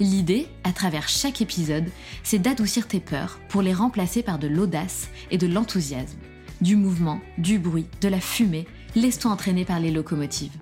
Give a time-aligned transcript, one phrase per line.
[0.00, 1.88] L'idée, à travers chaque épisode,
[2.22, 6.18] c'est d'adoucir tes peurs pour les remplacer par de l'audace et de l'enthousiasme.
[6.60, 10.56] Du mouvement, du bruit, de la fumée, laisse-toi entraîner par les locomotives.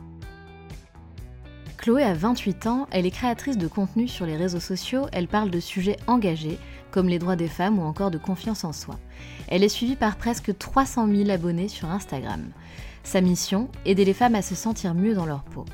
[1.77, 5.51] Chloé a 28 ans, elle est créatrice de contenu sur les réseaux sociaux, elle parle
[5.51, 6.59] de sujets engagés,
[6.91, 8.99] comme les droits des femmes ou encore de confiance en soi.
[9.49, 12.51] Elle est suivie par presque 300 000 abonnés sur Instagram.
[13.03, 15.65] Sa mission, aider les femmes à se sentir mieux dans leur peau.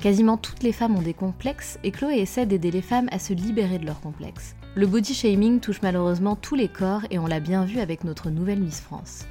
[0.00, 3.32] Quasiment toutes les femmes ont des complexes et Chloé essaie d'aider les femmes à se
[3.32, 4.54] libérer de leurs complexes.
[4.74, 8.30] Le body shaming touche malheureusement tous les corps et on l'a bien vu avec notre
[8.30, 9.24] nouvelle Miss France.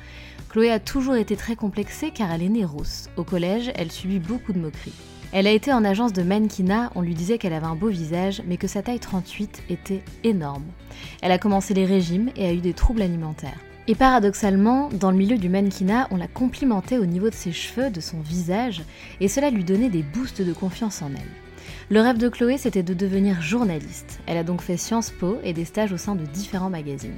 [0.49, 3.09] Chloé a toujours été très complexée car elle est née rousse.
[3.17, 4.93] Au collège, elle subit beaucoup de moqueries.
[5.31, 8.43] Elle a été en agence de mannequinat, on lui disait qu'elle avait un beau visage,
[8.45, 10.65] mais que sa taille 38 était énorme.
[11.23, 13.57] Elle a commencé les régimes et a eu des troubles alimentaires.
[13.89, 17.89] Et paradoxalement, dans le milieu du mannequinat, on l'a complimentait au niveau de ses cheveux,
[17.89, 18.81] de son visage,
[19.19, 21.43] et cela lui donnait des boosts de confiance en elle.
[21.89, 24.19] Le rêve de Chloé, c'était de devenir journaliste.
[24.25, 27.17] Elle a donc fait Sciences Po et des stages au sein de différents magazines.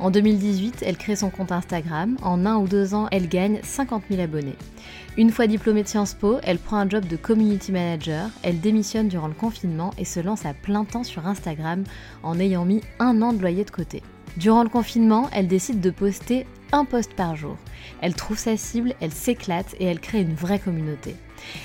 [0.00, 2.16] En 2018, elle crée son compte Instagram.
[2.22, 4.56] En un ou deux ans, elle gagne 50 000 abonnés.
[5.16, 9.08] Une fois diplômée de Sciences Po, elle prend un job de community manager, elle démissionne
[9.08, 11.84] durant le confinement et se lance à plein temps sur Instagram
[12.24, 14.02] en ayant mis un an de loyer de côté.
[14.36, 17.56] Durant le confinement, elle décide de poster un post par jour.
[18.00, 21.16] Elle trouve sa cible, elle s'éclate et elle crée une vraie communauté.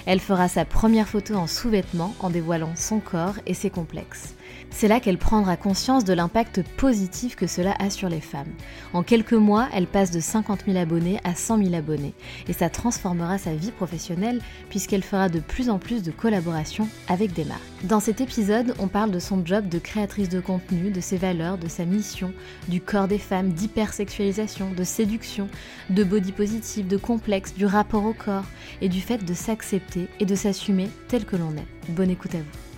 [0.05, 4.35] Elle fera sa première photo en sous-vêtements en dévoilant son corps et ses complexes.
[4.77, 8.51] C'est là qu'elle prendra conscience de l'impact positif que cela a sur les femmes.
[8.91, 12.13] En quelques mois, elle passe de 50 000 abonnés à 100 000 abonnés
[12.49, 17.31] et ça transformera sa vie professionnelle puisqu'elle fera de plus en plus de collaborations avec
[17.31, 17.61] des marques.
[17.83, 21.57] Dans cet épisode, on parle de son job de créatrice de contenu, de ses valeurs,
[21.57, 22.33] de sa mission,
[22.67, 25.47] du corps des femmes, d'hypersexualisation, de séduction,
[25.89, 28.45] de body positive, de complexe, du rapport au corps
[28.81, 31.91] et du fait de s'accepter et de s'assumer tel que l'on est.
[31.93, 32.74] Bonne écoute à vous.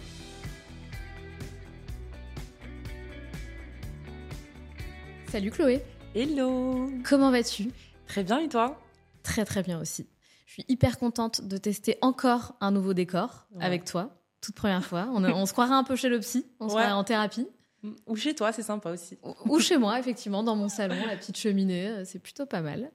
[5.38, 5.84] Salut Chloé.
[6.16, 6.90] Hello.
[7.08, 7.70] Comment vas-tu?
[8.08, 8.82] Très bien et toi?
[9.22, 10.08] Très très bien aussi.
[10.48, 15.08] Je suis hyper contente de tester encore un nouveau décor avec toi, toute première fois.
[15.14, 17.48] On, se croirait un peu chez le psy, on serait en thérapie.
[18.08, 19.20] Ou chez toi, c'est sympa aussi.
[19.46, 22.90] Ou, chez moi, effectivement, dans mon salon, la petite cheminée, euh, c'est plutôt pas mal.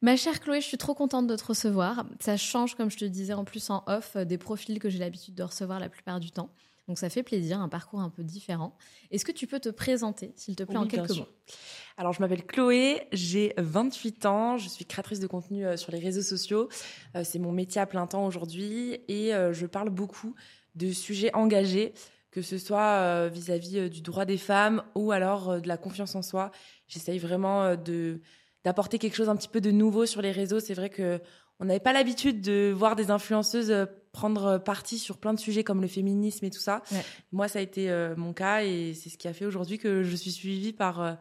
[0.00, 2.06] Ma chère Chloé, je suis trop contente de te recevoir.
[2.18, 5.00] Ça change, comme je te disais en plus en off, euh, des profils que j'ai
[5.00, 6.48] l'habitude de recevoir la plupart du temps.
[6.88, 8.74] Donc ça fait plaisir, un parcours un peu différent.
[9.10, 11.28] Est-ce que tu peux te présenter, s'il te plaît, en quelques mots?
[11.98, 15.98] Alors je m'appelle Chloé, j'ai 28 ans, je suis créatrice de contenu euh, sur les
[15.98, 16.68] réseaux sociaux.
[17.14, 20.34] Euh, c'est mon métier à plein temps aujourd'hui et euh, je parle beaucoup
[20.76, 21.92] de sujets engagés,
[22.30, 26.52] que ce soit vis-à-vis du droit des femmes ou alors de la confiance en soi.
[26.86, 28.20] J'essaye vraiment de
[28.64, 30.60] d'apporter quelque chose un petit peu de nouveau sur les réseaux.
[30.60, 31.20] C'est vrai que
[31.60, 35.40] on n'avait pas l'habitude de voir des influenceuses euh, prendre euh, parti sur plein de
[35.40, 36.82] sujets comme le féminisme et tout ça.
[37.32, 40.02] Moi, ça a été euh, mon cas et c'est ce qui a fait aujourd'hui que
[40.02, 41.18] je suis suivie par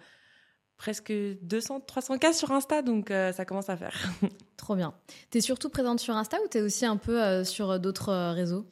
[0.78, 3.96] presque 200, 300 cas sur Insta, donc ça commence à faire.
[4.58, 4.94] Trop bien.
[5.32, 8.68] T'es surtout présente sur Insta ou t'es aussi un peu sur d'autres réseaux?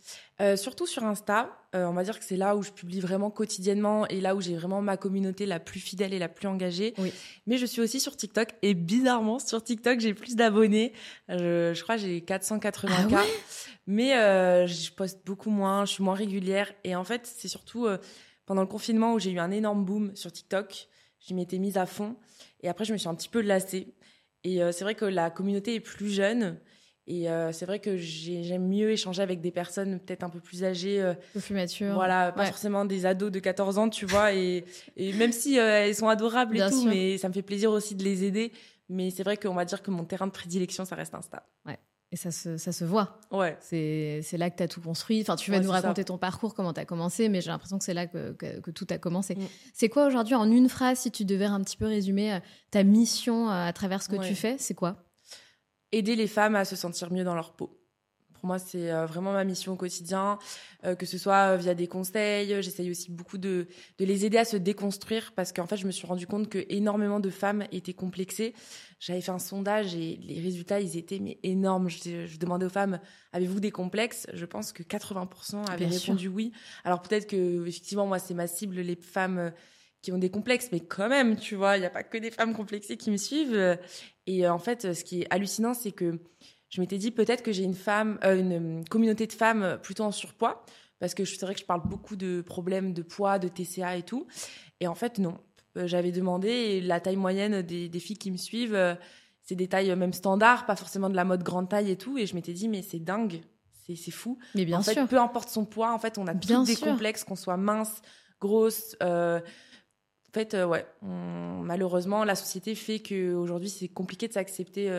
[0.57, 1.50] Surtout sur Insta.
[1.73, 4.56] on va dire que c'est là où je publie vraiment quotidiennement et là où j'ai
[4.56, 6.94] vraiment ma communauté la plus fidèle et la plus engagée.
[6.97, 7.13] Oui.
[7.47, 10.94] Mais je suis aussi sur TikTok et bizarrement sur TikTok j'ai plus d'abonnés.
[11.29, 13.28] Je, crois j'ai 480 ah k.
[13.88, 17.85] mais euh, je poste beaucoup moins, je suis moins régulière et en fait c'est surtout
[17.85, 17.97] euh,
[18.45, 20.88] pendant le confinement où j'ai eu un énorme boom sur TikTok.
[21.28, 22.16] Je m'étais mise à fond
[22.62, 23.94] et après je me suis un petit peu lassée.
[24.44, 26.59] Et euh, c'est vrai que la communauté est plus jeune.
[27.08, 30.64] Et euh, c'est vrai que j'aime mieux échanger avec des personnes peut-être un peu plus
[30.64, 31.02] âgées.
[31.02, 31.94] Euh, un peu plus matures.
[31.94, 34.34] Voilà, pas forcément des ados de 14 ans, tu vois.
[34.34, 34.66] Et,
[34.98, 37.94] et même si euh, elles sont adorables et tout, mais ça me fait plaisir aussi
[37.96, 38.52] de les aider.
[38.90, 41.48] Mais c'est vrai qu'on va dire que mon terrain de prédilection, ça reste Insta.
[41.66, 41.78] Ouais.
[42.12, 43.19] Et ça se, ça se voit.
[43.31, 43.58] Ouais.
[43.60, 45.22] C'est là que tu as tout construit.
[45.22, 47.84] Enfin, tu vas nous raconter ton parcours, comment tu as commencé, mais j'ai l'impression que
[47.84, 49.36] c'est là que, que, tout a commencé.
[49.36, 49.48] Mm.
[49.74, 52.40] C'est quoi aujourd'hui, en une phrase, si tu devais un petit peu résumer
[52.72, 55.05] ta mission à travers ce que tu fais, c'est quoi?
[55.95, 57.81] Aider les femmes à se sentir mieux dans leur peau.
[58.33, 60.38] Pour moi, c'est euh, vraiment ma mission au quotidien,
[60.83, 62.62] euh, que ce soit via des conseils.
[62.62, 65.92] J'essaye aussi beaucoup de, de les aider à se déconstruire parce qu'en fait, je me
[65.92, 68.53] suis rendu compte que énormément de femmes étaient complexées.
[69.00, 71.89] J'avais fait un sondage et les résultats, ils étaient mais énormes.
[71.89, 73.00] Je, je demandais aux femmes,
[73.31, 74.27] avez-vous des complexes?
[74.33, 76.51] Je pense que 80% avaient répondu oui.
[76.83, 79.53] Alors peut-être que effectivement, moi, c'est ma cible, les femmes
[80.06, 82.30] qui ont des complexes, mais quand même, tu vois, il n'y a pas que des
[82.30, 83.78] femmes complexées qui me suivent.
[84.28, 86.19] Et en fait, ce qui est hallucinant, c'est que
[86.69, 90.12] je m'étais dit peut-être que j'ai une femme, euh, une communauté de femmes plutôt en
[90.12, 90.63] surpoids,
[91.00, 94.04] parce que c'est vrai que je parle beaucoup de problèmes de poids, de TCA et
[94.04, 94.28] tout.
[94.80, 95.38] Et en fait, non.
[95.78, 98.94] Euh, j'avais demandé la taille moyenne des, filles qui me suivent, euh,
[99.42, 102.18] c'est des tailles même standards, pas forcément de la mode grande taille et tout.
[102.18, 103.42] Et je m'étais dit, mais c'est dingue,
[103.88, 104.38] c'est fou.
[104.54, 105.08] Mais bien en sûr.
[105.08, 108.01] peu importe son poids, en fait, on a bien des complexes, qu'on soit mince,
[108.42, 108.96] grosse.
[110.36, 114.90] Fait, ouais, malheureusement, la société fait qu'aujourd'hui, c'est compliqué de s'accepter.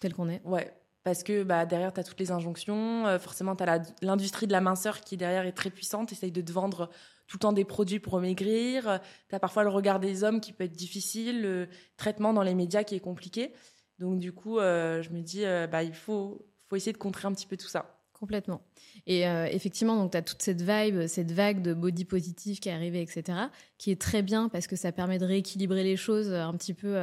[0.00, 0.42] Tel qu'on est.
[0.44, 0.72] Ouais
[1.06, 3.06] parce que bah, derrière, tu as toutes les injonctions.
[3.06, 6.40] Euh, forcément, tu as l'industrie de la minceur qui, derrière, est très puissante, essaye de
[6.40, 6.90] te vendre
[7.28, 8.98] tout le temps des produits pour maigrir.
[9.28, 12.56] Tu as parfois le regard des hommes qui peut être difficile, le traitement dans les
[12.56, 13.52] médias qui est compliqué.
[14.00, 17.28] Donc, du coup, euh, je me dis, euh, bah, il faut, faut essayer de contrer
[17.28, 17.95] un petit peu tout ça.
[18.18, 18.62] Complètement.
[19.06, 22.72] Et effectivement, donc tu as toute cette vibe, cette vague de body positive qui est
[22.72, 23.38] arrivée, etc.,
[23.76, 26.96] qui est très bien parce que ça permet de rééquilibrer les choses un petit peu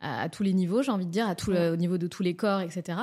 [0.00, 2.36] à, tous les niveaux, j'ai envie de dire, à tout au niveau de tous les
[2.36, 2.98] corps, etc.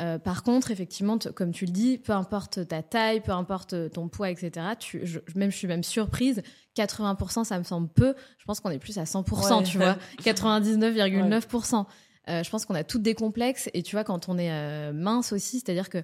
[0.00, 4.08] Euh, par contre, effectivement, comme tu le dis, peu importe ta taille, peu importe ton
[4.08, 4.66] poids, etc.
[4.78, 6.42] Tu, je, même je suis même surprise.
[6.76, 8.14] 80%, ça me semble peu.
[8.38, 9.98] Je pense qu'on est plus à 100%, tu vois.
[10.22, 11.86] 99,9%.
[12.28, 14.92] Euh, je pense qu'on a toutes des complexes et tu vois quand on est euh,
[14.92, 15.98] mince aussi, c'est-à-dire que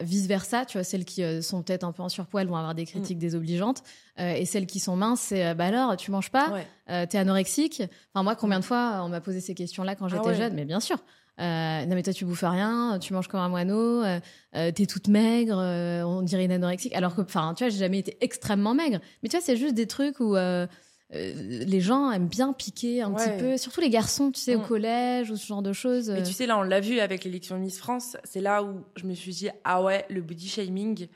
[0.00, 2.74] vice versa, tu vois celles qui sont peut-être un peu en surpoids, elles vont avoir
[2.74, 3.20] des critiques mm.
[3.20, 3.82] désobligeantes
[4.18, 7.82] et celles qui sont minces, c'est bah alors tu manges pas, t'es anorexique.
[8.12, 10.66] Enfin moi combien de fois on m'a posé ces questions-là quand ah j'étais jeune, mais
[10.66, 10.98] bien sûr.
[11.40, 14.18] Euh, non mais toi tu bouffes rien, tu manges comme un moineau, euh,
[14.56, 16.94] euh t'es toute maigre, euh, on dirait une anorexique.
[16.94, 18.98] Alors que, enfin, tu vois, j'ai jamais été extrêmement maigre.
[19.22, 20.36] Mais tu vois, c'est juste des trucs où
[21.10, 24.66] les gens aiment bien piquer un petit peu, surtout les garçons, tu sais, au mm.
[24.66, 26.10] collège ou ce genre de choses.
[26.10, 28.16] Mais tu sais, là, on l'a vu avec l'élection Miss France.
[28.24, 31.08] C'est là où je me suis dit, ah ouais, le body shaming,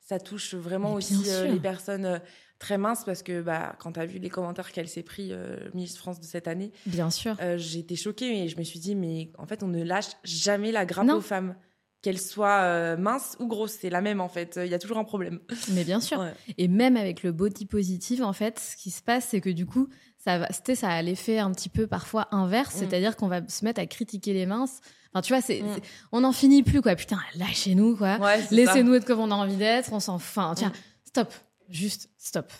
[0.00, 1.16] ça touche vraiment aussi
[1.50, 2.20] les personnes
[2.58, 5.56] très mince parce que bah, quand tu as vu les commentaires qu'elle s'est pris euh,
[5.74, 8.80] Miss France de cette année, bien sûr, euh, j'ai été choquée et je me suis
[8.80, 11.54] dit mais en fait on ne lâche jamais la grappe aux femmes.
[12.00, 14.58] Qu'elles soient euh, minces ou grosses, c'est la même en fait.
[14.62, 15.40] Il y a toujours un problème.
[15.72, 16.24] Mais bien sûr.
[16.56, 19.66] Et même avec le body positive, en fait, ce qui se passe, c'est que du
[19.66, 22.78] coup, ça va, ça a l'effet un petit peu parfois inverse, mm.
[22.78, 24.80] c'est-à-dire qu'on va se mettre à critiquer les minces.
[25.12, 25.80] Enfin, tu vois, c'est, mm.
[26.12, 26.94] on n'en finit plus quoi.
[26.94, 28.18] Putain, lâchez-nous quoi.
[28.50, 29.92] Laissez-nous être comme on a envie d'être.
[29.92, 31.08] On s'en, enfin, tiens, mm.
[31.08, 31.32] stop
[31.68, 32.52] juste stop.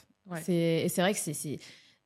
[0.49, 1.59] et c'est vrai que c'est,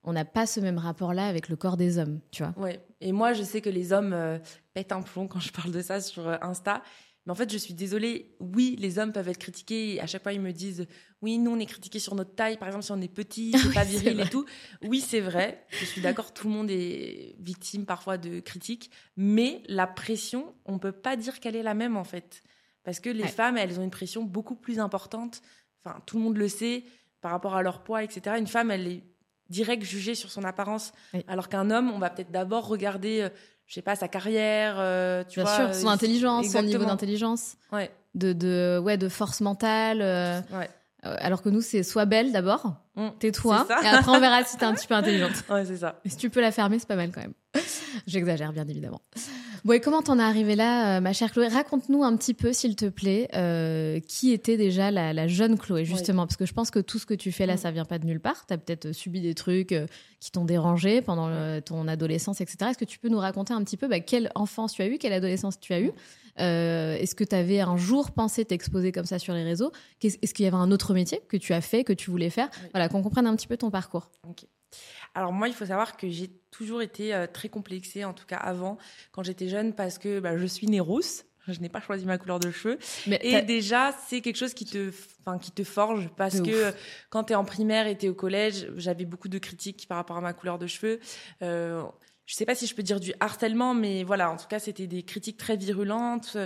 [0.04, 2.54] on n'a pas ce même rapport-là avec le corps des hommes, tu vois.
[2.56, 2.80] Ouais.
[3.00, 4.38] Et moi, je sais que les hommes euh,
[4.74, 6.82] pètent un plomb quand je parle de ça sur euh, Insta.
[7.24, 8.34] Mais en fait, je suis désolée.
[8.40, 10.00] Oui, les hommes peuvent être critiqués.
[10.00, 10.86] À chaque fois, ils me disent
[11.20, 12.58] Oui, nous, on est critiqués sur notre taille.
[12.58, 14.44] Par exemple, si on est petit, c'est pas viril et tout.
[14.82, 15.66] Oui, c'est vrai.
[15.70, 16.34] Je suis d'accord.
[16.34, 18.90] Tout le monde est victime parfois de critiques.
[19.16, 22.42] Mais la pression, on peut pas dire qu'elle est la même, en fait.
[22.84, 25.42] Parce que les femmes, elles ont une pression beaucoup plus importante
[25.84, 26.84] enfin tout le monde le sait
[27.20, 28.36] par rapport à leur poids, etc.
[28.38, 29.04] Une femme, elle est
[29.48, 30.92] direct jugée sur son apparence,
[31.28, 33.28] alors qu'un homme, on va peut-être d'abord regarder,
[33.72, 37.56] je euh, sais pas, sa carrière, euh, tu Bien sûr, son intelligence, son niveau d'intelligence,
[37.72, 37.90] ouais.
[38.14, 40.00] de, de, ouais, de force mentale.
[40.02, 40.40] Euh,
[41.02, 43.08] alors que nous, c'est soit belle d'abord, mm.
[43.18, 45.32] tais-toi, et après on verra si t'es un petit peu intelligente.
[45.48, 45.98] Ouais, c'est ça.
[46.04, 47.32] Et si tu peux la fermer, c'est pas mal quand même.
[48.06, 49.00] J'exagère, bien évidemment.
[49.64, 51.46] Bon, et comment t'en es arrivée là, euh, ma chère Chloé?
[51.46, 56.26] Raconte-nous un petit peu, s'il te plaît, euh, qui était déjà la, jeune Chloé, justement,
[56.26, 58.06] parce que je pense que tout ce que tu fais là, ça vient pas de
[58.06, 58.44] nulle part.
[58.46, 59.86] T'as peut-être subi des trucs euh,
[60.18, 62.70] qui t'ont dérangé pendant ton adolescence, etc.
[62.70, 64.98] Est-ce que tu peux nous raconter un petit peu bah, quelle enfance tu as eu,
[64.98, 65.92] quelle adolescence tu as eu
[66.38, 69.70] Est-ce que tu avais un jour pensé t'exposer comme ça sur les réseaux?
[70.02, 72.50] Est-ce qu'il y avait un autre métier que tu as fait, que tu voulais faire?
[72.72, 74.10] Voilà, qu'on comprenne un petit peu ton parcours.
[74.28, 74.44] Ok.
[75.14, 78.36] Alors moi, il faut savoir que j'ai toujours été euh, très complexée, en tout cas
[78.36, 78.78] avant,
[79.10, 81.24] quand j'étais jeune, parce que bah, je suis née rousse.
[81.48, 82.78] Je n'ai pas choisi ma couleur de cheveux.
[83.08, 86.72] Mais et déjà, c'est quelque chose qui te, enfin, qui te forge parce que
[87.10, 89.96] quand tu es en primaire et tu es au collège, j'avais beaucoup de critiques par
[89.96, 91.00] rapport à ma couleur de cheveux.
[91.42, 91.82] Euh,
[92.26, 94.86] je sais pas si je peux dire du harcèlement, mais voilà, en tout cas, c'était
[94.86, 96.36] des critiques très virulentes.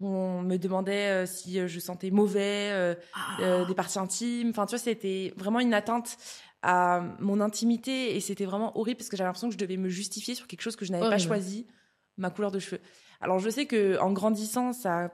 [0.00, 3.64] On me demandait euh, si je sentais mauvais, euh, ah.
[3.64, 4.50] des parties intimes.
[4.50, 6.18] Enfin, tu vois, c'était vraiment une atteinte
[6.62, 9.88] à mon intimité et c'était vraiment horrible parce que j'avais l'impression que je devais me
[9.88, 11.66] justifier sur quelque chose que je n'avais pas choisi,
[12.16, 12.80] ma couleur de cheveux.
[13.20, 15.10] Alors je sais que en grandissant, ça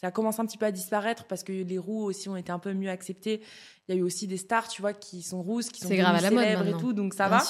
[0.00, 2.50] ça a commencé un petit peu à disparaître parce que les roux aussi ont été
[2.50, 3.42] un peu mieux acceptés.
[3.86, 6.16] Il y a eu aussi des stars, tu vois, qui sont rousses, qui sont grave
[6.16, 7.42] à la célèbres et tout, donc ça va.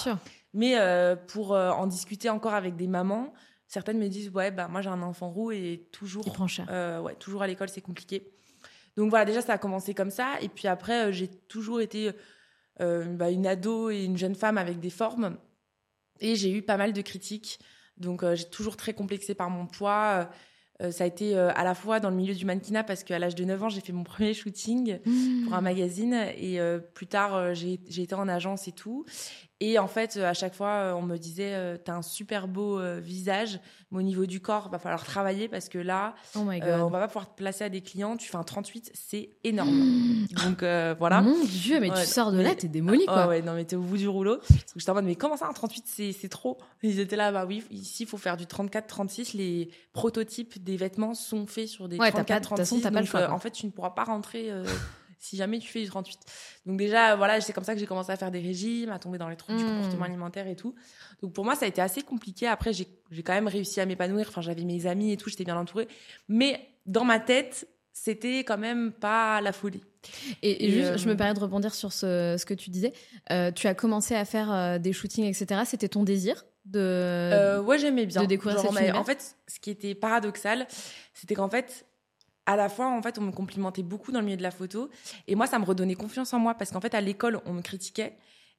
[0.52, 3.32] Mais euh, pour euh, en discuter encore avec des mamans,
[3.68, 6.66] certaines me disent ouais bah moi j'ai un enfant roux et toujours Il prend cher.
[6.70, 8.32] Euh, ouais toujours à l'école c'est compliqué.
[8.96, 10.34] Donc voilà, déjà, ça a commencé comme ça.
[10.40, 12.10] Et puis après, j'ai toujours été
[12.80, 15.36] bah, une ado et une jeune femme avec des formes.
[16.20, 17.60] Et j'ai eu pas mal de critiques.
[17.96, 20.28] Donc j'ai toujours très complexé par mon poids.
[20.82, 23.18] Euh, ça a été euh, à la fois dans le milieu du mannequinat parce qu'à
[23.18, 24.98] l'âge de 9 ans, j'ai fait mon premier shooting
[25.44, 25.64] pour un mmh.
[25.64, 29.04] magazine et euh, plus tard, j'ai été en agence et tout.
[29.60, 33.98] Et en fait, à chaque fois, on me disait, t'as un super beau visage, mais
[33.98, 37.28] au niveau du corps, va falloir travailler parce que là, oh on va pas pouvoir
[37.28, 38.16] te placer à des clients.
[38.16, 39.70] Tu fais un 38, c'est énorme.
[39.70, 40.26] Mmh.
[40.44, 40.58] Donc
[40.98, 41.20] voilà.
[41.20, 43.26] Mon Dieu, mais tu sors de là, t'es démoli quoi.
[43.26, 44.38] ouais, non mais t'es au bout du rouleau.
[44.76, 46.58] J'étais en mode, mais comment ça, un 38, c'est trop?
[46.82, 49.34] Ils étaient là, bah oui, ici, il faut faire du 34, 36.
[49.34, 52.82] Les prototypes des vêtements sont faits sur des 34, 36.
[52.82, 54.50] donc, en fait, tu ne pourras pas rentrer
[55.20, 56.18] si jamais tu fais du 38.
[56.66, 59.18] Donc déjà, voilà, c'est comme ça que j'ai commencé à faire des régimes, à tomber
[59.18, 59.76] dans les troubles du mmh.
[59.76, 60.74] comportement alimentaire et tout.
[61.22, 62.46] Donc pour moi, ça a été assez compliqué.
[62.46, 62.86] Après, j'ai
[63.22, 64.26] quand même réussi à m'épanouir.
[64.28, 65.86] Enfin, j'avais mes amis et tout, j'étais bien entourée.
[66.28, 69.82] Mais dans ma tête, c'était quand même pas la folie.
[70.42, 72.94] Et, juste, je me euh, permets de rebondir sur ce, ce que tu disais.
[73.30, 75.62] Euh, tu as commencé à faire euh, des shootings, etc.
[75.66, 77.58] C'était ton désir de.
[77.60, 78.22] ouais, j'aimais bien.
[78.22, 80.66] De découvrir cette En fait, ce qui était paradoxal,
[81.12, 81.84] c'était qu'en fait,
[82.50, 84.90] à la fois, en fait, on me complimentait beaucoup dans le milieu de la photo.
[85.28, 87.62] Et moi, ça me redonnait confiance en moi parce qu'en fait, à l'école, on me
[87.62, 88.16] critiquait.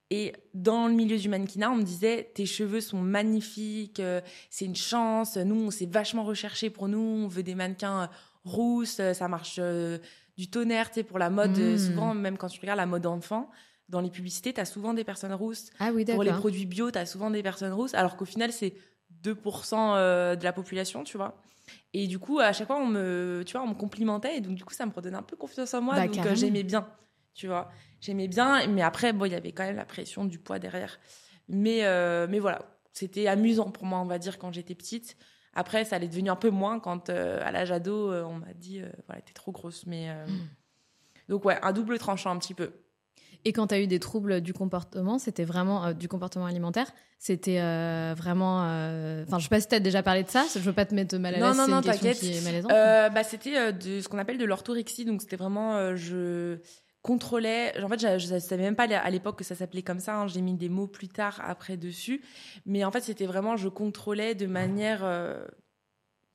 [0.09, 4.63] Et dans le milieu du mannequinat, on me disait tes cheveux sont magnifiques, euh, c'est
[4.63, 5.35] une chance.
[5.35, 6.99] Nous, on s'est vachement recherché pour nous.
[6.99, 8.07] On veut des mannequins euh,
[8.45, 9.59] rousses, euh, ça marche
[10.37, 11.57] du tonnerre, tu sais, pour la mode.
[11.57, 11.77] Hmm.
[11.77, 13.49] Souvent, même quand tu regardes la mode enfant,
[13.89, 15.69] dans les publicités, tu as souvent des personnes rousses.
[15.79, 18.53] Ah oui, Pour les produits bio, tu as souvent des personnes rousses, alors qu'au final,
[18.53, 18.73] c'est
[19.21, 21.41] 2% de la population, tu vois.
[21.93, 24.37] Et du coup, à chaque fois, on me, tu vois, on me complimentait.
[24.37, 25.95] Et donc, du coup, ça me redonnait un peu confiance en moi.
[25.95, 26.87] Bah, donc, euh, j'aimais bien,
[27.33, 27.69] tu vois.
[27.99, 28.67] J'aimais bien.
[28.67, 30.99] Mais après, bon, il y avait quand même la pression du poids derrière.
[31.47, 32.61] Mais, euh, mais voilà,
[32.93, 35.17] c'était amusant pour moi, on va dire, quand j'étais petite.
[35.53, 38.81] Après, ça allait devenir un peu moins quand, euh, à l'âge ado, on m'a dit,
[39.07, 39.85] voilà, t'es trop grosse.
[39.85, 40.09] Mais.
[40.25, 40.47] Hmm.
[41.27, 42.73] Donc, ouais, un double tranchant un petit peu.
[43.45, 46.91] Et quand tu as eu des troubles du comportement, c'était vraiment euh, du comportement alimentaire,
[47.17, 48.63] c'était euh, vraiment.
[48.65, 50.85] Euh, enfin, je sais pas si tu as déjà parlé de ça, je veux pas
[50.85, 51.57] te mettre mal à l'aise,
[51.99, 52.71] question qui est malaisante.
[52.71, 55.95] bah, c'était de ce qu'on appelle de l'orthorexie, donc c'était vraiment.
[55.95, 56.57] je
[57.01, 57.73] contrôlais.
[57.81, 60.17] En fait, je, ne savais même pas à l'époque que ça s'appelait comme ça.
[60.17, 60.27] Hein.
[60.27, 62.21] J'ai mis des mots plus tard après dessus,
[62.67, 65.03] mais en fait, c'était vraiment je contrôlais de manière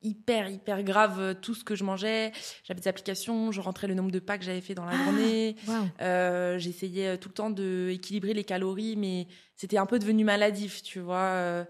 [0.01, 2.31] hyper hyper grave euh, tout ce que je mangeais.
[2.63, 5.03] J'avais des applications je rentrais le nombre de pas que j'avais fait dans la ah,
[5.05, 5.55] journée.
[6.01, 10.23] euh, j'essayais euh, tout le temps de équilibrer les calories mais c'était un peu devenu
[10.23, 11.65] maladif tu vois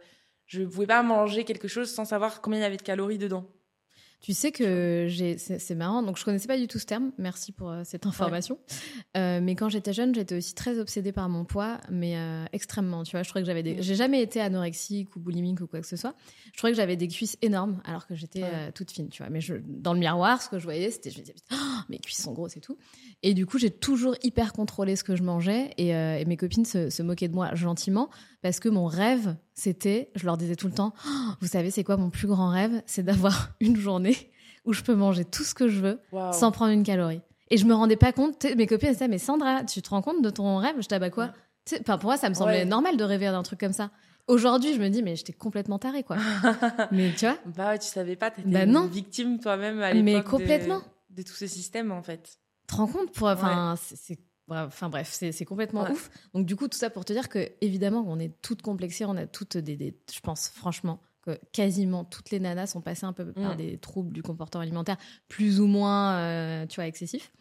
[0.46, 3.46] je pouvais pas manger quelque chose sans savoir combien il y avait de calories dedans
[4.19, 7.12] tu sais que j'ai, c'est, marrant, donc je connaissais pas du tout ce terme.
[7.19, 8.57] Merci pour euh, cette information.
[9.15, 13.03] Euh, mais quand j'étais jeune, j'étais aussi très obsédée par mon poids, mais euh, extrêmement.
[13.03, 15.81] Tu vois, je trouvais que j'avais des, j'ai jamais été anorexique ou boulimique ou quoi
[15.81, 16.15] que ce soit.
[16.51, 18.43] Je trouvais que j'avais des cuisses énormes alors que j'étais
[18.74, 19.29] toute fine, tu vois.
[19.29, 21.55] Mais je, dans le miroir, ce que je voyais, c'était, je me disais, oh,
[21.89, 22.77] mes cuisses sont grosses et tout.
[23.21, 26.65] Et du coup, j'ai toujours hyper contrôlé ce que je mangeais et, et mes copines
[26.65, 28.09] se, se moquaient de moi gentiment
[28.41, 31.84] parce que mon rêve, c'était, je leur disais tout le temps, oh, vous savez, c'est
[31.84, 32.82] quoi mon plus grand rêve?
[32.86, 34.32] C'est d'avoir une journée
[34.65, 36.00] où je peux manger tout ce que je veux
[36.34, 37.22] sans prendre une calorie.
[37.50, 40.22] Et je me rendais pas compte, mes copines disaient, mais Sandra, tu te rends compte
[40.22, 40.75] de ton rêve?
[40.79, 41.32] Je dis, quoi?
[41.82, 43.91] Enfin, pour moi, ça me semblait normal de rêver d'un truc comme ça.
[44.27, 46.17] Aujourd'hui, je me dis, mais j'étais complètement tarée, quoi.
[46.91, 47.38] mais tu vois?
[47.46, 50.03] Bah ouais, tu savais pas, t'étais bah une victime toi-même à l'époque.
[50.03, 50.82] Mais complètement.
[51.10, 52.38] De, de tous ces systèmes, en fait.
[52.67, 56.09] Tu te rends compte enfin, c'est Enfin bref, c'est complètement ouf.
[56.33, 59.17] Donc du coup, tout ça pour te dire que évidemment, on est toutes complexées, on
[59.17, 63.33] a toutes des, je pense franchement que quasiment toutes les nanas sont passées un peu
[63.33, 63.57] par mm.
[63.57, 67.31] des troubles du comportement alimentaire, plus ou moins, euh, tu vois, excessifs.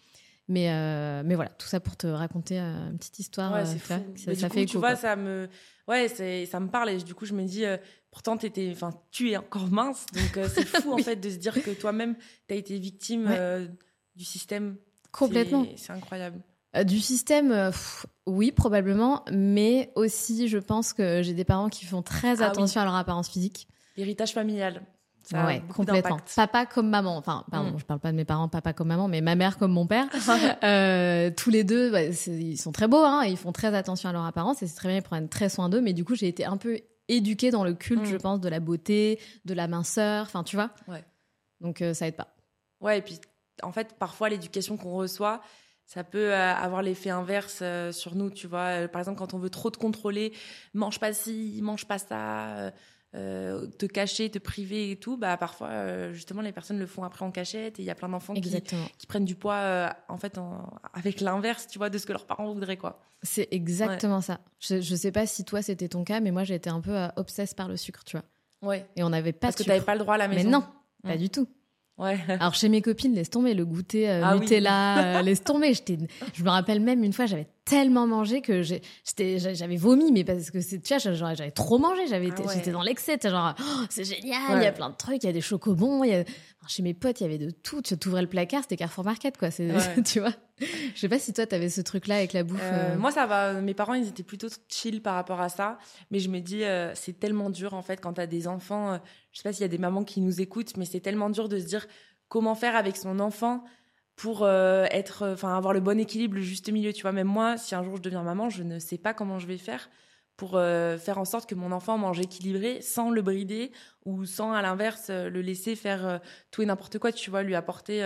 [0.49, 3.53] Mais euh, mais voilà, tout ça pour te raconter euh, une petite histoire.
[3.53, 4.01] Ouais, c'est ça,
[4.35, 5.49] ça, fait Tu vois, ça me,
[5.89, 7.65] ouais, ça me parle et du coup, je me dis,
[8.11, 11.55] pourtant, étais, enfin, tu es encore mince, donc c'est fou en fait de se dire
[11.63, 12.17] que toi-même,
[12.49, 13.29] tu as été victime
[14.17, 14.77] du système.
[15.13, 15.67] Complètement.
[15.77, 16.41] C'est incroyable.
[16.77, 17.71] Euh, du système, euh,
[18.27, 22.81] oui, probablement, mais aussi, je pense que j'ai des parents qui font très ah attention
[22.81, 23.69] à leur apparence physique.
[23.97, 24.83] L'héritage familial.
[25.27, 26.21] Ça ouais, complètement.
[26.37, 27.17] Papa comme maman.
[27.17, 27.79] Enfin, pardon, mm.
[27.81, 30.07] je parle pas de mes parents, papa comme maman, mais ma mère comme mon père.
[30.63, 34.13] euh, tous les deux, bah, ils sont très beaux, hein, ils font très attention à
[34.13, 35.81] leur apparence et c'est très bien, ils prennent très soin d'eux.
[35.81, 36.79] Mais du coup, j'ai été un peu
[37.09, 38.07] éduquée dans le culte, mm.
[38.07, 40.27] je pense, de la beauté, de la minceur.
[40.27, 40.71] Enfin, tu vois.
[40.87, 41.05] Ouais.
[41.61, 42.29] Donc, euh, ça aide pas.
[42.81, 43.19] Ouais, et puis,
[43.65, 45.41] en fait, parfois, l'éducation qu'on reçoit,
[45.87, 48.83] ça peut euh, avoir l'effet inverse euh, sur nous, tu vois.
[48.83, 50.33] Euh, par exemple, quand on veut trop te contrôler,
[50.75, 52.73] mange pas ci, mange pas ça,
[53.13, 57.31] te cacher, te priver et tout, bah parfois justement les personnes le font après en
[57.31, 58.63] cachette et il y a plein d'enfants qui,
[58.99, 60.39] qui, prennent du poids en fait
[60.93, 63.01] avec l'inverse, tu vois, de ce que leurs parents voudraient quoi.
[63.23, 64.41] C'est exactement ça.
[64.59, 66.95] Je, je sais pas si toi c'était ton cas, mais moi j'ai été un peu
[67.17, 68.27] obsesse par le sucre, tu vois.
[68.61, 68.87] Ouais.
[68.97, 69.47] Et on n'avait pas.
[69.47, 70.45] Parce que t'avais pas le droit à la maison.
[70.45, 70.65] Mais non,
[71.03, 71.49] pas du tout.
[71.99, 72.19] Ouais.
[72.29, 75.73] Alors chez mes copines, laisse tomber le goûter euh, ah Nutella, euh, laisse tomber.
[75.75, 80.61] Je me rappelle même une fois, j'avais tellement mangé que j'avais vomi, mais parce que
[80.61, 84.59] c'est, tu vois, j'avais trop mangé, j'avais, ah j'étais dans l'excès, genre, oh, c'est génial,
[84.59, 86.25] il y a plein de trucs, il y a des chocobons, il y a,
[86.69, 87.83] chez mes potes, il y avait de tout.
[87.83, 89.51] Tu ouvrais le placard, c'était Carrefour Market, quoi.
[90.05, 90.33] Tu vois.
[90.59, 92.61] Je sais pas si toi, t'avais ce truc-là avec la bouffe.
[92.63, 93.55] Euh, moi, ça va.
[93.61, 95.79] Mes parents, ils étaient plutôt chill par rapport à ça.
[96.11, 96.63] Mais je me dis,
[96.95, 98.99] c'est tellement dur, en fait, quand t'as des enfants.
[99.33, 101.49] je sais pas s'il y a des mamans qui nous écoutent, mais c'est tellement dur
[101.49, 101.87] de se dire,
[102.29, 103.65] comment faire avec son enfant
[104.17, 106.93] pour euh, être, enfin avoir le bon équilibre, le juste milieu.
[106.93, 109.39] Tu vois, même moi, si un jour je deviens maman, je ne sais pas comment
[109.39, 109.91] je vais faire
[110.37, 113.73] pour euh, faire en sorte que mon enfant mange équilibré sans le brider
[114.05, 117.13] ou sans à l'inverse euh, le laisser faire tout et n'importe quoi.
[117.13, 118.01] Tu vois, lui apporter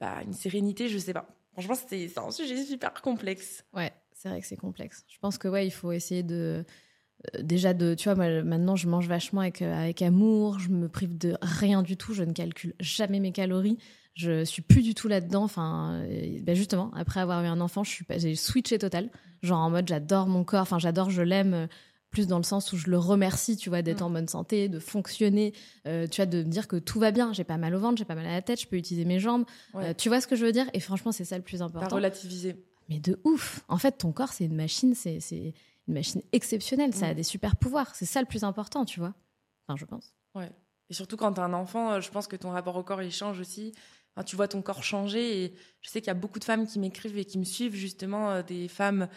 [0.00, 1.28] bah, une sérénité, je sais pas.
[1.54, 3.64] Franchement, c'est un sujet super complexe.
[3.72, 5.04] Ouais, c'est vrai que c'est complexe.
[5.08, 6.72] Je pense que ouais, il faut essayer de euh,
[7.40, 11.16] déjà de tu vois maintenant je mange vachement avec euh, avec amour je me prive
[11.16, 13.78] de rien du tout je ne calcule jamais mes calories
[14.14, 16.04] je suis plus du tout là dedans enfin
[16.42, 19.10] ben justement après avoir eu un enfant je suis j'ai switché total
[19.42, 21.68] genre en mode j'adore mon corps enfin j'adore je l'aime
[22.10, 24.06] plus dans le sens où je le remercie tu vois d'être mm.
[24.06, 25.52] en bonne santé de fonctionner
[25.84, 28.04] tu vois de me dire que tout va bien j'ai pas mal au ventre j'ai
[28.04, 29.44] pas mal à la tête je peux utiliser mes jambes
[29.98, 30.66] tu vois ce que je veux dire?
[30.74, 31.96] Et franchement c'est ça le plus important.
[31.96, 32.54] relativiser
[32.88, 33.64] mais de ouf!
[33.68, 35.18] En fait ton corps c'est une machine c'est
[35.88, 36.94] une machine exceptionnelle.
[36.94, 37.16] Ça a mm.
[37.16, 37.94] des super pouvoirs.
[37.94, 39.14] C'est ça le plus important, tu vois.
[39.66, 40.14] Enfin, je pense.
[40.34, 40.50] Ouais.
[40.90, 43.12] Et surtout quand t'as un enfant, euh, je pense que ton rapport au corps il
[43.12, 43.72] change aussi.
[44.14, 45.44] Enfin, tu vois ton corps changer.
[45.44, 47.74] Et je sais qu'il y a beaucoup de femmes qui m'écrivent et qui me suivent
[47.74, 49.08] justement euh, des femmes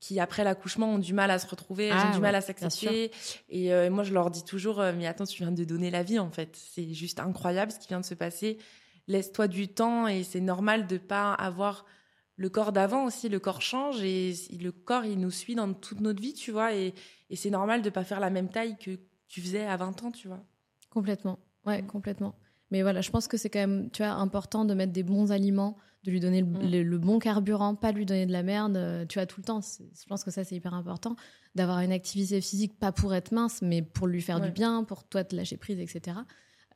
[0.00, 3.10] qui après l'accouchement ont du mal à se retrouver, ah, ont du mal à s'accepter.
[3.52, 6.20] Euh, et moi je leur dis toujours, mais attends, tu viens de donner la vie
[6.20, 6.54] en fait.
[6.54, 8.58] C'est juste incroyable ce qui vient de se passer.
[9.08, 11.84] Laisse-toi du temps et c'est normal de pas avoir
[12.38, 16.00] le corps d'avant aussi, le corps change et le corps, il nous suit dans toute
[16.00, 16.72] notre vie, tu vois.
[16.72, 16.94] Et,
[17.34, 18.92] c'est normal de pas faire la même taille que
[19.26, 20.42] tu faisais à 20 ans, tu vois.
[20.88, 21.40] Complètement.
[21.66, 22.36] Ouais, complètement.
[22.70, 25.32] Mais voilà, je pense que c'est quand même, tu vois, important de mettre des bons
[25.32, 26.98] aliments, de lui donner le, mm.
[26.98, 29.60] bon carburant, pas lui donner de la merde, euh, tu vois, tout le temps.
[29.60, 31.16] Je pense que ça, c'est hyper important.
[31.56, 35.08] D'avoir une activité physique, pas pour être mince, mais pour lui faire du bien, pour
[35.08, 36.18] toi te lâcher prise, etc.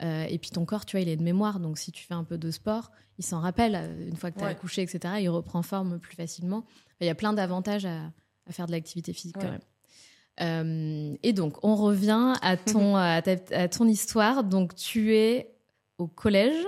[0.01, 1.59] Euh, et puis ton corps, tu vois, il est de mémoire.
[1.59, 4.39] Donc si tu fais un peu de sport, il s'en rappelle euh, une fois que
[4.39, 5.15] tu as accouché, etc.
[5.19, 6.65] Il reprend forme plus facilement.
[6.99, 8.11] Il y a plein d'avantages à,
[8.49, 9.59] faire de l'activité physique quand même.
[10.41, 14.43] Euh, et donc, on revient à ton, à, ton histoire.
[14.43, 15.53] Donc, tu es
[15.97, 16.65] au collège,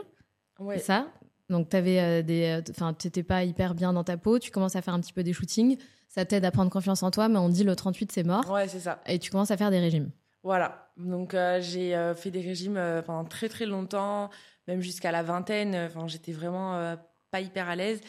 [0.59, 1.07] c'est ça?
[1.49, 4.39] Donc, tu n'étais pas hyper bien dans ta peau.
[4.39, 5.77] Tu commences à faire un petit peu des shootings.
[6.07, 8.49] Ça t'aide à prendre confiance en toi, mais on dit le 38, c'est mort.
[8.49, 9.01] Ouais, c'est ça.
[9.05, 10.11] Et tu commences à faire des régimes.
[10.45, 10.91] Voilà.
[10.95, 14.29] Donc euh, j'ai euh, fait des régimes euh, pendant très très longtemps,
[14.67, 15.75] même jusqu'à la vingtaine.
[15.75, 16.95] Enfin, j'étais vraiment
[17.31, 17.99] pas hyper à l'aise.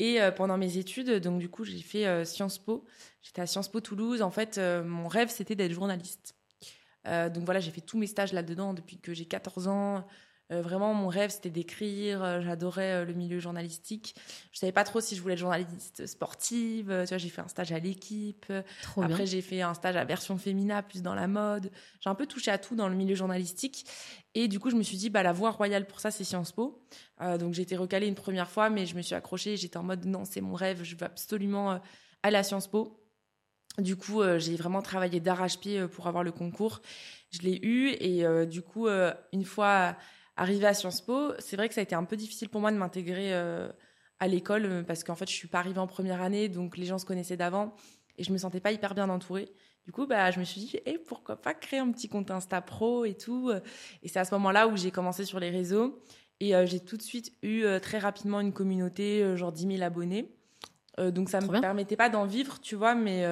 [0.00, 2.84] Et pendant mes études, donc du coup, j'ai fait Sciences Po.
[3.22, 4.20] J'étais à Sciences Po Toulouse.
[4.20, 6.34] En fait, mon rêve, c'était d'être journaliste.
[7.06, 10.06] donc voilà, j'ai fait tous mes stages là-dedans depuis que j'ai 14 ans.
[10.52, 12.22] Euh, vraiment, mon rêve, c'était d'écrire.
[12.22, 14.14] Euh, j'adorais euh, le milieu journalistique.
[14.52, 16.86] Je savais pas trop si je voulais être journaliste sportive.
[17.02, 18.52] tu vois, j'ai fait un stage à l'équipe.
[18.96, 21.70] Après, j'ai fait un stage à version féminin, plus dans la mode.
[22.00, 23.86] J'ai un peu touché à tout dans le milieu journalistique.
[24.34, 26.52] Et du coup, je me suis dit, bah, la voie royale pour ça, c'est Sciences
[26.52, 26.80] Po.
[27.38, 29.56] donc, j'ai été recalée une première fois, mais je me suis accrochée.
[29.56, 30.82] J'étais en mode, non, c'est mon rêve.
[30.84, 31.80] Je veux absolument
[32.22, 33.02] aller à Sciences Po.
[33.78, 36.80] Du coup, j'ai vraiment travaillé d'arrache-pied pour avoir le concours.
[37.30, 38.88] Je l'ai eu et du coup,
[39.32, 39.96] une fois
[40.36, 42.70] arrivé à Sciences Po, c'est vrai que ça a été un peu difficile pour moi
[42.70, 43.68] de m'intégrer euh,
[44.20, 46.84] à l'école euh, parce qu'en fait, je suis pas arrivée en première année, donc les
[46.84, 47.74] gens se connaissaient d'avant
[48.18, 49.50] et je me sentais pas hyper bien entourée.
[49.84, 52.60] Du coup, bah, je me suis dit, eh, pourquoi pas créer un petit compte Insta
[52.60, 53.52] Pro et tout?
[54.02, 56.02] Et c'est à ce moment-là où j'ai commencé sur les réseaux
[56.40, 60.34] et euh, j'ai tout de suite eu très rapidement une communauté, genre 10 000 abonnés.
[60.98, 63.24] donc ça me permettait pas d'en vivre, tu vois, mais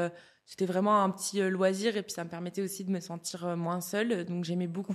[0.45, 3.81] c'était vraiment un petit loisir et puis ça me permettait aussi de me sentir moins
[3.81, 4.25] seule.
[4.25, 4.95] Donc j'aimais beaucoup.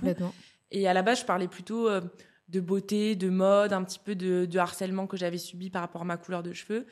[0.70, 2.00] Et à la base, je parlais plutôt euh,
[2.48, 6.04] de beauté, de mode, un petit peu de, harcèlement que j'avais subi par rapport à
[6.04, 6.86] ma couleur de cheveux.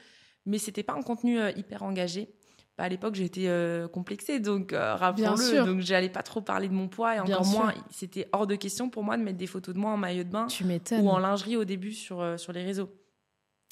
[0.46, 2.28] Mais c'était pas un contenu euh, hyper engagé.
[2.76, 5.64] Bah, à l'époque, j'étais euh, complexée, donc rappelons-le.
[5.64, 8.88] Donc, j'allais pas trop parler de mon poids et encore moins, c'était hors de question
[8.88, 10.46] pour moi de mettre des photos de moi en maillot de bain
[10.92, 12.90] ou en lingerie au début sur, sur les réseaux.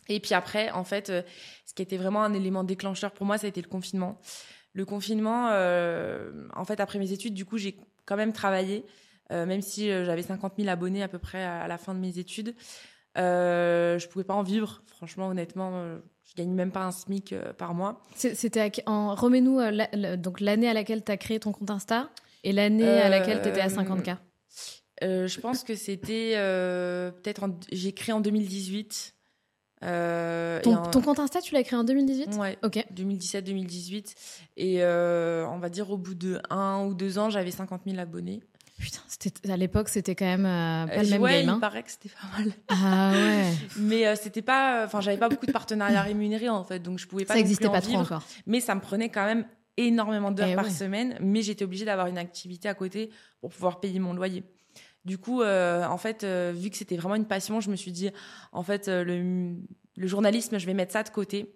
[0.08, 1.06] Et puis après, en fait,
[1.64, 4.20] ce qui était vraiment un élément déclencheur pour moi, ça a été le confinement.
[4.72, 8.84] Le confinement, en fait, après mes études, du coup, j'ai quand même travaillé.
[9.32, 11.98] Euh, même si euh, j'avais 50 000 abonnés à peu près à, la fin de
[11.98, 12.54] mes études.
[13.18, 15.72] Euh, je pouvais pas en vivre, franchement, honnêtement.
[15.74, 18.02] Euh, je gagne même pas un SMIC par mois.
[18.14, 19.60] C'était en remets-nous
[20.16, 22.10] donc l'année à laquelle tu as créé ton compte Insta
[22.42, 24.16] et l'année à laquelle tu étais à 50K.
[25.02, 29.14] je pense que c'était peut-être j'ai créé en 2018.
[29.80, 32.58] ton, ton, compte Insta, tu l'as créé en 2018 Ouais.
[32.64, 32.84] Ok.
[32.92, 34.14] 2017-2018.
[34.56, 38.42] Et on va dire au bout de un ou deux ans, j'avais 50 000 abonnés.
[38.78, 39.00] Putain,
[39.52, 41.42] À l'époque, c'était quand même euh, pas le même ouais, game.
[41.44, 41.58] il hein.
[41.60, 42.52] paraît que c'était pas mal.
[42.68, 43.52] Ah ouais.
[43.78, 47.06] Mais euh, c'était pas, enfin, j'avais pas beaucoup de partenariats rémunérés en fait, donc je
[47.06, 47.34] pouvais pas.
[47.34, 48.02] Ça n'existait pas trop vivre.
[48.02, 48.22] encore.
[48.46, 49.46] Mais ça me prenait quand même
[49.78, 50.70] énormément d'heures Eh par ouais.
[50.70, 53.10] semaine, mais j'étais obligée d'avoir une activité à côté
[53.40, 54.44] pour pouvoir payer mon loyer.
[55.04, 57.92] Du coup, euh, en fait, euh, vu que c'était vraiment une passion, je me suis
[57.92, 58.10] dit,
[58.52, 59.54] en fait, euh, le,
[59.96, 61.54] le journalisme, je vais mettre ça de côté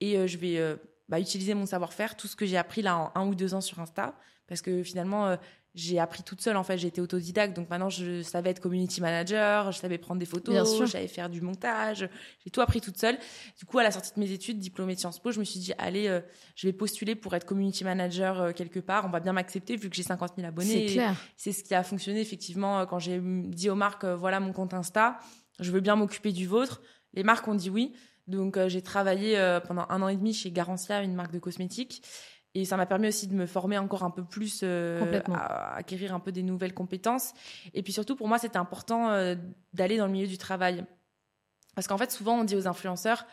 [0.00, 0.76] et euh, je vais euh,
[1.08, 3.60] bah, utiliser mon savoir-faire, tout ce que j'ai appris là en un ou deux ans
[3.60, 4.14] sur Insta,
[4.46, 5.36] parce que finalement, euh,
[5.74, 6.56] j'ai appris toute seule.
[6.56, 10.26] En fait, été autodidacte, donc maintenant, je savais être community manager, je savais prendre des
[10.26, 12.08] photos, je savais faire du montage,
[12.44, 13.18] j'ai tout appris toute seule.
[13.58, 15.60] Du coup, à la sortie de mes études, diplômée de Sciences Po, je me suis
[15.60, 16.20] dit, allez, euh,
[16.54, 19.04] je vais postuler pour être community manager euh, quelque part.
[19.06, 20.88] On va bien m'accepter vu que j'ai 50 000 abonnés.
[20.88, 21.16] C'est clair.
[21.36, 24.52] C'est ce qui a fonctionné effectivement euh, quand j'ai dit aux marques, euh, voilà mon
[24.52, 25.18] compte Insta,
[25.60, 26.82] je veux bien m'occuper du vôtre.
[27.14, 27.92] Les marques ont dit oui.
[28.28, 32.02] Donc j'ai travaillé pendant un an et demi chez Garancia, une marque de cosmétiques.
[32.54, 36.14] Et ça m'a permis aussi de me former encore un peu plus, euh, à acquérir
[36.14, 37.32] un peu des nouvelles compétences.
[37.72, 39.34] Et puis surtout, pour moi, c'était important euh,
[39.72, 40.84] d'aller dans le milieu du travail.
[41.74, 43.26] Parce qu'en fait, souvent, on dit aux influenceurs,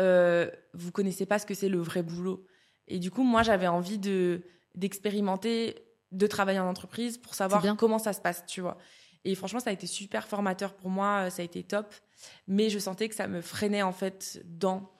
[0.00, 2.46] euh, vous connaissez pas ce que c'est le vrai boulot.
[2.86, 4.42] Et du coup, moi, j'avais envie de
[4.76, 5.76] d'expérimenter,
[6.10, 7.76] de travailler en entreprise pour savoir bien.
[7.76, 8.76] comment ça se passe, tu vois.
[9.24, 11.94] Et franchement, ça a été super formateur pour moi, ça a été top.
[12.48, 14.90] Mais je sentais que ça me freinait en fait dans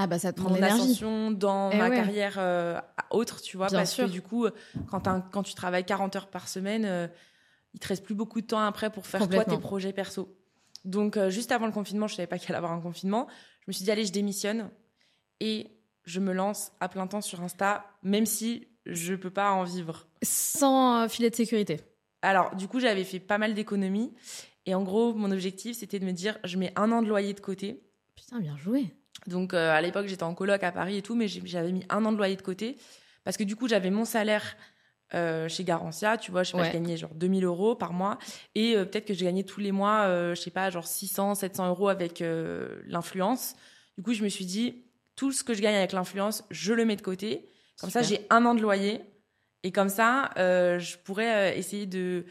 [0.00, 1.96] Ah bah ça te prend mon ascension, dans Eh ma ouais.
[1.96, 2.80] carrière euh,
[3.10, 3.66] autre, tu vois.
[3.66, 4.06] Bien parce sûr.
[4.06, 4.46] que du coup,
[4.86, 7.08] quand, tu travailles 40 heures par semaine, euh,
[7.74, 10.38] il te reste plus beaucoup de temps après pour faire toi tes projets perso.
[10.84, 13.26] Donc, euh, juste avant le confinement, je savais pas qu'il allait avoir un confinement.
[13.62, 14.70] Je me suis dit, allez, je démissionne
[15.40, 15.66] et
[16.04, 20.06] je me lance à plein temps sur Insta, même si je peux pas en vivre.
[20.22, 21.80] Sans filet de sécurité.
[22.22, 24.14] Alors, du coup, j'avais fait pas mal d'économies.
[24.64, 27.34] Et en gros, mon objectif, c'était de me dire, je mets un an de loyer
[27.34, 27.82] de côté.
[28.14, 28.94] Putain, bien joué.
[29.26, 31.84] Donc, euh, à l'époque, j'étais en coloc à Paris et tout, mais j'ai- j'avais mis
[31.88, 32.76] un an de loyer de côté.
[33.24, 34.56] Parce que du coup, j'avais mon salaire
[35.14, 36.18] euh, chez Garantia.
[36.18, 36.68] Tu vois, je sais pas, Ouais.
[36.68, 38.18] je gagnais genre 2000 euros par mois.
[38.54, 41.68] Et euh, peut-être que je gagnais tous les mois, je sais pas, genre 600, 700
[41.68, 42.22] euros avec
[42.86, 43.54] l'influence.
[43.96, 44.84] Du coup, je me suis dit,
[45.16, 47.48] tout ce que je gagne avec l'influence, je le mets de côté.
[47.80, 49.00] Comme ça, j'ai un an de loyer.
[49.64, 52.24] Et comme ça, je pourrais essayer de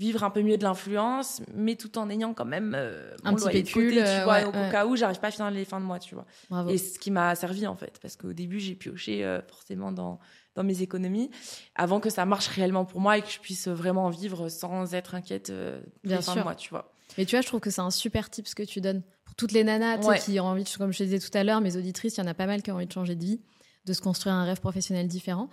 [0.00, 3.36] vivre un peu mieux de l'influence, mais tout en ayant quand même euh, Un mon
[3.36, 4.68] petit loyer de pécule, côté, tu euh, vois, ouais, au ouais.
[4.72, 6.24] cas où j'arrive pas à finir les fins de mois, tu vois.
[6.48, 6.70] Bravo.
[6.70, 10.18] Et ce qui m'a servi en fait, parce qu'au début j'ai pioché euh, forcément dans,
[10.56, 11.30] dans mes économies,
[11.74, 14.94] avant que ça marche réellement pour moi et que je puisse vraiment en vivre sans
[14.94, 16.40] être inquiète euh, Bien les fins sûr.
[16.40, 16.92] de mois, tu vois.
[17.18, 19.34] Mais tu vois, je trouve que c'est un super tip ce que tu donnes pour
[19.34, 20.18] toutes les nanas Ouais.
[20.18, 22.22] qui ont envie, de, comme je te disais tout à l'heure, mes auditrices, il y
[22.22, 23.40] en a pas mal qui ont envie de changer de vie,
[23.84, 25.50] de se construire un rêve professionnel différent.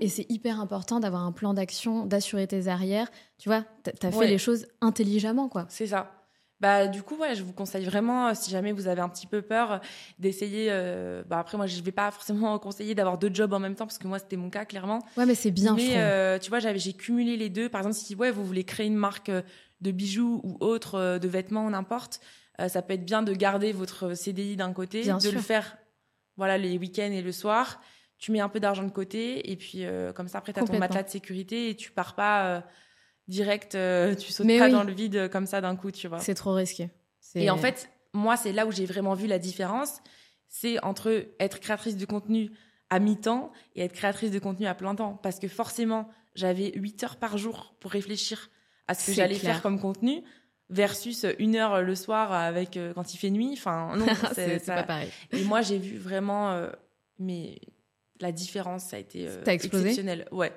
[0.00, 3.10] Et c'est hyper important d'avoir un plan d'action, d'assurer tes arrières.
[3.38, 4.26] Tu vois, t'as as fait Ouais.
[4.28, 5.66] les choses intelligemment, quoi.
[5.68, 6.18] C'est ça.
[6.60, 9.26] Bah, du coup, ouais, je vous conseille vraiment, euh, si jamais vous avez un petit
[9.26, 9.78] peu peur, euh,
[10.20, 10.68] d'essayer.
[10.70, 13.86] euh, bah, après, moi, je vais pas forcément conseiller d'avoir deux jobs en même temps,
[13.86, 15.00] parce que moi, c'était mon cas, clairement.
[15.16, 17.68] Ouais, mais c'est bien, Mais euh, tu vois, j'avais, j'ai cumulé les deux.
[17.68, 19.30] Par exemple, si ouais, vous voulez créer une marque
[19.80, 22.20] de bijoux ou autre, de vêtements, n'importe,
[22.60, 25.32] euh, ça peut être bien de garder votre CDI d'un côté, Bien de sûr.
[25.32, 25.78] le faire
[26.36, 27.80] voilà, les week-ends et le soir.
[28.22, 30.62] Tu mets un peu d'argent de côté et puis euh, comme ça, après, tu as
[30.62, 32.60] ton matelas de sécurité et tu pars pas euh,
[33.26, 34.70] direct, euh, tu sautes Mais pas oui.
[34.70, 36.20] dans le vide comme ça d'un coup, tu vois.
[36.20, 36.88] C'est trop risqué.
[37.34, 40.00] Et en fait, moi, c'est là où j'ai vraiment vu la différence.
[40.46, 42.52] C'est entre être créatrice de contenu
[42.90, 45.18] à mi-temps et être créatrice de contenu à plein temps.
[45.20, 48.50] Parce que forcément, j'avais 8 heures par jour pour réfléchir
[48.86, 50.22] à ce que j'allais faire comme contenu
[50.70, 53.54] versus une heure le soir avec quand il fait nuit.
[53.54, 55.10] Enfin, non, c'est pas pareil.
[55.32, 56.70] Et moi, j'ai vu vraiment
[57.22, 57.60] mais
[58.22, 60.26] la différence, ça a été euh, exceptionnel.
[60.32, 60.52] Ouais.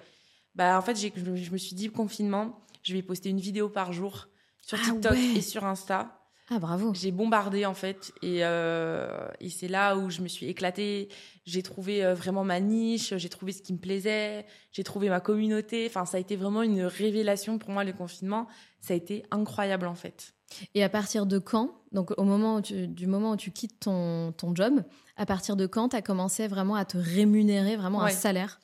[0.56, 3.92] Bah, en fait, j'ai- je, me suis dit, confinement, je vais poster une vidéo par
[3.92, 4.28] jour
[4.62, 5.38] sur Ah TikTok ouais.
[5.38, 6.22] et sur Insta.
[6.50, 6.94] Ah, bravo.
[6.94, 11.10] J'ai bombardé en fait et, euh, et c'est là où je me suis éclatée.
[11.44, 15.20] J'ai trouvé euh, vraiment ma niche, j'ai trouvé ce qui me plaisait, j'ai trouvé ma
[15.20, 15.88] communauté.
[15.90, 18.48] Enfin, ça a été vraiment une révélation pour moi le confinement.
[18.80, 20.36] Ça a été incroyable en fait.
[20.76, 23.80] Et à partir de quand, donc au moment où tu- du moment où tu quittes
[23.80, 24.84] ton, ton job,
[25.18, 28.12] à partir de quand tu as commencé vraiment à te rémunérer vraiment un Ouais.
[28.12, 28.60] salaire?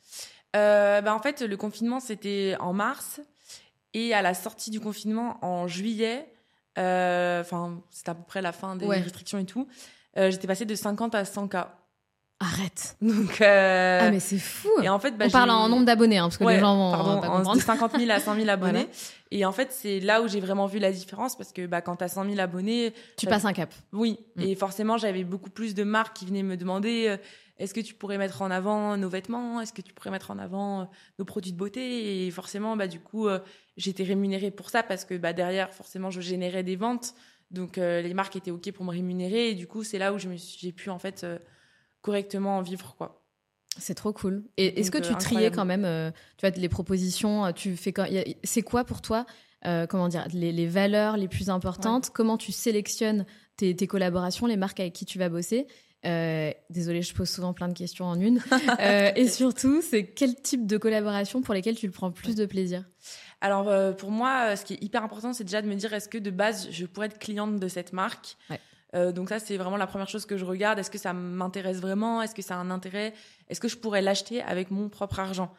[0.55, 3.21] Euh, bah, en fait, le confinement c'était en mars
[3.93, 6.31] et à la sortie du confinement en juillet,
[6.77, 8.99] euh, enfin c'était à peu près la fin des Ouais.
[9.01, 9.67] restrictions et tout.
[10.17, 11.55] euh, J'étais passée de 50 à 100 k.
[12.43, 12.95] Arrête.
[13.01, 14.67] Donc euh, Ah, mais c'est fou.
[14.81, 16.75] et en fait, bah, On parle en nombre d'abonnés, hein, parce que Ouais, les gens
[16.75, 17.55] vont pardon, pas en- comprendre.
[17.57, 18.71] de 50 000 à 100 000 abonnés.
[18.79, 18.89] Voilà.
[19.29, 21.97] Et en fait, c'est là où j'ai vraiment vu la différence parce que bah, quand
[21.97, 23.71] tu as 100 000 abonnés, Tu passes un cap.
[23.93, 24.17] oui.
[24.37, 24.41] Mm.
[24.41, 27.17] Et forcément, j'avais beaucoup plus de marques qui venaient me demander euh,
[27.59, 29.61] est-ce que tu pourrais mettre en avant nos vêtements?
[29.61, 30.83] Est-ce que tu pourrais mettre en avant euh,
[31.19, 32.25] nos produits de beauté?
[32.25, 33.37] Et forcément, bah, du coup, euh,
[33.77, 37.13] j'étais rémunérée pour ça parce que bah, derrière, forcément, je générais des ventes.
[37.51, 39.49] Donc, euh, les marques étaient OK pour me rémunérer.
[39.51, 41.37] Et du coup, c'est là où je me suis- j'ai pu en fait euh,
[42.01, 42.95] correctement en vivre.
[42.97, 43.23] quoi.
[43.77, 44.43] C'est trop cool.
[44.57, 45.83] Et est-ce que tu triais quand même,
[46.37, 47.93] tu vois, les propositions, tu fais
[48.43, 49.25] c'est quoi pour toi,
[49.63, 52.09] comment dire, les, valeurs les plus importantes?
[52.09, 55.67] Comment tu sélectionnes tes, tes, collaborations, les marques avec qui tu vas bosser?
[56.05, 58.41] Euh, désolée, je pose souvent plein de questions en une.
[58.79, 62.45] Euh, et surtout, c'est quel type de collaboration pour lesquelles tu le prends plus de
[62.45, 62.83] plaisir?
[63.41, 66.07] Alors, euh, pour moi, ce qui est hyper important, c'est déjà de me dire est-ce
[66.07, 68.37] que de base, je pourrais être cliente de cette marque?
[68.93, 70.77] Donc ça, c'est vraiment la première chose que je regarde.
[70.77, 72.21] Est-ce que ça m'intéresse vraiment?
[72.21, 73.13] Est-ce que ça a un intérêt?
[73.47, 75.53] Est-ce que je pourrais l'acheter avec mon propre argent?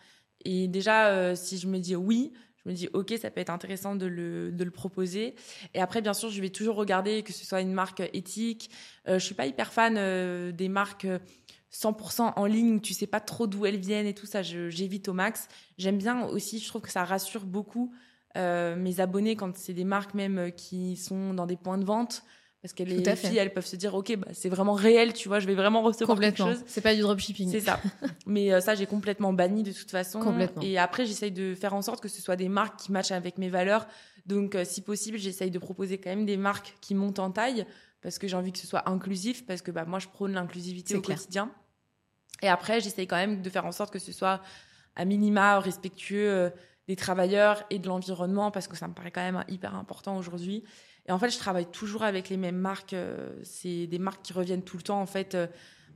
[0.44, 2.32] Et déjà, si je me dis oui,
[2.64, 5.34] je me dis ok ça peut être intéressant de le, proposer.
[5.74, 8.70] Et après bien sûr je vais toujours regarder que ce soit une marque éthique.
[9.08, 11.06] Euh, je suis pas hyper fan euh, des marques
[11.72, 12.80] 100% euh, en ligne.
[12.80, 14.42] Tu sais pas trop d'où elles viennent et tout ça.
[14.42, 15.48] J'évite au max.
[15.78, 17.92] J'aime bien aussi je trouve que ça rassure beaucoup
[18.36, 22.24] euh, mes abonnés quand c'est des marques même qui sont dans des points de vente
[22.62, 25.40] parce que les filles, elles peuvent se dire, ok, bah, c'est vraiment réel, tu vois,
[25.40, 26.62] je vais vraiment recevoir quelque chose.
[26.66, 27.50] C'est pas du dropshipping.
[27.50, 27.80] C'est ça.
[28.26, 30.20] Mais euh, ça, j'ai complètement banni de toute façon.
[30.20, 30.62] Complètement.
[30.62, 33.36] Et après, j'essaye de faire en sorte que ce soit des marques qui matchent avec
[33.36, 33.88] mes valeurs.
[34.26, 37.66] Donc, euh, si possible, j'essaye de proposer quand même des marques qui montent en taille
[38.00, 40.94] parce que j'ai envie que ce soit inclusif, parce que bah, moi, je prône l'inclusivité
[40.94, 41.50] au quotidien.
[42.42, 44.40] Et après, j'essaye quand même de faire en sorte que ce soit
[44.94, 46.50] à minima respectueux euh,
[46.86, 50.62] des travailleurs et de l'environnement, parce que ça me paraît quand même hyper important aujourd'hui.
[51.06, 52.92] Et en fait, je travaille toujours avec les mêmes marques.
[52.92, 55.00] Euh, c'est des marques qui reviennent tout le temps.
[55.00, 55.46] En fait, euh,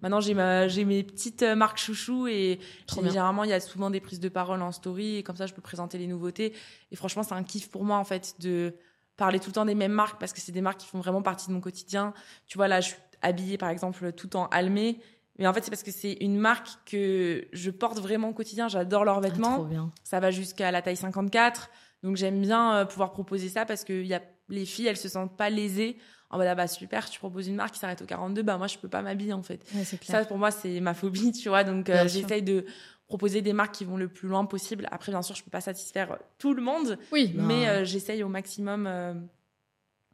[0.02, 2.58] maintenant, j'ai ma, j'ai mes petites euh, marques chouchou et
[2.90, 5.54] généralement, il y a souvent des prises de parole en story et comme ça, je
[5.54, 6.54] peux présenter les nouveautés.
[6.90, 8.74] Et franchement, c'est un kiff pour moi, en fait, de
[9.16, 11.22] parler tout le temps des mêmes marques parce que c'est des marques qui font vraiment
[11.22, 12.12] partie de mon quotidien.
[12.46, 14.98] Tu vois, là, je suis habillée, par exemple, tout en Almé.
[15.38, 18.68] Mais en fait, c'est parce que c'est une marque que je porte vraiment au quotidien.
[18.68, 19.68] J'adore leurs ah, vêtements.
[20.02, 21.70] Ça va jusqu'à la taille 54.
[22.02, 25.36] Donc, j'aime bien pouvoir proposer ça parce qu'il y a les filles, elles se sentent
[25.36, 25.96] pas lésées
[26.30, 28.66] en mode ah bah super, tu proposes une marque qui s'arrête au 42, bah moi
[28.66, 29.64] je peux pas m'habiller en fait.
[30.02, 31.64] Ça pour moi c'est ma phobie, tu vois.
[31.64, 32.66] Donc euh, j'essaye de
[33.06, 34.88] proposer des marques qui vont le plus loin possible.
[34.90, 38.28] Après bien sûr, je peux pas satisfaire tout le monde, oui, mais euh, j'essaye au
[38.28, 39.14] maximum euh,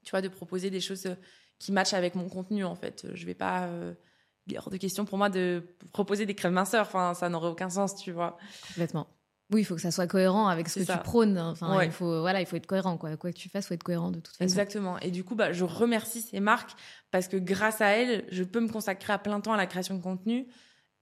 [0.05, 1.09] tu vois de proposer des choses
[1.59, 3.07] qui matchent avec mon contenu en fait.
[3.15, 3.69] Je vais pas
[4.57, 7.97] hors de question pour moi de proposer des crèmes minceurs, enfin ça n'aurait aucun sens,
[7.97, 8.37] tu vois.
[8.69, 9.07] Complètement.
[9.53, 11.39] Oui, il faut que ça soit cohérent avec ce que tu prônes.
[11.39, 13.17] Enfin, il faut, voilà, il faut être cohérent, quoi.
[13.17, 14.43] Quoi que tu fasses, il faut être cohérent de toute façon.
[14.43, 14.99] Exactement.
[15.01, 16.73] Et du coup, bah, je remercie ces marques
[17.11, 19.95] parce que grâce à elles, je peux me consacrer à plein temps à la création
[19.97, 20.47] de contenu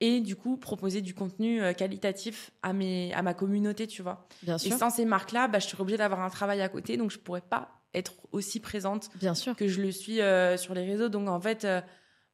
[0.00, 4.26] et du coup proposer du contenu euh, qualitatif à mes, à ma communauté, tu vois.
[4.42, 4.72] Bien sûr.
[4.72, 7.18] Et sans ces marques-là, bah, je suis obligée d'avoir un travail à côté, donc je
[7.18, 9.54] pourrais pas être aussi présente Bien sûr.
[9.56, 11.08] que je le suis euh, sur les réseaux.
[11.08, 11.80] Donc en fait, euh,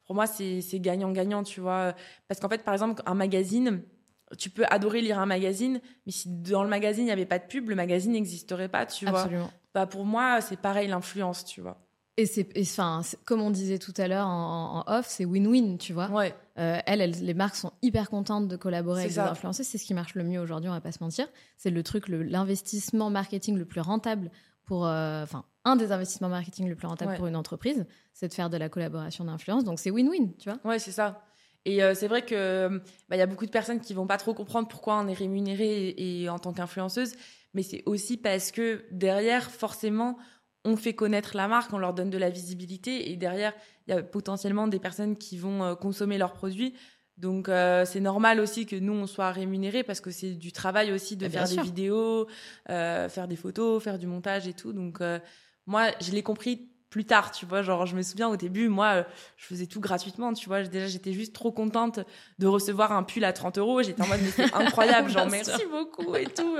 [0.06, 1.94] pour moi, c'est gagnant-gagnant, tu vois.
[2.28, 3.82] Parce qu'en fait, par exemple, un magazine,
[4.38, 7.38] tu peux adorer lire un magazine, mais si dans le magazine il n'y avait pas
[7.38, 9.28] de pub, le magazine n'existerait pas, tu vois.
[9.74, 11.78] Bah pour moi, c'est pareil l'influence, tu vois.
[12.18, 16.10] Et c'est, enfin, comme on disait tout à l'heure en, off, c'est win-win, tu vois.
[16.10, 16.34] Ouais.
[16.58, 19.66] Euh, elles, les marques sont hyper contentes de collaborer avec des influenceurs.
[19.66, 21.28] C'est ce qui marche le mieux aujourd'hui, on va pas se mentir.
[21.58, 24.30] C'est le truc, l'investissement marketing le plus rentable
[24.64, 27.84] pour, euh, enfin, un des investissements marketing le plus rentable pour une entreprise,
[28.14, 29.64] c'est de faire de la collaboration d'influence.
[29.64, 30.58] Donc c'est win-win, tu vois.
[30.64, 31.22] Ouais, c'est ça.
[31.66, 34.18] Et euh, c'est vrai que bah, il y a beaucoup de personnes qui vont pas
[34.18, 37.16] trop comprendre pourquoi on est rémunéré et, en tant qu'influenceuse,
[37.54, 40.16] mais c'est aussi parce que derrière, forcément,
[40.64, 43.52] on fait connaître la marque, on leur donne de la visibilité, et derrière,
[43.86, 46.72] il y a potentiellement des personnes qui vont euh, consommer leurs produits.
[47.16, 50.92] Donc euh, c'est normal aussi que nous on soit rémunérés parce que c'est du travail
[50.92, 52.28] aussi de faire des vidéos,
[52.66, 54.74] faire des photos, faire du montage et tout.
[54.74, 55.00] Donc
[55.64, 57.60] moi je l'ai compris plus tard, tu vois.
[57.60, 59.02] Genre, je me souviens au début, moi, euh,
[59.36, 60.62] je faisais tout gratuitement, tu vois.
[60.62, 62.00] Déjà, j'étais juste trop contente
[62.38, 63.82] de recevoir un pull à 30 euros.
[63.82, 66.56] J'étais en mode, mais c'est incroyable, genre, merci beaucoup et tout.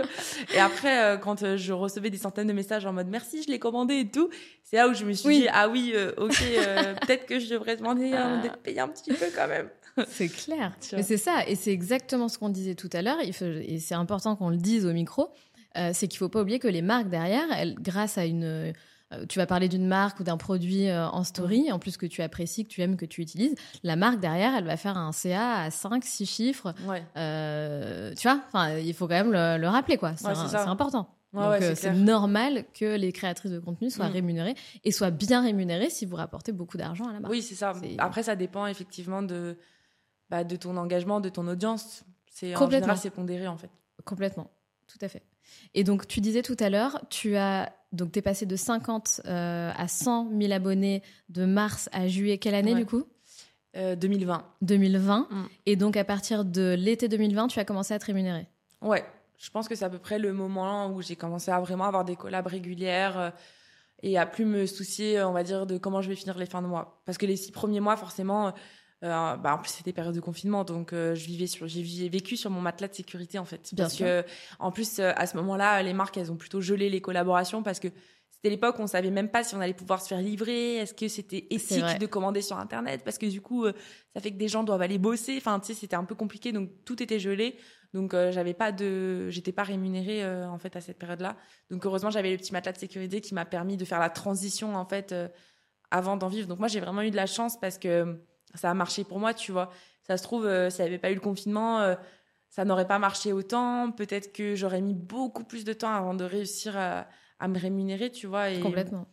[0.52, 3.48] Et après, euh, quand euh, je recevais des centaines de messages en mode, merci, je
[3.48, 4.28] l'ai commandé et tout,
[4.62, 6.36] c'est là où je me suis dit, ah oui, ok,
[7.00, 8.10] peut-être que je devrais demander
[8.42, 9.70] d'être payé un petit peu quand même.
[10.06, 10.76] C'est clair.
[10.92, 11.48] Mais c'est ça.
[11.48, 13.20] Et c'est exactement ce qu'on disait tout à l'heure.
[13.22, 15.30] Et c'est important qu'on le dise au micro.
[15.94, 18.72] c'est qu'il faut pas oublier que les marques derrière, elles, grâce à une euh,
[19.28, 22.22] tu vas parler d'une marque ou d'un produit euh, en story, en plus que tu
[22.22, 25.60] apprécies, que tu aimes, que tu utilises, la marque derrière, elle va faire un CA
[25.60, 26.74] à 5, 6 chiffres.
[27.16, 30.14] Euh, tu vois, enfin, il faut quand même le, rappeler, quoi.
[30.16, 31.08] C'est important.
[31.32, 34.12] Donc, c'est normal que les créatrices de contenu soient mm.
[34.12, 37.32] rémunérées et soient bien rémunérées si vous rapportez beaucoup d'argent à la marque.
[37.32, 37.74] Oui, c'est ça.
[37.98, 39.58] Après, ça dépend effectivement de,
[40.30, 42.04] bah, de ton engagement, de ton audience.
[42.30, 43.70] C'est en général, c'est pondéré en fait.
[44.04, 44.50] Complètement,
[44.86, 45.22] tout à fait.
[45.74, 49.22] Et donc, tu disais tout à l'heure, tu as donc tu es passé de 50
[49.26, 52.38] euh, à 100 000 abonnés de mars à juillet.
[52.38, 53.04] Quelle année du coup?
[53.74, 54.44] 2020.
[54.62, 55.28] 2020.
[55.30, 55.48] Euh, mm.
[55.66, 58.46] Et donc à partir de l'été 2020, tu as commencé à te rémunérer?
[58.80, 59.04] Ouais,
[59.38, 62.04] je pense que c'est à peu près le moment où j'ai commencé à vraiment avoir
[62.04, 63.30] des collabs régulières euh,
[64.02, 66.62] et à plus me soucier, on va dire, de comment je vais finir les fins
[66.62, 67.02] de mois.
[67.04, 68.52] Parce que les six premiers mois, forcément,
[69.02, 72.60] bah, en plus c'était période de confinement donc je vivais sur j'ai vécu sur mon
[72.60, 73.70] matelas de sécurité en fait.
[73.72, 74.06] Bien parce sûr.
[74.06, 74.24] que
[74.58, 77.88] en plus à ce moment-là les marques elles ont plutôt gelé les collaborations parce que
[78.30, 80.94] c'était l'époque où on savait même pas si on allait pouvoir se faire livrer est-ce
[80.94, 83.02] que c'était éthique de commander sur internet?
[83.04, 83.66] Parce que du coup
[84.14, 85.36] ça fait que des gens doivent aller bosser.
[85.36, 87.56] Enfin tu sais c'était un peu compliqué donc tout était gelé.
[87.96, 91.36] Donc euh, j'avais pas de j'étais pas rémunérée euh, en fait à cette période-là.
[91.70, 94.76] Donc heureusement j'avais le petit matelas de sécurité qui m'a permis de faire la transition
[94.76, 95.28] en fait euh,
[95.90, 96.46] avant d'en vivre.
[96.46, 98.20] Donc moi j'ai vraiment eu de la chance parce que
[98.54, 99.70] ça a marché pour moi tu vois
[100.02, 101.94] ça se trouve euh, s'il n'y avait pas eu le confinement euh,
[102.48, 106.24] ça n'aurait pas marché autant peut-être que j'aurais mis beaucoup plus de temps avant de
[106.24, 107.06] réussir à,
[107.38, 109.06] à me rémunérer tu vois et, Complètement.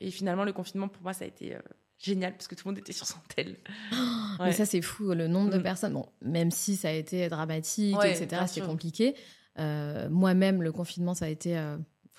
[0.00, 1.60] et finalement le confinement pour moi ça a été euh,
[1.98, 3.56] génial parce que tout le monde était sur son tel
[4.40, 4.52] Mais Ouais.
[4.52, 5.62] ça, c'est fou, le nombre de Mm.
[5.64, 5.92] personnes.
[5.94, 8.66] Bon, même si ça a été dramatique, Ouais, etc., sûr.
[8.66, 9.16] compliqué.
[9.58, 11.56] Euh, Moi-même, le confinement, ça a été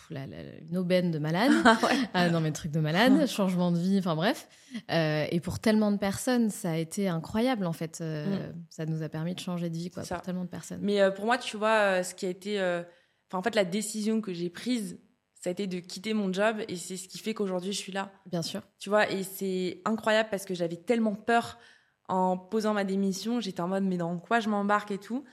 [0.10, 1.52] la- la- une aubaine de malade.
[2.14, 4.48] ah non, mais truc de malade, changement de vie, enfin bref.
[4.92, 8.00] Euh, et pour tellement de personnes, ça a été incroyable, en fait.
[8.02, 10.08] Euh, Ça nous a permis de changer de vie, quoi, Mm.
[10.08, 10.80] Pour tellement de personnes.
[10.82, 12.60] Mais euh, pour moi, tu vois, ce qui a été.
[12.60, 15.00] Enfin, en fait, la décision que j'ai prise,
[15.42, 17.92] ça a été de quitter mon job et c'est ce qui fait qu'aujourd'hui, je suis
[17.92, 18.12] là.
[18.26, 18.62] Bien sûr.
[18.80, 21.58] Tu vois, et c'est incroyable parce que j'avais tellement peur
[22.08, 23.40] en posant ma démission.
[23.40, 25.24] J'étais en mode, mais dans quoi je m'embarque et tout.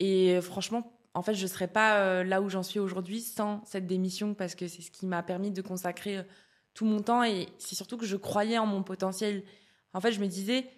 [0.00, 3.64] Et franchement, en fait, je ne serais pas euh, là où j'en suis aujourd'hui sans
[3.64, 6.22] cette démission parce que c'est ce qui m'a permis de consacrer euh,
[6.74, 7.24] tout mon temps.
[7.24, 9.42] Et c'est surtout que je croyais en mon potentiel.
[9.94, 10.68] En fait, je me disais,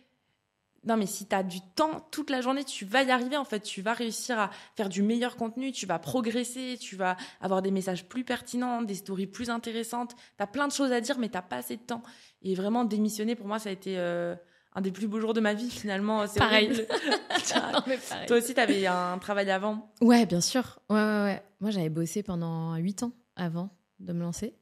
[0.84, 3.36] non, mais si tu as du temps toute la journée, tu vas y arriver.
[3.36, 7.16] En fait, tu vas réussir à faire du meilleur contenu, tu vas progresser, tu vas
[7.40, 10.14] avoir des messages plus pertinents, des stories plus intéressantes.
[10.14, 12.04] Tu as plein de choses à dire, mais tu pas assez de temps.
[12.42, 14.36] Et vraiment, démissionner, pour moi, ça a été euh,
[14.78, 16.26] un des plus beaux jours de ma vie, finalement.
[16.28, 16.68] C'est Pareil.
[16.68, 16.74] Non,
[17.86, 18.26] mais pareil.
[18.28, 19.90] Toi aussi, tu avais un travail avant.
[20.00, 20.78] Ouais, bien sûr.
[20.88, 21.42] Ouais, ouais, ouais.
[21.60, 24.54] Moi, j'avais bossé pendant 8 ans avant de me lancer.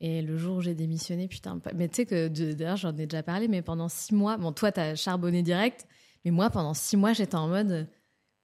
[0.00, 3.22] Et le jour où j'ai démissionné, putain, mais tu sais que d'ailleurs, j'en ai déjà
[3.22, 5.86] parlé, mais pendant 6 mois, bon, toi, t'as charbonné direct,
[6.24, 7.86] mais moi, pendant 6 mois, j'étais en mode,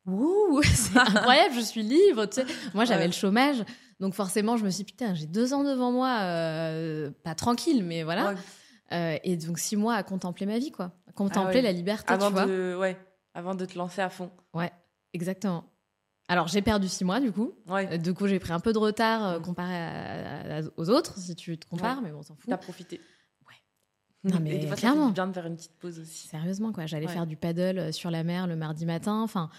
[0.05, 2.47] wouh, c'est incroyable, je suis libre, tu sais.
[2.75, 3.07] Moi, j'avais Ouais.
[3.07, 3.65] le chômage,
[4.01, 7.83] donc forcément, je me suis dit, putain, j'ai deux ans devant moi, euh, pas tranquille,
[7.85, 8.31] mais voilà.
[8.33, 8.41] Ouais.
[8.93, 10.93] Euh, et donc, 6 mois à contempler ma vie, quoi.
[11.09, 11.63] À contempler ouais.
[11.63, 12.47] la liberté, Avant tu vois.
[12.47, 12.97] de, ouais,
[13.35, 14.31] avant de te lancer à fond.
[14.55, 14.71] Ouais,
[15.13, 15.65] exactement.
[16.29, 17.53] Alors, j'ai perdu 6 mois, du coup.
[17.69, 17.89] Ouais.
[17.93, 19.43] Euh, Du coup, j'ai pris un peu de retard euh, Mm.
[19.43, 22.05] comparé à- à- aux autres, si tu te compares, Ouais.
[22.05, 22.49] mais bon, on s'en fout.
[22.49, 23.01] T'as profité.
[23.49, 23.55] Ouais.
[24.39, 25.09] Non, mais Et des fois, ça clairement.
[25.09, 26.27] fait bien de faire une petite pause aussi.
[26.29, 26.87] Sérieusement, quoi.
[26.87, 29.21] J'allais faire du paddle euh, sur la mer le mardi matin.
[29.23, 29.51] Enfin,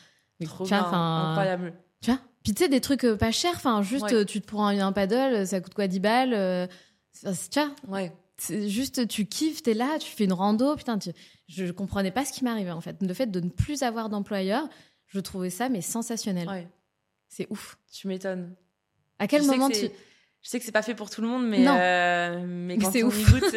[0.45, 1.73] Trop tu vois, bien, incroyable.
[2.01, 3.55] Tu vois Puis tu sais, des trucs pas chers.
[3.55, 6.67] Enfin, juste, tu te prends un, paddle, ça coûte quoi 10 balles euh,
[7.13, 8.13] ça, Tu vois Ouais.
[8.49, 10.75] Juste, tu kiffes, t'es là, tu fais une rando.
[10.75, 11.11] Putain, tu-
[11.47, 12.97] je comprenais pas ce qui m'arrivait, en fait.
[13.01, 14.67] Le fait de ne plus avoir d'employeur,
[15.07, 16.47] je trouvais ça, mais sensationnel.
[16.47, 16.67] ouais.
[17.29, 17.77] C'est ouf.
[17.91, 18.55] Tu m'étonnes.
[19.19, 19.89] À quel Je moment tu...
[20.43, 23.03] Je sais que c'est pas fait pour tout le monde, mais, euh, mais quand c'est
[23.03, 23.19] on ouf.
[23.19, 23.55] y goûte,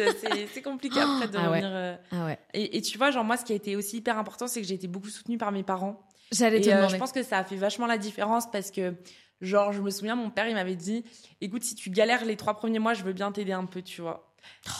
[0.53, 1.59] c'est compliqué après de Ah ouais.
[1.59, 1.69] revenir.
[1.71, 1.95] euh.
[2.11, 2.39] Ah ouais.
[2.53, 4.67] Et, et tu vois, genre moi, ce qui a été aussi hyper important, c'est que
[4.67, 6.05] j'ai été beaucoup soutenue par mes parents.
[6.33, 6.93] J'allais te euh, demander.
[6.93, 8.95] je pense que ça a fait vachement la différence parce que,
[9.39, 11.05] genre, je me souviens, mon père, il m'avait dit,
[11.39, 14.01] écoute, si tu galères les trois premiers mois, je veux bien t'aider un peu, tu
[14.01, 14.30] vois.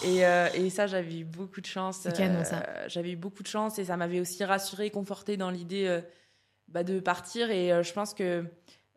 [0.04, 2.06] Et, euh, et ça, j'avais eu beaucoup de chance.
[2.08, 6.02] Euh, J'avais eu beaucoup de chance et ça m'avait aussi rassurée, confortée dans l'idée euh,
[6.68, 7.50] bah, de partir.
[7.52, 8.44] Et je pense que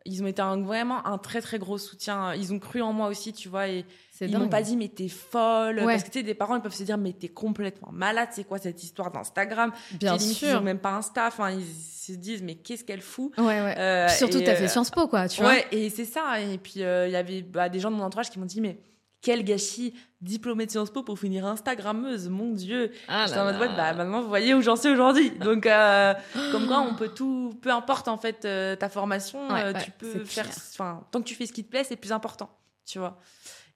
[0.07, 2.35] ils ont été un- vraiment un très très gros soutien.
[2.35, 3.67] Ils ont cru en moi aussi, tu vois.
[3.69, 3.85] Et
[4.21, 5.85] ils m'ont pas dit mais t'es folle Ouais.
[5.93, 8.29] parce que tu sais des parents ils peuvent se dire mais t'es complètement malade.
[8.31, 9.71] C'est quoi cette histoire d'Instagram?
[9.93, 10.59] Bien Puis limite, Ils sûr.
[10.59, 11.25] ont même pas Insta.
[11.27, 13.33] Enfin ils se disent mais qu'est-ce qu'elle fout?
[13.39, 14.05] Ouais, ouais.
[14.07, 15.49] Puis surtout, t'as fait Sciences Po, quoi, tu vois.
[15.53, 16.39] Ouais, et c'est ça.
[16.39, 18.77] Et puis, il y avait bah, des gens de mon entourage qui m'ont dit, mais
[19.25, 22.91] quel gâchis, diplômée de Sciences Po pour finir Instagrammeuse, mon Dieu.
[23.07, 25.31] Ah J'étais en mode, bah, maintenant, vous voyez où j'en suis aujourd'hui.
[25.39, 26.13] Donc, euh,
[26.51, 29.83] comme quoi, on peut tout, peu importe, en fait, euh, ta formation, Ouais, euh, ouais,
[29.83, 32.51] tu peux faire, enfin, tant que tu fais ce qui te plaît, c'est plus important,
[32.85, 33.19] tu vois.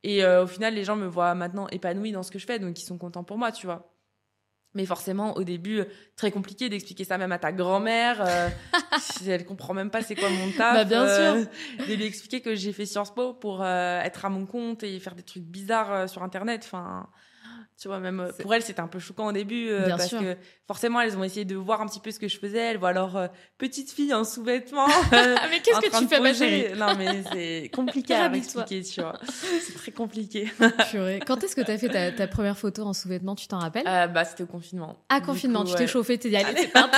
[0.04, 2.80] Et au final, les gens me voient maintenant épanouie dans ce que je fais, donc
[2.80, 3.92] ils sont contents pour moi, tu vois.
[4.76, 5.84] Mais forcément, au début,
[6.16, 8.22] très compliqué d'expliquer ça même à ta grand-mère.
[8.22, 8.50] euh,
[9.00, 10.74] si elle comprend même pas c'est quoi mon taf.
[10.76, 11.46] Bah, bien euh,
[11.88, 15.00] de lui expliquer que j'ai fait Sciences Po pour euh, être à mon compte et
[15.00, 16.62] faire des trucs bizarres euh, sur Internet.
[16.66, 17.08] Enfin,
[17.80, 20.20] tu vois, même euh, pour elle, c'était un peu choquant au début euh, parce sûr.
[20.20, 20.36] que
[20.68, 22.58] forcément, elles ont essayé de voir un petit peu ce que je faisais.
[22.58, 24.88] Elles voient alors euh, petite fille en sous-vêtements.
[24.90, 28.84] euh, Ah, mais qu'est-ce que tu fais, ma chérie Non, mais c'est compliqué à expliquer,
[28.84, 29.18] tu vois.
[29.62, 30.52] C'est très compliqué.
[30.92, 31.22] Purée.
[31.26, 33.88] Quand est-ce que t'as fait ta, ta première photo en sous-vêtements, tu t'en rappelles?
[33.88, 34.98] Euh, bah, c'était au confinement.
[35.10, 35.88] Ah, confinement, coup, tu t'es ouais.
[35.88, 36.98] chauffé, t'es dit, allez, c'est parti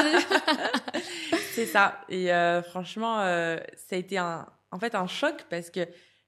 [1.53, 2.01] C'est ça.
[2.09, 5.81] Et euh, franchement, euh, ça a été un, en fait un choc parce que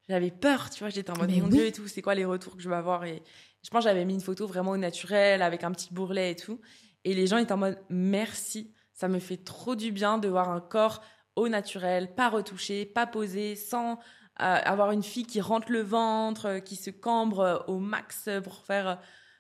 [0.10, 0.90] j'avais peur, tu vois.
[0.90, 1.52] J'étais en mode Mais mon oui.
[1.52, 1.88] Dieu et tout.
[1.88, 3.24] C'est quoi les retours que je vais avoir Et
[3.64, 6.36] je pense que j'avais mis une photo vraiment au naturel avec un petit bourrelet et
[6.36, 6.60] tout.
[7.06, 8.74] Et les gens étaient en mode merci.
[8.94, 11.02] Ça me fait trop du bien de voir un corps
[11.36, 13.98] au naturel, pas retouché, pas posé, sans euh,
[14.38, 18.64] avoir une fille qui rentre le ventre, euh, qui se cambre euh, au max pour
[18.66, 19.00] faire,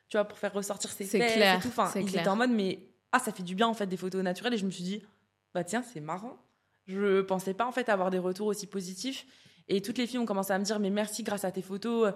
[0.09, 1.67] tu vois, pour faire ressortir ses fesses clair, et tout.
[1.67, 2.21] Enfin, ils clair.
[2.21, 4.53] étaient en mode mais ah, ça fait du bien en fait des photos naturelles.
[4.53, 5.03] Et je me suis dit,
[5.53, 6.38] bah tiens, c'est marrant.
[6.88, 9.26] Je pensais pas en fait avoir des retours aussi positifs.
[9.67, 12.13] Et toutes les filles ont commencé à me dire, mais merci, grâce à tes photos,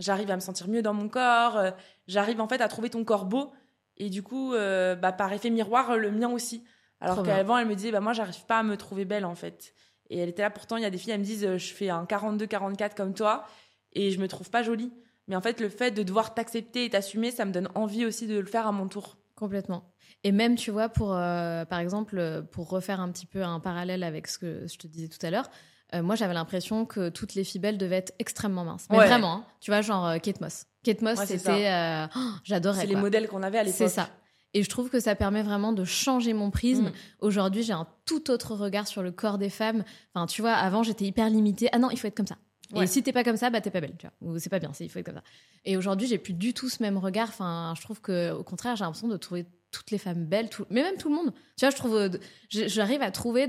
[0.00, 1.62] j'arrive à me sentir mieux dans mon corps.
[2.08, 3.52] J'arrive en fait à trouver ton corps beau.
[4.00, 6.64] Et du coup, euh, bah, par effet miroir, le mien aussi.
[7.00, 9.74] Alors qu'avant, elle me disait, bah, moi, j'arrive pas à me trouver belle en fait.
[10.08, 11.90] Et elle était là, pourtant, il y a des filles, elles me disent, je fais
[11.90, 13.44] un 42-44 comme toi
[13.92, 14.92] et je me trouve pas jolie.
[15.28, 18.26] Mais en fait, le fait de devoir t'accepter et t'assumer, ça me donne envie aussi
[18.26, 19.18] de le faire à mon tour.
[19.36, 19.84] Complètement.
[20.24, 24.02] Et même, tu vois, pour, euh, par exemple, pour refaire un petit peu un parallèle
[24.02, 25.48] avec ce que je te disais tout à l'heure,
[25.94, 28.86] euh, moi, j'avais l'impression que toutes les filles belles devaient être extrêmement minces.
[28.90, 29.44] Mais vraiment, hein.
[29.60, 30.66] tu vois, genre euh, Kate Moss.
[30.82, 31.70] Kate Moss, c'était...
[32.16, 32.80] Oh, j'adorais.
[32.80, 33.78] C'est les modèles qu'on avait à l'époque.
[33.78, 34.08] C'est ça.
[34.52, 36.86] Et je trouve que ça permet vraiment de changer mon prisme.
[36.86, 36.92] Mm.
[37.20, 39.84] Aujourd'hui, j'ai un tout autre regard sur le corps des femmes.
[40.14, 41.68] Enfin, tu vois, avant, j'étais hyper limitée.
[41.72, 42.36] Ah non, il faut être comme ça.
[42.76, 44.32] Et si t'es pas comme ça, bah t'es pas belle, tu vois.
[44.32, 45.24] Ou c'est pas bien, il faut être comme ça.
[45.64, 47.28] Et aujourd'hui, j'ai plus du tout ce même regard.
[47.28, 50.82] Enfin, je trouve que, au contraire, j'ai l'impression de trouver toutes les femmes belles, mais
[50.82, 51.32] même tout le monde.
[51.56, 52.08] Tu vois, je trouve, euh,
[52.48, 53.46] j'arrive à trouver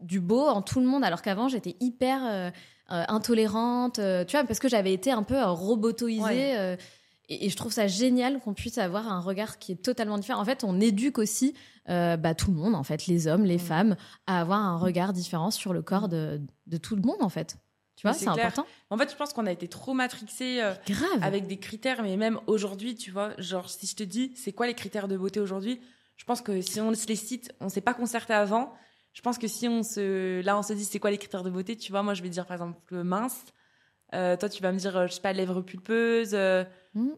[0.00, 2.50] du beau en tout le monde, alors qu'avant, j'étais hyper euh,
[2.92, 6.76] euh, intolérante, tu vois, parce que j'avais été un peu robotoisée.
[7.28, 10.40] Et, je trouve ça génial qu'on puisse avoir un regard qui est totalement différent.
[10.40, 11.54] En fait, on éduque aussi
[11.88, 13.96] bah, tout le monde, en fait, les hommes, les femmes,
[14.26, 17.56] à avoir un regard différent sur le corps de, de tout le monde, en fait.
[17.96, 18.66] Tu vois, c'est important.
[18.90, 20.74] En fait, je pense qu'on a été trop matrixé euh,
[21.22, 24.66] avec des critères, mais même aujourd'hui, tu vois, genre si je te dis, c'est quoi
[24.66, 25.80] les critères de beauté aujourd'hui?
[26.16, 28.74] Je pense que si on se les cite, on s'est pas concerté avant.
[29.14, 31.48] Je pense que si on se, là, on se dit, c'est quoi les critères de
[31.48, 33.44] beauté Tu vois, moi, je vais dire par exemple mince.
[34.14, 36.34] Euh, toi, tu vas me dire, euh, je sais pas, lèvres pulpeuses.
[36.94, 37.08] Mmh.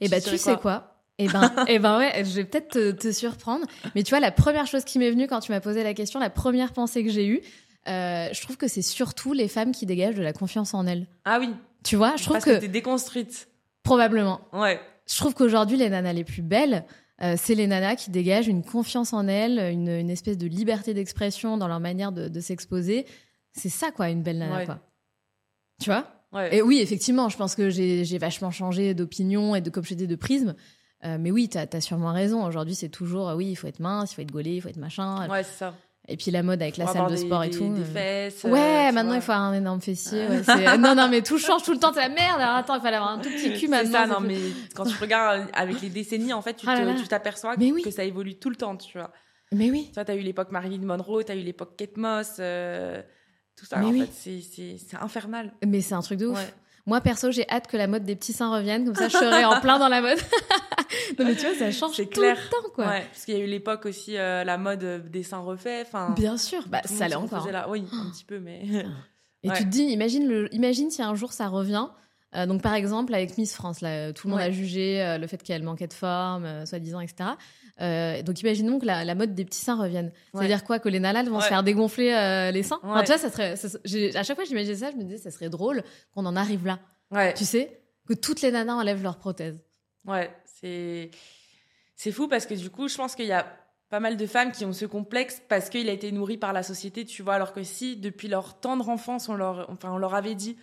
[0.00, 1.02] Et bah, tu sais quoi?
[1.18, 3.66] Eh ben, eh ben ouais, je vais peut-être te, te, surprendre.
[3.94, 6.18] Mais tu vois, la première chose qui m'est venue quand tu m'as posé la question,
[6.18, 7.42] la première pensée que j'ai eue,
[7.88, 11.06] euh, je trouve que c'est surtout les femmes qui dégagent de la confiance en elles.
[11.24, 11.54] Ah oui.
[11.82, 13.48] Tu vois, je trouve Parce que, que t'es déconstruite.
[13.82, 14.40] Probablement.
[14.52, 14.80] Ouais.
[15.08, 16.84] Je trouve qu'aujourd'hui, les nanas les plus belles,
[17.22, 20.94] euh, c'est les nanas qui dégagent une confiance en elles, une, une espèce de liberté
[20.94, 23.06] d'expression dans leur manière de, de s'exposer.
[23.52, 24.78] C'est ça, quoi, une belle nana, quoi.
[25.80, 26.06] Tu vois?
[26.32, 26.56] Ouais.
[26.56, 30.06] Et oui, effectivement, je pense que j'ai vachement changé d'opinion et de, comme je dis,
[30.06, 30.54] de prisme.
[31.04, 32.44] Euh, mais oui, t'as as sûrement raison.
[32.46, 34.76] Aujourd'hui, c'est toujours, oui, il faut être mince, il faut être gaulé, il faut être
[34.76, 35.28] machin.
[35.28, 35.74] Ouais, c'est ça.
[36.12, 37.72] Et puis la mode avec la salle de sport et tout.
[37.72, 37.84] Des euh.
[37.84, 40.26] fesses, ouais, maintenant il faut avoir un énorme fessier.
[40.28, 41.90] Ouais, non, non, mais tout change tout le temps.
[41.94, 42.38] C'est la merde.
[42.38, 44.02] Alors attends, il fallait avoir un tout petit cul maintenant.
[44.04, 44.36] C'est ça, non, mais
[44.74, 48.50] quand tu regardes avec les décennies, en fait, tu ah t'aperçois que ça évolue tout
[48.50, 49.10] le temps, tu vois.
[49.52, 49.86] Mais oui.
[49.88, 53.02] Tu vois, t'as eu l'époque Marilyn Monroe, t'as eu l'époque Kate Moss, euh,
[53.56, 53.82] tout ça.
[53.82, 55.54] en fait, c'est infernal.
[55.66, 56.54] Mais c'est un truc de ouf.
[56.86, 59.44] Moi, perso, j'ai hâte que la mode des petits seins revienne, comme ça je serai
[59.44, 60.18] en plein dans la mode.
[61.18, 62.36] non, mais tu vois, ça change tout clair.
[62.36, 62.86] le temps, quoi.
[62.86, 65.86] Ouais, parce qu'il y a eu l'époque aussi, euh, la mode des seins refaits.
[65.86, 67.48] Enfin, Bien sûr, bah, ça l'est encore.
[67.50, 67.68] Là.
[67.68, 68.62] Oui, un petit peu, mais.
[69.44, 70.52] Et tu te dis, imagine, le...
[70.52, 71.86] imagine si un jour ça revient.
[72.34, 75.26] Euh, donc, par exemple, avec Miss France, là, tout le monde a jugé euh, le
[75.26, 77.30] fait qu'elle manquait de forme, soi-disant, etc.
[77.80, 80.12] Euh, donc imaginons que la, mode des petits seins revienne.
[80.34, 82.80] C'est-à-dire quoi Que les nanas vont se faire dégonfler euh, les seins?
[82.82, 85.30] Enfin, Tu vois, ça serait, à chaque fois que j'imaginais ça, je me disais, ça
[85.30, 85.82] serait drôle
[86.14, 86.78] qu'on en arrive là.
[87.34, 89.60] Tu sais Que toutes les nanas enlèvent leurs prothèses.
[90.04, 91.10] Ouais, c'est
[91.94, 93.46] c'est fou parce que du coup, je pense qu'il y a
[93.88, 96.64] pas mal de femmes qui ont ce complexe parce qu'il a été nourri par la
[96.64, 97.34] société, tu vois.
[97.34, 100.56] Alors que si, depuis leur tendre enfance, on leur, enfin, on leur avait dit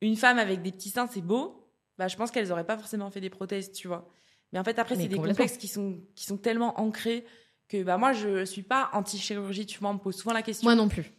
[0.00, 1.66] une femme avec des petits seins, c'est beau,
[1.98, 4.08] bah, je pense qu'elles auraient pas forcément fait des prothèses, tu vois.
[4.52, 7.24] Mais en fait, après, c'est des complexes qui sont, qui sont tellement ancrés
[7.68, 9.66] que bah, moi, je suis pas anti-chirurgie.
[9.66, 10.66] Tu vois, on me pose souvent la question.
[10.66, 11.12] Moi non plus.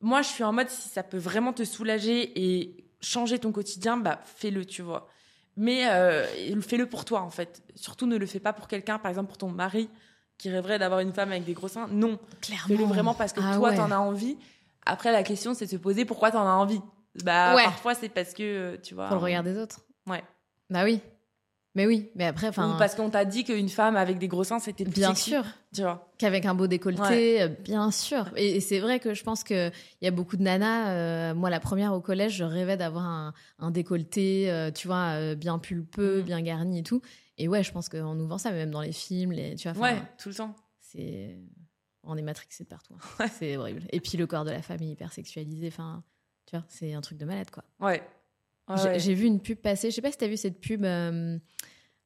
[0.00, 3.96] Moi, je suis en mode, si ça peut vraiment te soulager et changer ton quotidien,
[3.96, 5.08] bah, fais-le, tu vois.
[5.56, 6.24] Mais euh,
[6.60, 7.62] fais-le pour toi, en fait.
[7.74, 9.88] Surtout, ne le fais pas pour quelqu'un, par exemple, pour ton mari
[10.36, 11.88] qui rêverait d'avoir une femme avec des gros seins.
[11.90, 12.18] Non.
[12.40, 12.68] Clairement.
[12.68, 14.36] Fais-le vraiment parce que ah toi, tu en as envie.
[14.86, 16.80] Après, la question, c'est de se poser pourquoi tu en as envie.
[17.24, 19.08] Bah, parfois, c'est parce que, euh, tu vois.
[19.08, 19.80] Pour le regard des autres.
[20.06, 20.22] Ouais.
[20.70, 21.00] Bah oui.
[21.78, 22.74] Mais oui, mais après, enfin.
[22.76, 25.44] Parce qu'on t'a dit qu'une femme avec des gros seins, c'était bien sûr.
[25.72, 26.10] Tu vois.
[26.18, 28.32] Qu'avec un beau décolleté, euh, bien sûr.
[28.34, 30.90] Et, c'est vrai que je pense qu'il y a beaucoup de nanas.
[30.90, 35.60] Euh, moi, la première au collège, je rêvais d'avoir un, décolleté, euh, tu vois, bien
[35.60, 36.24] pulpeux, mm.
[36.24, 37.00] bien garni et tout.
[37.36, 39.80] Et ouais, je pense qu'on nous vend ça, même dans les films, les, tu vois.
[39.80, 40.56] Ouais, tout le temps.
[40.80, 41.38] C'est.
[42.02, 42.94] On est matrixé de partout.
[43.20, 43.26] Hein.
[43.38, 43.82] C'est horrible.
[43.90, 45.68] Et puis le corps de la femme est hyper sexualisé.
[45.68, 46.02] Enfin,
[46.48, 47.62] tu vois, c'est un truc de malade, quoi.
[47.78, 48.02] Ouais.
[48.96, 49.90] J'ai vu une pub passer.
[49.90, 50.84] Je sais pas si tu as vu cette pub.
[50.84, 51.38] Euh,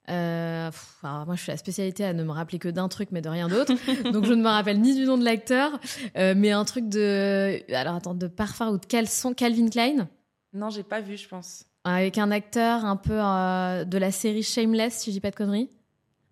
[0.08, 0.70] euh,
[1.02, 3.48] moi, je suis la spécialité à ne me rappeler que d'un truc, mais de rien
[3.48, 3.72] d'autre.
[4.12, 5.78] Donc, je ne me rappelle ni du nom de l'acteur,
[6.16, 7.60] euh, mais un truc de.
[7.72, 10.08] Alors, attends, de parfum ou de caleçon Calvin Klein?
[10.52, 11.66] Non, j'ai pas vu, je pense.
[11.84, 15.70] Avec un acteur un peu de la série Shameless, si je dis pas de conneries.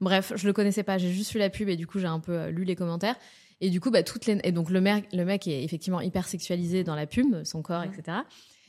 [0.01, 2.21] Bref, je le connaissais pas, j'ai juste vu la pub et du coup, j'ai un
[2.21, 3.17] peu lu les commentaires.
[3.61, 4.41] Et du coup, bah, toutes les.
[4.45, 7.83] Et donc, le mec, le mec est effectivement hyper sexualisé dans la pub, son corps,
[7.83, 8.19] etc.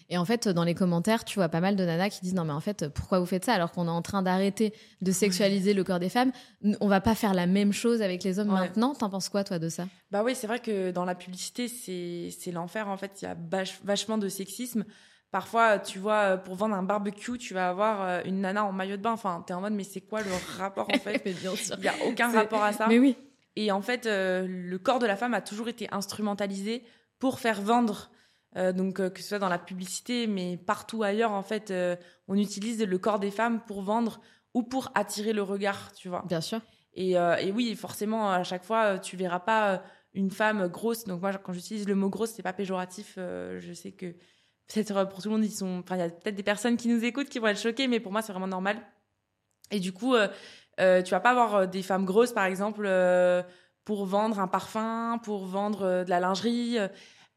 [0.10, 2.44] Et en fait, dans les commentaires, tu vois pas mal de nanas qui disent non
[2.44, 5.74] mais en fait, pourquoi vous faites ça alors qu'on est en train d'arrêter de sexualiser
[5.74, 6.34] le corps des femmes?
[6.82, 8.94] On va pas faire la même chose avec les hommes maintenant?
[8.94, 9.88] T'en penses quoi toi de ça?
[10.12, 13.22] Bah oui, c'est vrai que dans la publicité, c'est l'enfer en fait.
[13.22, 13.38] Il y a
[13.86, 14.84] vachement de sexisme.
[15.32, 18.98] Parfois, tu vois, pour vendre un barbecue, tu vas avoir euh, une nana en maillot
[18.98, 19.14] de bain.
[19.14, 21.22] Enfin, t'es en mode, mais c'est quoi le rapport en fait?
[21.26, 22.88] Il n'y a aucun rapport à ça.
[22.90, 23.16] Mais oui.
[23.56, 26.84] Et en fait, euh, le corps de la femme a toujours été instrumentalisé
[27.20, 28.12] pour faire vendre.
[28.58, 31.74] Euh, donc que ce soit dans la publicité, mais partout ailleurs, en fait,
[32.28, 34.20] on utilise le corps des femmes pour vendre
[34.54, 36.24] ou pour attirer le regard, tu vois.
[36.28, 36.60] Bien sûr.
[36.94, 39.82] Et, et oui, forcément, à chaque fois, tu verras pas
[40.14, 41.06] une femme grosse.
[41.06, 43.14] Donc moi, quand j'utilise le mot grosse, c'est pas péjoratif.
[43.16, 44.14] je sais que
[44.68, 45.82] peut-être pour tout le monde, ils sont.
[45.84, 48.00] Enfin, il y a peut-être des personnes qui nous écoutent qui vont être choquées, mais
[48.00, 48.82] pour moi, c'est vraiment normal.
[49.72, 50.28] Et du coup, euh,
[50.82, 52.90] euh, tu vas pas avoir euh, des femmes grosses, par exemple,
[53.86, 56.78] pour vendre un parfum, pour vendre de la lingerie,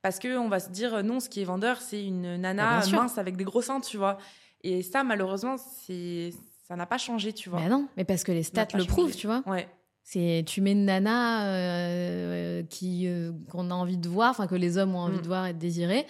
[0.03, 2.87] parce que on va se dire non, ce qui est vendeur, c'est une nana bah,
[2.93, 4.19] mince avec des gros seins, tu vois.
[4.63, 6.33] Et ça, malheureusement, c'est
[6.67, 7.61] ça n'a pas changé, tu vois.
[7.61, 9.43] Mais non, mais parce que les stats le prouvent, tu vois.
[9.47, 9.69] Ouais.
[10.03, 13.09] C'est tu mets une nana qui
[13.51, 15.23] qu'on a envie de voir, enfin que les hommes ont envie mm.
[15.23, 16.07] de voir et de désirer.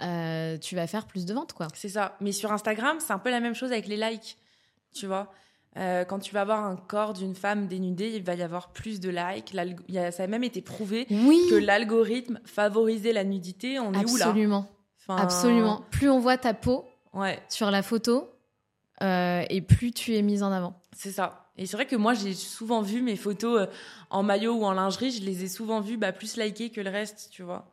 [0.00, 1.68] Euh, tu vas faire plus de ventes, quoi.
[1.74, 2.16] C'est ça.
[2.20, 4.38] Mais sur Instagram, c'est un peu la même chose avec les likes,
[4.94, 5.32] tu vois.
[5.78, 8.98] Euh, quand tu vas voir un corps d'une femme dénudée, il va y avoir plus
[9.00, 9.54] de likes.
[10.12, 13.78] ça a même été prouvé que l'algorithme favorisait la nudité.
[13.78, 14.66] On est où là Absolument.
[15.08, 15.84] Absolument.
[15.90, 17.38] Plus on voit ta peau ouais.
[17.48, 18.30] sur la photo,
[19.02, 20.74] euh, et plus tu es mise en avant.
[20.94, 21.46] C'est ça.
[21.56, 23.68] Et c'est vrai que moi, j'ai souvent vu mes photos
[24.10, 26.90] en maillot ou en lingerie, je les ai souvent vues bah, plus likées que le
[26.90, 27.66] reste, tu vois.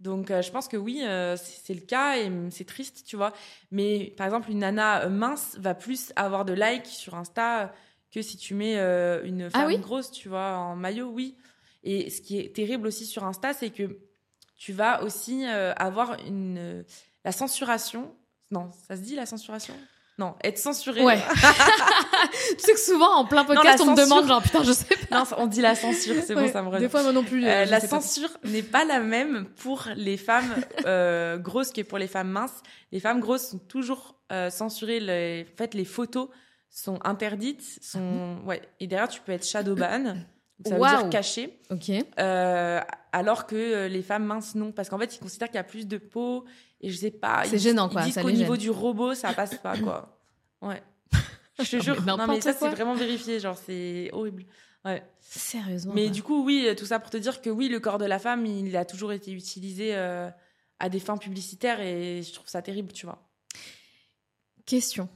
[0.00, 3.32] Donc, euh, je pense que oui, euh, c'est le cas et c'est triste, tu vois.
[3.70, 7.72] Mais par exemple, une nana euh, mince va plus avoir de likes sur Insta
[8.12, 8.76] que si tu mets
[9.24, 11.36] une ah femme grosse, tu vois, en maillot, oui.
[11.82, 13.98] Et ce qui est terrible aussi sur Insta, c'est que
[14.56, 16.84] tu vas aussi avoir une
[17.24, 18.14] la censuration.
[18.50, 19.74] Non, ça se dit la censuration?
[20.18, 21.04] Non, être censuré.
[21.04, 21.18] Ouais.
[22.58, 25.20] tu sais que souvent, en plein podcast, on me demande, genre, putain, je sais pas.
[25.20, 26.80] Non, on dit la censure, c'est bon, ça me revient.
[26.80, 27.46] Des fois, moi non plus.
[27.46, 30.56] Euh, la censure n'est pas la même pour les femmes
[30.86, 32.62] euh, grosses que pour les femmes minces.
[32.90, 34.98] Les femmes grosses sont toujours euh, censurées.
[34.98, 35.46] Les...
[35.52, 36.28] En fait, les photos
[36.68, 37.62] sont interdites.
[37.80, 38.38] Sont...
[38.44, 38.60] Ouais.
[38.80, 40.16] Et derrière, tu peux être shadowban.
[40.66, 41.60] Ça veut dire caché.
[41.70, 41.90] Ok.
[42.18, 42.80] Euh,
[43.12, 44.72] alors que les femmes minces, non.
[44.72, 46.44] Parce qu'en fait, ils considèrent qu'il y a plus de peau.
[46.80, 47.44] Et je sais pas.
[47.44, 48.02] C'est gênant, quoi.
[48.02, 50.14] Ils disent qu'au niveau du robot, ça passe pas, quoi.
[50.60, 50.82] Ouais.
[51.60, 52.02] Je te jure.
[52.04, 53.38] non, mais ça, c'est vraiment vérifié.
[53.38, 54.44] Genre, c'est horrible.
[54.84, 55.04] Ouais.
[55.20, 55.92] Sérieusement.
[55.94, 58.18] Mais du coup, oui, tout ça pour te dire que oui, le corps de la
[58.18, 60.30] femme, il a toujours été utilisé euh,
[60.80, 63.28] à des fins publicitaires et je trouve ça terrible, tu vois.
[64.66, 65.08] Question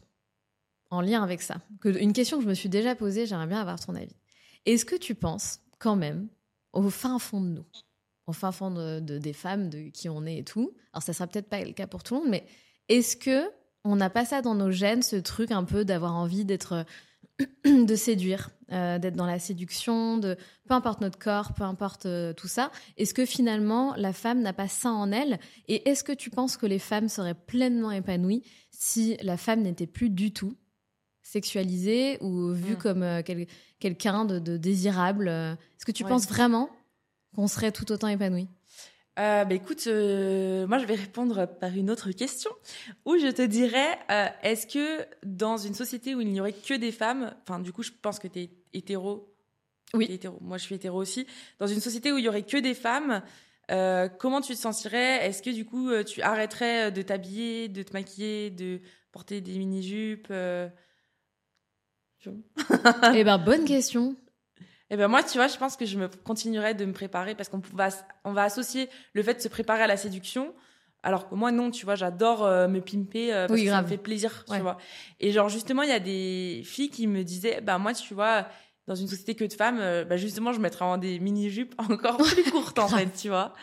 [0.93, 1.57] en lien avec ça.
[1.84, 4.14] Une question que je me suis déjà posée, j'aimerais bien avoir ton avis.
[4.66, 6.28] Est-ce que tu penses, quand même,
[6.73, 7.66] au fin fond de nous,
[8.27, 10.73] au fin fond de, des femmes, de qui on est et tout.
[10.93, 12.45] Alors ça sera peut-être pas le cas pour tout le monde, mais
[12.89, 13.51] est-ce que
[13.85, 16.87] on n'a pas ça dans nos gènes, ce truc un peu d'avoir envie d'être,
[17.64, 20.37] de séduire, euh, d'être dans la séduction, de
[20.68, 22.70] peu importe notre corps, peu importe euh, tout ça.
[22.97, 25.39] Est-ce que finalement la femme n'a pas ça en elle?
[25.68, 29.87] Et est-ce que tu penses que les femmes seraient pleinement épanouies si la femme n'était
[29.87, 30.55] plus du tout
[31.23, 32.79] sexualisée ou vue mm.
[32.79, 33.23] comme euh,
[33.83, 36.70] quelqu'un de, de, désirable Est-ce que tu penses vraiment
[37.35, 38.49] qu'on serait tout autant épanoui
[39.18, 42.51] euh, bah écoute, euh, moi je vais répondre par une autre question
[43.05, 46.72] où je te dirais euh, est-ce que dans une société où il n'y aurait que
[46.72, 49.28] des femmes, enfin du coup je pense que tu es hétéro.
[49.93, 50.07] Oui.
[50.09, 50.39] hétéro.
[50.41, 51.26] Moi je suis hétéro aussi.
[51.59, 53.20] Dans une société où il y aurait que des femmes,
[54.18, 55.26] comment tu te sentirais?
[55.26, 58.80] Est-ce que du coup tu arrêterais de t'habiller, de te maquiller, de
[59.12, 60.33] porter des mini-jupes
[63.14, 64.16] Eh ben bonne question.
[64.91, 67.35] Et eh ben moi, tu vois, je pense que je me continuerai de me préparer
[67.35, 67.89] parce qu'on va,
[68.25, 70.53] on va associer le fait de se préparer à la séduction.
[71.03, 73.89] Alors que moi, non, tu vois, j'adore euh, me pimper euh, parce que ça me
[73.89, 74.77] fait plaisir, tu vois.
[75.18, 78.47] Et genre, justement, il y a des filles qui me disaient, bah moi, tu vois,
[78.87, 82.18] dans une société que de femmes, euh, bah justement, je mettrais en des mini-jupes encore
[82.18, 83.55] plus courtes, en fait, tu vois.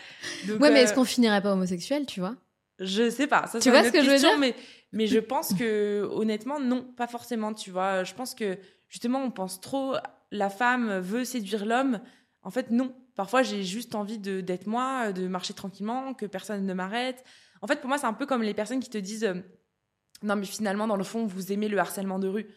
[0.48, 2.36] Donc, ouais, mais est-ce qu'on finirait pas homosexuel, tu vois?
[2.80, 3.48] Je sais pas.
[3.48, 4.56] Ça, tu vois ce que je veux dire mais,
[4.92, 8.04] mais je pense que, honnêtement, non, pas forcément, tu vois.
[8.04, 8.58] Je pense que,
[8.88, 9.96] justement, on pense trop
[10.32, 12.00] la femme veut séduire l'homme.
[12.42, 12.96] En fait, non.
[13.16, 17.24] Parfois, j'ai juste envie d'être moi, de marcher tranquillement, que personne ne m'arrête.
[17.62, 19.36] En fait, pour moi, c'est un peu comme les personnes qui te disent euh,
[20.24, 22.48] Non, mais finalement, dans le fond, vous aimez le harcèlement de rue.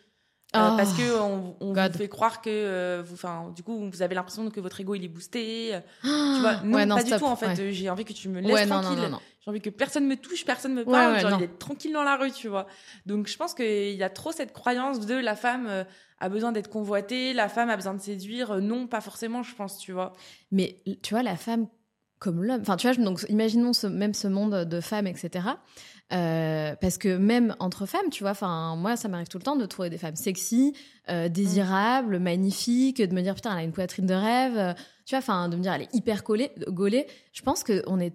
[0.54, 4.02] Euh, oh, parce que on, vous fait croire que euh, vous, enfin, du coup, vous
[4.02, 5.78] avez l'impression que votre ego il est boosté.
[6.02, 6.08] tu
[6.40, 7.70] vois, non, pas du tout en fait.
[7.72, 9.10] J'ai envie que tu me laisses tranquille.
[9.44, 11.18] J'ai envie que personne me touche, personne me parle.
[11.18, 12.66] J'ai envie d'être tranquille dans la rue, tu vois.
[13.06, 15.84] Donc, je pense qu'il y a trop cette croyance de la femme
[16.20, 18.60] a besoin d'être convoitée, la femme a besoin de séduire.
[18.60, 20.12] Non, pas forcément, je pense, tu vois.
[20.52, 21.66] Mais tu vois, la femme
[22.22, 22.60] comme l'homme.
[22.60, 25.48] Enfin, tu vois, donc imaginons ce, même ce monde de femmes, etc.
[26.12, 29.56] Euh, parce que même entre femmes, tu vois, enfin, moi, ça m'arrive tout le temps
[29.56, 30.74] de trouver des femmes sexy,
[31.08, 34.74] euh, désirables, magnifiques, de me dire putain, elle a une poitrine de rêve, euh,
[35.06, 37.06] tu vois, enfin, de me dire elle est hyper collée, gaulée.
[37.32, 38.12] Je pense que on est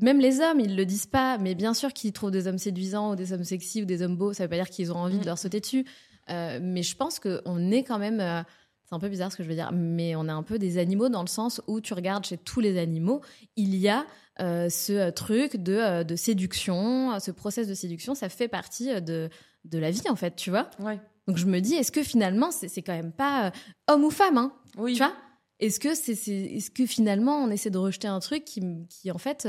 [0.00, 3.12] même les hommes, ils le disent pas, mais bien sûr qu'ils trouvent des hommes séduisants
[3.12, 5.18] ou des hommes sexy ou des hommes beaux, ça veut pas dire qu'ils ont envie
[5.18, 5.26] de mm.
[5.26, 5.84] leur sauter dessus.
[6.28, 8.44] mais je pense qu'on est quand même
[8.84, 10.78] c'est un peu bizarre ce que je veux dire, mais on est un peu des
[10.78, 13.20] animaux dans le sens où tu regardes chez tous les animaux,
[13.56, 14.04] il y a
[14.40, 19.00] euh, ce euh, truc de, euh, de, séduction, ce process de séduction, ça fait partie
[19.00, 19.28] de,
[19.64, 20.70] de la vie en fait, tu vois.
[20.80, 21.00] Ouais.
[21.26, 23.52] Donc je me dis, est-ce que finalement, c'est quand même pas
[23.88, 24.92] homme ou femme, hein Oui.
[24.92, 25.14] Tu vois?
[25.60, 28.60] Est-ce que, c'est est, ce que finalement, on essaie de rejeter un truc qui,
[28.90, 29.48] qui en fait,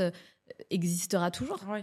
[0.70, 1.60] existera toujours?
[1.68, 1.80] Oui.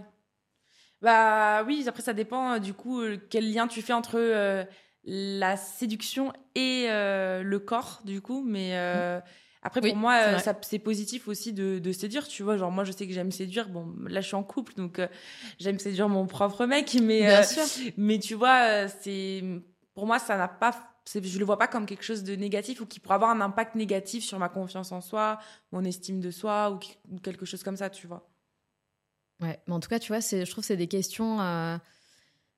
[1.02, 4.66] Bah oui, après ça dépend du coup quel lien tu fais entre
[5.04, 9.20] la séduction et euh, le corps du coup mais euh,
[9.64, 12.58] après pour moi euh, c'est positif aussi de, de, séduire tu vois.
[12.58, 13.70] Genre moi je sais que j'aime séduire.
[13.70, 15.00] Bon là je suis en couple donc
[15.58, 17.42] j'aime séduire mon propre mec mais
[17.96, 19.42] mais tu vois c'est
[19.94, 20.72] pour moi ça n'a pas
[21.12, 23.74] je le vois pas comme quelque chose de négatif ou qui pourrait avoir un impact
[23.74, 25.38] négatif sur ma confiance en soi
[25.72, 26.78] mon estime de soi
[27.10, 28.28] ou, quelque chose comme ça tu vois.
[29.40, 31.38] Ouais mais en tout cas tu vois c'est je trouve c'est des questions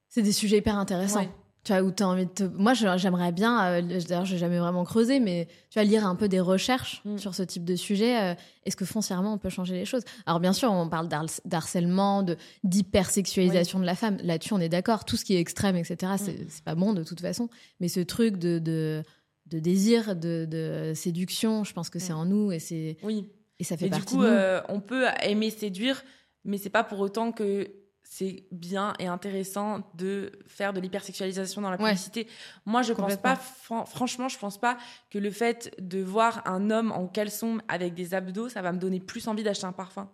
[0.09, 1.29] c'est des sujets hyper intéressants
[1.67, 4.85] tu vois, où tu as envie de Moi, j'aimerais bien, euh, d'ailleurs, j'ai jamais vraiment
[4.85, 7.19] creusé, mais tu vas lire un peu des recherches mm.
[7.19, 8.23] sur ce type de sujet.
[8.23, 10.05] Euh, est-ce que foncièrement, on peut changer les choses?
[10.27, 11.09] Alors, bien sûr, on parle
[11.45, 12.25] d'harcèlement,
[12.63, 14.17] d'hypersexualisation de la femme.
[14.23, 15.05] Là-dessus, on est d'accord.
[15.05, 16.47] Tout ce qui est extrême, etc., mm.
[16.49, 17.49] c'est pas bon de toute façon.
[17.81, 19.03] Mais ce truc de, de,
[19.47, 22.19] de désir, de, de, séduction, je pense que c'est mm.
[22.19, 22.97] en nous et c'est.
[23.03, 23.29] Oui.
[23.59, 24.35] Et ça fait et partie du coup, de nous.
[24.35, 26.05] Euh, on peut aimer séduire,
[26.45, 27.69] mais c'est pas pour autant que
[28.09, 32.29] c'est bien et intéressant de faire de l'hypersexualisation dans la publicité.
[32.65, 34.79] Moi, je pense pas, franchement, je pense pas
[35.11, 38.79] que le fait de voir un homme en caleçon avec des abdos, ça va me
[38.79, 40.09] donner plus envie d'acheter un parfum.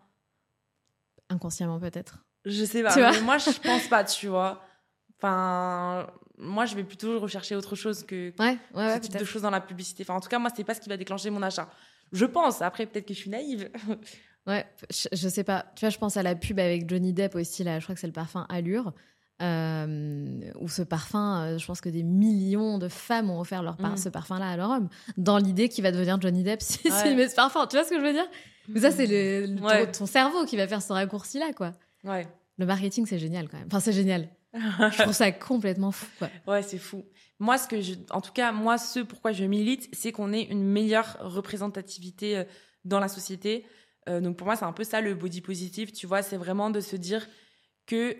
[1.28, 2.24] Inconsciemment, peut-être.
[2.44, 2.96] Je sais pas.
[2.96, 4.64] mais moi, je pense pas, tu vois.
[5.18, 6.06] Enfin,
[6.38, 9.50] moi, je vais plutôt rechercher autre chose que ouais, ouais, ce type de choses dans
[9.50, 10.02] la publicité.
[10.02, 11.70] Enfin, en tout cas, moi, c'est pas ce qui va déclencher mon achat.
[12.10, 12.62] Je pense.
[12.62, 13.70] Après, peut-être que je suis naïve.
[14.46, 15.66] Ouais, je, sais pas.
[15.76, 18.00] Tu vois, je pense à la pub avec Johnny Depp aussi, là, je crois que
[18.00, 18.92] c'est le parfum Allure.
[19.40, 23.76] Euh, où ce parfum, euh, je pense que des millions de femmes ont offert leur
[23.76, 23.96] par mm.
[23.96, 27.14] ce parfum-là à leur homme, dans l'idée qu'il va devenir Johnny Depp si ouais.
[27.14, 27.66] met ce parfum.
[27.66, 28.26] Tu vois ce que je veux dire?
[28.68, 31.72] Mais ça, c'est le, ton, cerveau qui va faire ce raccourci-là, quoi.
[32.04, 32.28] Ouais.
[32.58, 33.66] Le marketing, c'est génial quand même.
[33.66, 34.28] Enfin, c'est génial.
[34.54, 36.28] je trouve ça complètement fou, quoi.
[36.46, 37.04] Ouais, c'est fou.
[37.40, 40.42] Moi, ce que je, en tout cas, moi, ce pourquoi je milite, c'est qu'on ait
[40.42, 42.44] une meilleure représentativité euh,
[42.84, 43.64] dans la société.
[44.08, 46.70] Euh, donc pour moi, c'est un peu ça le body positive, tu vois, c'est vraiment
[46.70, 47.26] de se dire
[47.86, 48.16] que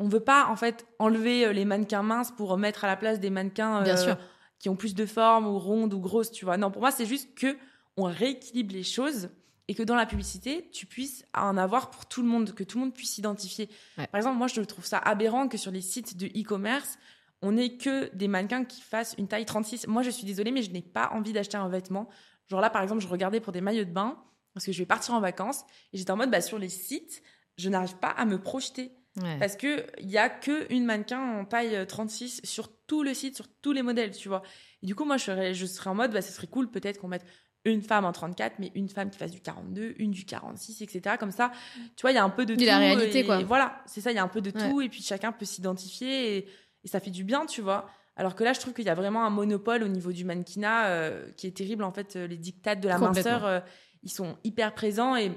[0.00, 3.20] on veut pas en fait enlever euh, les mannequins minces pour mettre à la place
[3.20, 4.14] des mannequins euh,
[4.58, 6.56] qui ont plus de forme ou rondes ou grosses, tu vois.
[6.56, 7.56] Non, pour moi, c'est juste que
[7.96, 9.30] on rééquilibre les choses
[9.68, 12.78] et que dans la publicité, tu puisses en avoir pour tout le monde, que tout
[12.78, 13.70] le monde puisse s'identifier.
[13.96, 16.98] Par exemple, moi, je trouve ça aberrant que sur les sites de e-commerce,
[17.40, 19.86] on n'ait que des mannequins qui fassent une taille 36.
[19.86, 22.08] Moi, je suis désolée, mais je n'ai pas envie d'acheter un vêtement.
[22.48, 24.18] Genre là, par exemple, je regardais pour des maillots de bain
[24.54, 27.22] parce que je vais partir en vacances et j'étais en mode bah, sur les sites,
[27.58, 28.92] je n'arrive pas à me projeter.
[29.38, 33.46] Parce qu'il n'y a qu'une mannequin en taille 36 euh, sur tout le site, sur
[33.62, 34.42] tous les modèles, tu vois.
[34.82, 37.00] Et du coup, moi, je serais, je serais en mode, bah, ce serait cool peut-être
[37.00, 37.24] qu'on mette
[37.64, 41.16] une femme en 34, mais une femme qui fasse du 42, une du 46, etc.
[41.18, 41.50] Comme ça,
[41.96, 42.64] tu vois, il y a un peu de tout.
[42.64, 43.42] la réalité, quoi.
[43.42, 46.36] voilà, c'est ça, il y a un peu de tout, et puis chacun peut s'identifier,
[46.36, 46.48] et,
[46.84, 47.88] ça fait du bien, tu vois.
[48.16, 50.88] Alors que là, je trouve qu'il y a vraiment un monopole au niveau du mannequinat
[50.88, 53.62] euh, qui est terrible, en fait, euh, les dictates de la minceur
[54.04, 55.32] ils sont hyper présents et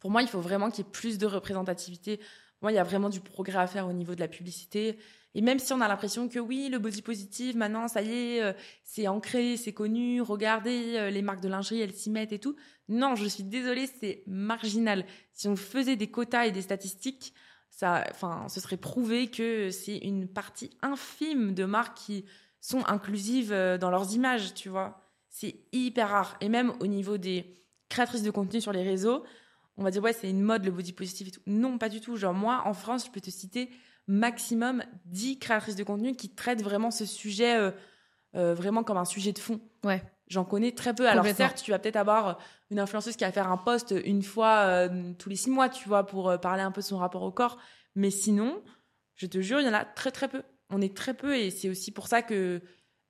[0.00, 2.18] pour moi, il faut vraiment qu'il y ait plus de représentativité.
[2.60, 4.98] moi, il y a vraiment du progrès à faire au niveau de la publicité.
[5.34, 8.42] Et même si on a l'impression que oui, le body positive, maintenant, ça y est,
[8.42, 8.52] euh,
[8.84, 12.56] c'est ancré, c'est connu, regardez, euh, les marques de lingerie, elles s'y mettent et tout.
[12.88, 15.06] Non, je suis désolée, c'est marginal.
[15.32, 17.32] Si on faisait des quotas et des statistiques,
[17.70, 22.24] ça, enfin, ce serait prouvé que c'est une partie infime de marques qui
[22.60, 25.00] sont inclusives euh, dans leurs images, tu vois.
[25.30, 26.36] C'est hyper rare.
[26.40, 27.56] Et même au niveau des,
[27.92, 29.22] créatrice de contenu sur les réseaux,
[29.76, 31.42] on va dire ouais c'est une mode le body positive et tout.
[31.46, 32.16] Non, pas du tout.
[32.16, 33.70] Genre moi en France, je peux te citer
[34.08, 37.70] maximum 10 créatrices de contenu qui traitent vraiment ce sujet euh,
[38.34, 39.60] euh, vraiment comme un sujet de fond.
[39.84, 40.02] Ouais.
[40.26, 41.06] J'en connais très peu.
[41.06, 42.38] Alors certes, tu vas peut-être avoir
[42.70, 45.86] une influenceuse qui va faire un post une fois euh, tous les six mois, tu
[45.88, 47.58] vois, pour parler un peu de son rapport au corps.
[47.94, 48.62] Mais sinon,
[49.16, 50.42] je te jure, il y en a très très peu.
[50.70, 52.62] On est très peu et c'est aussi pour ça que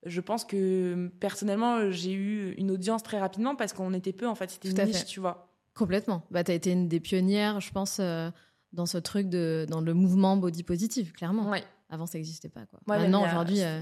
[0.05, 4.35] je pense que personnellement, j'ai eu une audience très rapidement parce qu'on était peu, en
[4.35, 5.49] fait, c'était une niche, tu vois.
[5.75, 6.25] Complètement.
[6.31, 8.31] Bah, tu as été une des pionnières, je pense, euh,
[8.73, 11.49] dans ce truc, de, dans le mouvement body positive, clairement.
[11.51, 11.65] Ouais.
[11.89, 12.67] Avant, ça n'existait pas.
[12.67, 12.81] Quoi.
[12.87, 13.81] Maintenant, aujourd'hui, euh,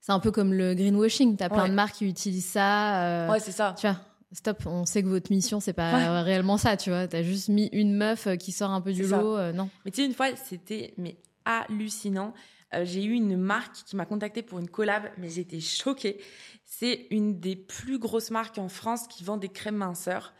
[0.00, 1.36] c'est un peu comme le greenwashing.
[1.36, 3.04] Tu as plein de marques qui utilisent ça.
[3.04, 3.74] Euh, ouais, c'est ça.
[3.78, 3.98] Tu vois
[4.32, 7.08] stop, on sait que votre mission, c'est pas réellement ça, tu vois.
[7.08, 9.68] T'as juste mis une meuf euh, qui sort un peu du lot, euh, non.
[9.84, 12.34] Mais tu sais, une fois, c'était mais hallucinant.
[12.74, 16.20] Euh, j'ai eu une marque qui m'a contacté pour une collab, mais j'étais choquée.
[16.64, 20.34] C'est une des plus grosses marques en France qui vend des crèmes minceurs.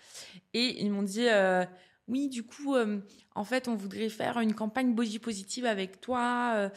[0.55, 1.27] Et ils m'ont dit,
[2.07, 2.77] oui, du coup,
[3.35, 6.71] en fait, on voudrait faire une campagne body positive avec toi.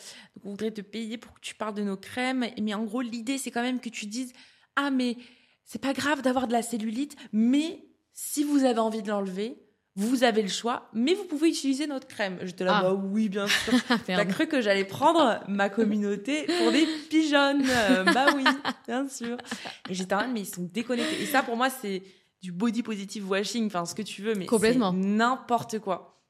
[0.44, 2.46] on voudrait te payer pour que tu parles de nos crèmes.
[2.60, 4.34] Mais en gros, l'idée, c'est quand même que tu dises,
[4.76, 5.18] ah, mais
[5.66, 9.63] c'est pas grave d'avoir de la cellulite, mais si vous avez envie de l'enlever,
[9.96, 12.40] vous avez le choix, mais vous pouvez utiliser notre crème.
[12.42, 12.84] J'étais là, ah.
[12.84, 13.74] bah oui, bien sûr.
[14.08, 17.64] T'as cru que j'allais prendre ma communauté pour des pigeonnes
[18.14, 18.44] Bah oui,
[18.88, 19.38] bien sûr.
[19.90, 21.22] Et j'étais là, mais ils sont déconnectés.
[21.22, 22.02] Et ça, pour moi, c'est
[22.42, 26.22] du body positive washing, enfin ce que tu veux, mais complètement n'importe quoi.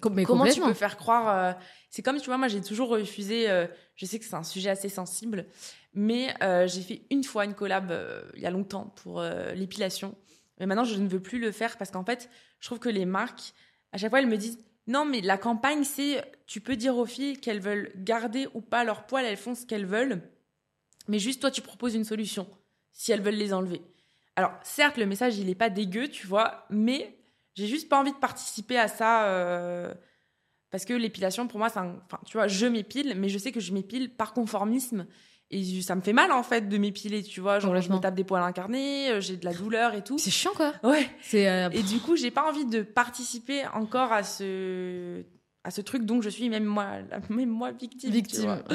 [0.00, 1.52] Comment tu peux faire croire euh,
[1.88, 3.48] C'est comme tu vois, moi j'ai toujours refusé.
[3.48, 5.46] Euh, je sais que c'est un sujet assez sensible,
[5.94, 9.52] mais euh, j'ai fait une fois une collab euh, il y a longtemps pour euh,
[9.54, 10.14] l'épilation.
[10.58, 12.30] Mais maintenant, je ne veux plus le faire parce qu'en fait,
[12.60, 13.52] je trouve que les marques,
[13.92, 17.06] à chaque fois, elles me disent non, mais la campagne, c'est tu peux dire aux
[17.06, 20.22] filles qu'elles veulent garder ou pas leur poils, elles font ce qu'elles veulent.
[21.08, 22.48] Mais juste toi, tu proposes une solution
[22.92, 23.82] si elles veulent les enlever.
[24.36, 27.18] Alors, certes, le message, il n'est pas dégueu, tu vois, mais
[27.54, 29.96] j'ai juste pas envie de participer à ça.
[30.70, 33.60] parce que l'épilation, pour moi, c'est enfin, tu vois, je m'épile, mais je sais que
[33.60, 35.06] je m'épile par conformisme.
[35.50, 37.60] Et ça me fait mal en fait de m'épiler, tu vois.
[37.60, 40.18] Genre, je me tape des poils incarnés, euh, j'ai de la douleur et tout.
[40.18, 40.72] C'est chiant quoi.
[40.82, 41.08] Ouais.
[41.22, 41.48] C'est.
[41.48, 45.22] Euh, et du coup, j'ai pas envie de participer encore à ce
[45.62, 46.98] à ce truc dont je suis même moi,
[47.30, 48.10] même moi victime.
[48.10, 48.62] Victime.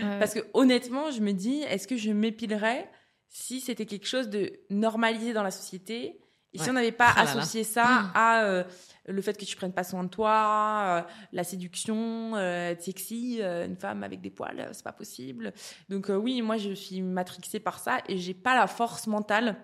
[0.00, 0.18] Ouais.
[0.20, 2.88] Parce que honnêtement, je me dis, est-ce que je m'épilerais
[3.26, 6.20] si c'était quelque chose de normalisé dans la société
[6.58, 8.10] et si on n'avait pas oh associé ça mmh.
[8.14, 8.64] à euh,
[9.06, 13.40] le fait que tu prennes pas soin de toi, euh, la séduction, euh, être sexy,
[13.40, 15.52] une femme avec des poils, c'est pas possible.
[15.88, 19.56] Donc oui, moi je suis matrixée par ça et j'ai pas la force mentale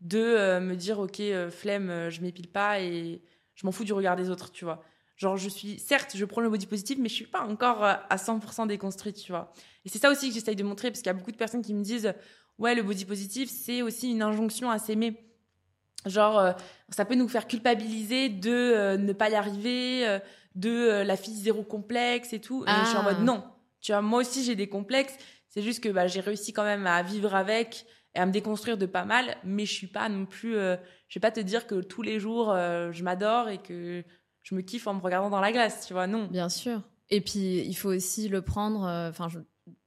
[0.00, 1.20] de me dire ok
[1.50, 3.22] flemme, je m'épile pas et
[3.54, 4.82] je m'en fous du regard des autres, tu vois.
[5.16, 8.16] Genre je suis certes, je prends le body positif mais je suis pas encore à
[8.16, 9.52] 100% déconstruite, tu vois.
[9.84, 11.62] Et c'est ça aussi que j'essaye de montrer parce qu'il y a beaucoup de personnes
[11.62, 12.14] qui me disent
[12.60, 15.29] ouais, le body positif, c'est aussi une injonction à s'aimer
[16.06, 16.52] Genre, euh,
[16.88, 20.18] ça peut nous faire culpabiliser de euh, ne pas y arriver, euh,
[20.54, 22.64] de la fille zéro complexe et tout.
[22.64, 23.22] Et je suis en mode ah.
[23.24, 23.44] non.
[23.80, 25.16] Tu vois, moi aussi j'ai des complexes.
[25.48, 28.76] C'est juste que bah, j'ai réussi quand même à vivre avec et à me déconstruire
[28.76, 30.54] de pas mal, mais je suis pas non plus.
[30.54, 30.78] je
[31.14, 34.02] vais pas te dire que tous les jours je m'adore et que
[34.42, 35.86] je me kiffe en me regardant dans la glace.
[35.86, 36.26] Tu vois, non.
[36.26, 36.82] Bien sûr.
[37.10, 39.28] Et puis il faut aussi le prendre, enfin,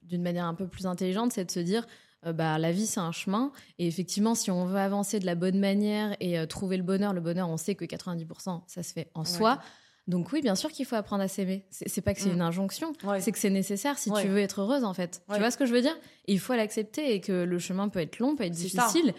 [0.03, 1.85] d'une manière un peu plus intelligente, c'est de se dire
[2.25, 3.51] euh, bah, la vie, c'est un chemin.
[3.79, 7.13] Et effectivement, si on veut avancer de la bonne manière et euh, trouver le bonheur,
[7.13, 9.59] le bonheur, on sait que 90%, ça se fait en soi.
[10.07, 11.65] Donc oui, bien sûr qu'il faut apprendre à s'aimer.
[11.69, 12.33] C'est pas que c'est mm.
[12.33, 15.23] une injonction, c'est que c'est nécessaire si tu veux être heureuse en fait.
[15.31, 15.97] Tu vois ce que je veux dire?
[16.25, 19.13] Il faut l'accepter et que le chemin peut être long, peut être difficile.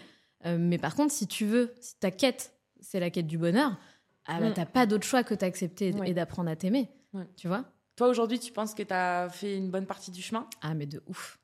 [0.45, 3.79] Euh, mais par contre, si tu veux, si ta quête, c'est la quête du bonheur,
[4.27, 4.53] ah bah, mm.
[4.53, 6.89] t'as pas d'autre choix que d'accepter et d'apprendre à t'aimer.
[7.35, 7.65] Tu vois?
[7.95, 10.47] Toi aujourd'hui, tu penses que tu as fait une bonne partie du chemin?
[10.61, 11.39] Ah mais de ouf.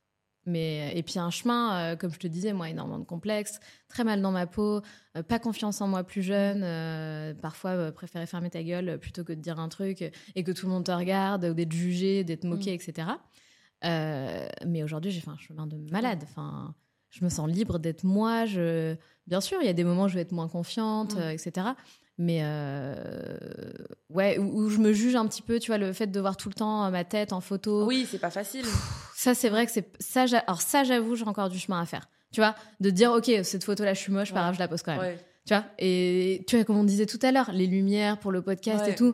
[0.45, 3.59] Mais, euh, et puis un chemin, euh, comme je te disais, moi, énormément de complexe,
[3.87, 4.81] très mal dans ma peau,
[5.15, 6.65] euh, pas confiance en moi plus jeune,
[7.41, 10.01] parfois préférer fermer ta gueule plutôt que de dire un truc
[10.35, 12.75] et que tout le monde te regarde, ou d'être jugé, d'être moqué, mm.
[12.75, 13.07] etc.
[14.65, 16.19] mais aujourd'hui, j'ai fait un chemin de malade.
[16.23, 16.73] Enfin,
[17.09, 18.45] je me sens libre d'être moi.
[18.45, 18.95] Je...
[19.27, 21.29] Bien sûr, il y a des moments où je vais être moins confiante, mm.
[21.29, 21.67] etc.
[22.17, 22.43] Mais
[24.09, 26.49] ouais, où, je me juge un petit peu, tu vois, le fait de voir tout
[26.49, 27.85] le temps ma tête en photo.
[27.85, 28.65] Oui, c'est pas facile.
[29.21, 30.25] Ça, c'est vrai que c'est ça.
[30.47, 32.09] Alors ça, j'avoue, j'ai encore du chemin à faire.
[32.31, 34.81] Tu vois, de dire ok, cette photo-là, je suis moche, pas grave, je la pose
[34.81, 35.15] quand même.
[35.45, 38.41] Tu vois, et tu vois, comme on disait tout à l'heure, les lumières pour le
[38.41, 39.13] podcast et tout.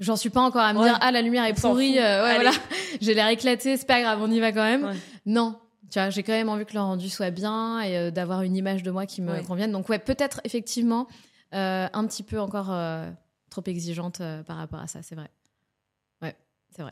[0.00, 2.50] J'en suis pas encore à me dire ah la lumière est pourrie, euh, ouais voilà,
[3.00, 4.92] j'ai l'air éclaté, c'est pas grave, on y va quand même.
[5.26, 8.42] Non, tu vois, j'ai quand même envie que le rendu soit bien et euh, d'avoir
[8.42, 9.70] une image de moi qui me convienne.
[9.70, 11.06] Donc ouais, peut-être effectivement
[11.54, 12.76] euh, un petit peu encore
[13.48, 15.30] trop exigeante par rapport à ça, c'est vrai.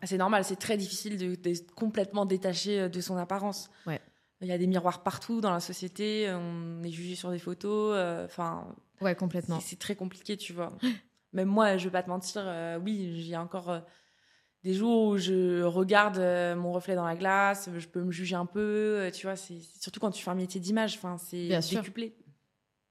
[0.02, 3.70] C'est normal, c'est très difficile de, complètement détacher euh, de son apparence.
[3.86, 4.00] Ouais.
[4.40, 7.94] Il y a des miroirs partout dans la société, on est jugé sur des photos,
[7.96, 8.66] euh, enfin.
[9.00, 9.60] ouais, complètement.
[9.60, 10.72] C'est très compliqué, tu vois.
[11.32, 13.80] Même moi, je vais pas te mentir, euh, oui, j'ai encore
[14.62, 16.18] des jours où je regarde
[16.56, 19.36] mon reflet dans la glace, je peux me juger un peu, tu vois.
[19.36, 22.14] C'est surtout quand tu fais un métier d'image, enfin, c'est décuplé.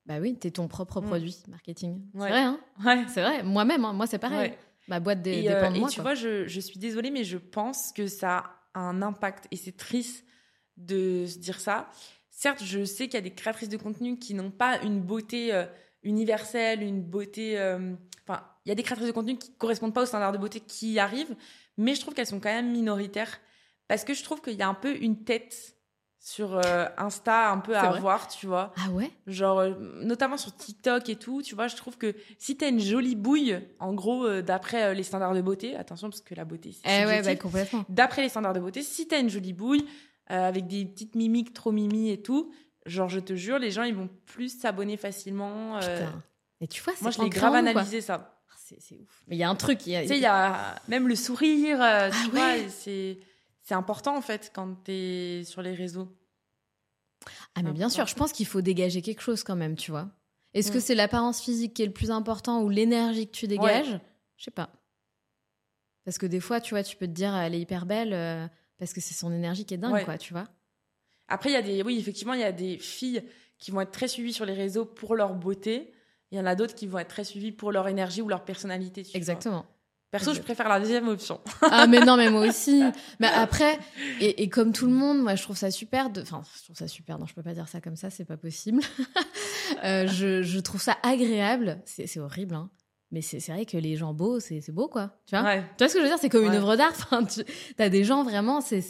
[0.06, 1.06] Bah oui, tu es ton propre mm.
[1.06, 2.02] produit marketing.
[2.14, 3.06] C'est vrai, hein ouais.
[3.08, 3.44] C'est vrai.
[3.44, 3.94] Moi-même, hein.
[3.94, 4.54] moi c'est pareil.
[4.88, 5.90] Ma boîte dépend euh, de moi.
[5.90, 9.48] Et tu vois, je, je, suis désolée, mais je pense que ça a un impact.
[9.52, 10.26] Et c'est triste
[10.78, 11.90] de se dire ça.
[12.30, 15.54] Certes, je sais qu'il y a des créatrices de contenu qui n'ont pas une beauté
[15.54, 15.66] euh,
[16.04, 17.60] universelle, une beauté.
[17.60, 17.94] Euh,
[18.28, 20.60] enfin, il y a des créatrices de contenu qui correspondent pas aux standards de beauté
[20.60, 21.36] qui arrivent,
[21.78, 23.40] mais je trouve qu'elles sont quand même minoritaires
[23.88, 25.73] parce que je trouve qu'il y a un peu une tête
[26.24, 28.74] sur euh, Insta un peu à voir, tu vois.
[28.78, 29.12] Ah ouais?
[29.28, 32.80] Genre, euh, notamment sur TikTok et tout, tu vois, je trouve que si t'as une
[32.80, 36.72] jolie bouille, en gros, euh, d'après les standards de beauté, attention parce que la beauté,
[36.72, 37.84] c'est eh ouais, bah, complètement.
[37.90, 39.86] D'après les standards de beauté, si t'as une jolie bouille,
[40.28, 42.54] avec des petites mimiques trop mimi et tout,
[42.86, 45.78] genre, je te jure, les gens, ils vont plus s'abonner facilement.
[45.80, 46.24] Putain.
[46.62, 48.40] Et tu vois, Moi, je l'ai grave analysé ça.
[48.50, 49.24] Ah, c'est ouf.
[49.28, 49.80] Mais il y a un truc.
[49.80, 53.18] Tu sais, il y a même le sourire, ah tu vois, c'est
[53.64, 56.10] c'est important en fait quand tu es sur les réseaux.
[57.56, 60.10] Ah mais bien sûr, je pense qu'il faut dégager quelque chose quand même, tu vois.
[60.54, 60.82] Est-ce que mm.
[60.82, 64.00] c'est l'apparence physique qui est le plus important ou l'énergie que tu dégages?
[64.38, 64.70] Je sais pas.
[66.06, 68.46] Parce que des fois, tu vois, tu peux te dire elle est hyper belle euh,
[68.78, 70.48] parce que c'est son énergie qui est dingue, quoi, tu vois.
[71.30, 73.24] Après, il y a des, oui, effectivement, il y a des filles
[73.58, 75.94] qui vont être très suivies sur les réseaux pour leur beauté.
[76.32, 78.44] Il y en a d'autres qui vont être très suivies pour leur énergie ou leur
[78.44, 79.08] personnalité.
[79.14, 79.66] Exactement.
[80.14, 81.42] Perso, je préfère la deuxième option.
[81.64, 82.84] ah, mais non, mais moi aussi.
[83.20, 83.80] Mais après,
[84.22, 86.12] et, comme tout le monde, moi, je trouve ça super.
[86.12, 86.22] De...
[86.22, 87.18] Enfin, je trouve ça super.
[87.18, 88.84] Non, je peux pas dire ça comme ça, c'est pas possible.
[89.84, 91.82] euh, je, je, trouve ça agréable.
[91.86, 92.70] C'est horrible, hein.
[93.10, 95.18] Mais c'est vrai que les gens beaux, c'est beau, quoi.
[95.26, 96.20] Tu vois, tu vois ce que je veux dire?
[96.20, 96.92] C'est comme une œuvre d'art.
[96.92, 97.44] Enfin, tu
[97.80, 98.82] as des gens vraiment, c'est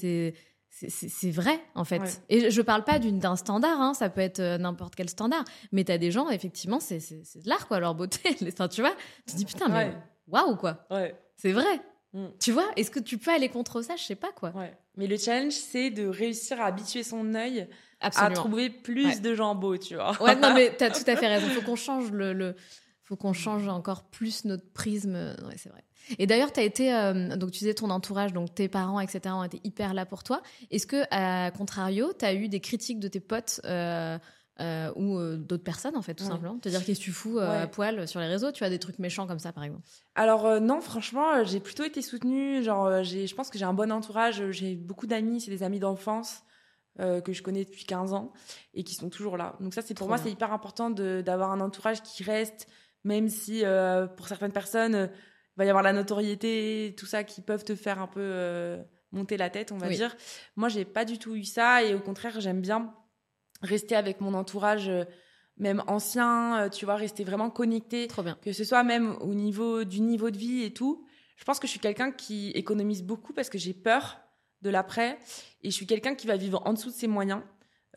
[0.90, 2.22] c'est vrai en fait.
[2.30, 5.84] Et je parle pas d'un standard, hein, ça peut être euh, n'importe quel standard, mais
[5.84, 8.36] tu as des gens effectivement c'est de l'art quoi, leur beauté.
[8.48, 8.94] enfin, tu vois,
[9.28, 9.96] tu te dis putain mais
[10.28, 10.86] waouh quoi.
[10.90, 11.16] Ouais.
[11.38, 11.82] C'est vrai.
[12.14, 12.28] Mm.
[12.40, 13.96] Tu vois, est-ce que tu peux aller contre ça?
[13.96, 14.52] Je sais pas quoi.
[14.52, 14.76] Ouais.
[14.96, 17.68] Mais le challenge, c'est de réussir à habituer son œil
[18.00, 20.22] à trouver plus de gens beaux, tu vois.
[20.22, 21.48] Ouais, non, mais t'as tout à fait raison.
[21.48, 22.56] Faut qu'on change le, le...
[23.02, 25.16] faut qu'on change encore plus notre prisme.
[25.16, 25.84] Ouais, c'est vrai.
[26.20, 29.34] Et d'ailleurs, tu as été, euh, donc tu disais ton entourage, donc tes parents, etc.,
[29.36, 30.42] ont été hyper là pour toi.
[30.70, 34.18] Est-ce que, à contrario, tu as eu des critiques de tes potes euh,
[34.60, 36.60] euh, ou euh, d'autres personnes en fait tout simplement.
[36.60, 38.78] Te dire qu'est-ce que tu fous euh, à poil sur les réseaux tu as des
[38.78, 39.82] trucs méchants comme ça par exemple.
[40.14, 42.62] Alors non franchement j'ai plutôt été soutenue.
[42.62, 44.52] Genre j'ai je pense que j'ai un bon entourage.
[44.52, 46.44] J'ai beaucoup d'amis c'est des amis d'enfance
[47.00, 48.32] que je connais depuis 15 ans
[48.76, 49.56] et qui sont toujours là.
[49.60, 52.68] Donc ça c'est pour moi c'est hyper important d'avoir un entourage qui reste
[53.04, 53.64] même si
[54.16, 58.00] pour certaines personnes il va y avoir la notoriété tout ça qui peuvent te faire
[58.00, 58.78] un peu
[59.12, 60.16] monter la tête on va dire.
[60.56, 62.94] Moi j'ai pas du tout eu ça et au contraire j'aime bien
[63.64, 65.06] rester avec mon entourage euh,
[65.58, 68.08] même ancien, euh, tu vois, rester vraiment connecté.
[68.08, 68.38] Trop bien.
[68.42, 71.06] Que ce soit même au niveau du niveau de vie et tout.
[71.38, 74.20] Je pense que je suis quelqu'un qui économise beaucoup parce que j'ai peur
[74.62, 75.18] de l'après
[75.62, 77.42] et je suis quelqu'un qui va vivre en dessous de ses moyens.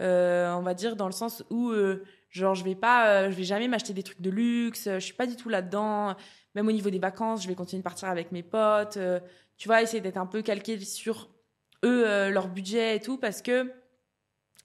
[0.01, 1.73] Euh, on va dire dans le sens où
[2.29, 5.27] genre je vais pas je vais jamais m'acheter des trucs de luxe je suis pas
[5.27, 6.17] du tout là-dedans
[6.55, 8.99] même au niveau des vacances je vais continuer de partir avec mes potes
[9.57, 11.31] tu vois essayer d'être un peu calqué sur
[11.83, 13.73] eux leur budget et tout parce que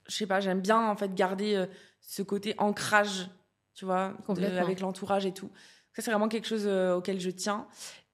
[0.08, 1.66] je sais pas, j'aime bien en fait garder euh,
[2.02, 3.30] ce côté ancrage,
[3.74, 5.50] tu vois, avec l'entourage et tout.
[5.94, 7.68] Ça c'est vraiment quelque chose euh, auquel je tiens.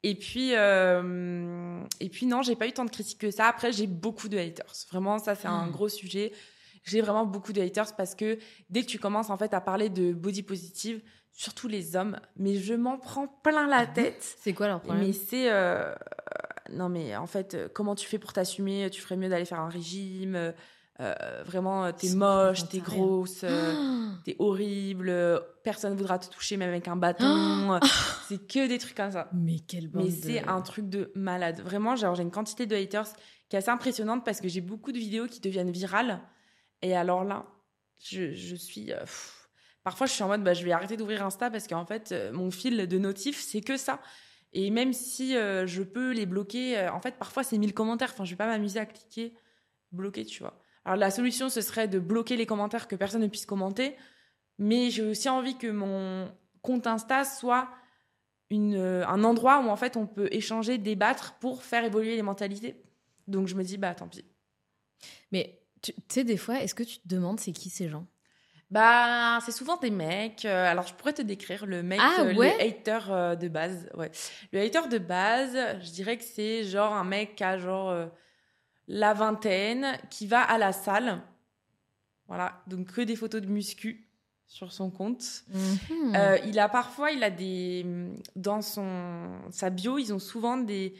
[0.03, 3.47] Et puis euh, et puis non, j'ai pas eu tant de critiques que ça.
[3.47, 4.73] Après, j'ai beaucoup de haters.
[4.91, 5.71] Vraiment, ça c'est un hmm.
[5.71, 6.31] gros sujet.
[6.83, 8.37] J'ai vraiment beaucoup de haters parce que
[8.69, 11.01] dès que tu commences en fait à parler de body positive,
[11.33, 14.23] surtout les hommes, mais je m'en prends plein la tête.
[14.39, 15.07] C'est quoi leur problème?
[15.07, 15.51] Mais c'est
[16.69, 18.89] non mais en fait, comment tu fais pour t'assumer?
[18.89, 20.53] Tu ferais mieux d'aller faire un régime
[20.99, 25.13] euh, vraiment, euh, t'es moche, t'es grosse, euh, t'es horrible,
[25.63, 27.79] personne voudra te toucher même avec un bâton.
[28.27, 29.29] c'est que des trucs comme ça.
[29.33, 31.61] Mais quel Mais c'est un truc de malade.
[31.61, 33.13] Vraiment, genre, j'ai une quantité de haters
[33.47, 36.19] qui est assez impressionnante parce que j'ai beaucoup de vidéos qui deviennent virales.
[36.81, 37.45] Et alors là,
[38.03, 38.91] je, je suis.
[39.83, 42.49] Parfois, je suis en mode, bah, je vais arrêter d'ouvrir Insta parce qu'en fait, mon
[42.49, 44.01] fil de notif, c'est que ça.
[44.51, 48.09] Et même si je peux les bloquer, en fait, parfois, c'est 1000 commentaires.
[48.11, 49.35] Enfin, je vais pas m'amuser à cliquer,
[49.91, 50.59] bloquer, tu vois.
[50.87, 53.97] Alors la solution, ce serait de bloquer les commentaires, que personne ne puisse commenter.
[54.57, 56.31] Mais j'ai aussi envie que mon
[56.61, 57.67] compte Insta soit
[58.49, 62.21] une, euh, un endroit où en fait on peut échanger, débattre pour faire évoluer les
[62.21, 62.81] mentalités.
[63.27, 64.23] Donc je me dis, bah tant pis.
[65.33, 68.07] Mais tu sais, des fois, est-ce que tu te demandes c'est qui ces gens?
[68.71, 70.45] Bah, c'est souvent des mecs.
[70.45, 73.89] Euh, alors, je pourrais te décrire le mec, ah, euh, le hater de base.
[73.93, 74.11] Ouais.
[74.53, 78.09] Le hater de base, je dirais que c'est genre un mec qui a genre
[78.87, 81.21] la vingtaine, qui va à la salle.
[82.27, 84.07] Voilà, donc que des photos de muscu
[84.47, 85.43] sur son compte.
[85.49, 86.15] Mhm.
[86.15, 87.85] Euh, il a parfois, il a des
[88.35, 90.95] dans son sa bio, ils ont souvent des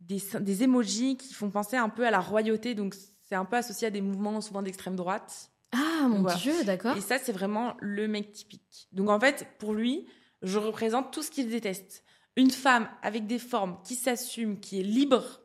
[0.00, 2.94] des, des emojis qui font penser un peu à la royauté, donc
[3.24, 5.50] c'est un peu associé à des mouvements souvent d'extrême droite.
[5.72, 6.96] Ah mon dieu, d'accord.
[6.96, 8.88] Et ça, c'est vraiment le mec typique.
[8.92, 10.06] Donc en fait, pour lui,
[10.42, 12.04] je représente tout ce qu'il déteste.
[12.36, 15.40] Une femme avec des formes qui s'assume, qui est libre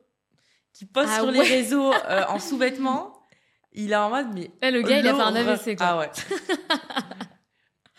[0.74, 3.14] qui poste ah sur les réseaux euh, en sous-vêtements,
[3.74, 5.88] il est en mode mais Là, le gars il a fait un AVC quoi.
[5.88, 6.10] Ah ouais.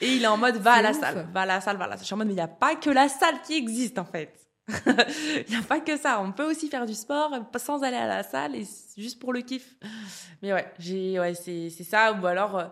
[0.00, 1.88] Et il est en mode va à la salle, va à la salle, va à
[1.88, 2.00] la salle.
[2.00, 4.04] Je suis en mode mais il n'y a pas que la salle qui existe en
[4.04, 4.42] fait.
[4.68, 6.20] Il n'y a pas que ça.
[6.20, 8.66] On peut aussi faire du sport sans aller à la salle et
[8.96, 9.76] juste pour le kiff.
[10.40, 12.12] Mais ouais, j'ai, ouais, c'est, ça.
[12.12, 12.66] Ou alors, euh,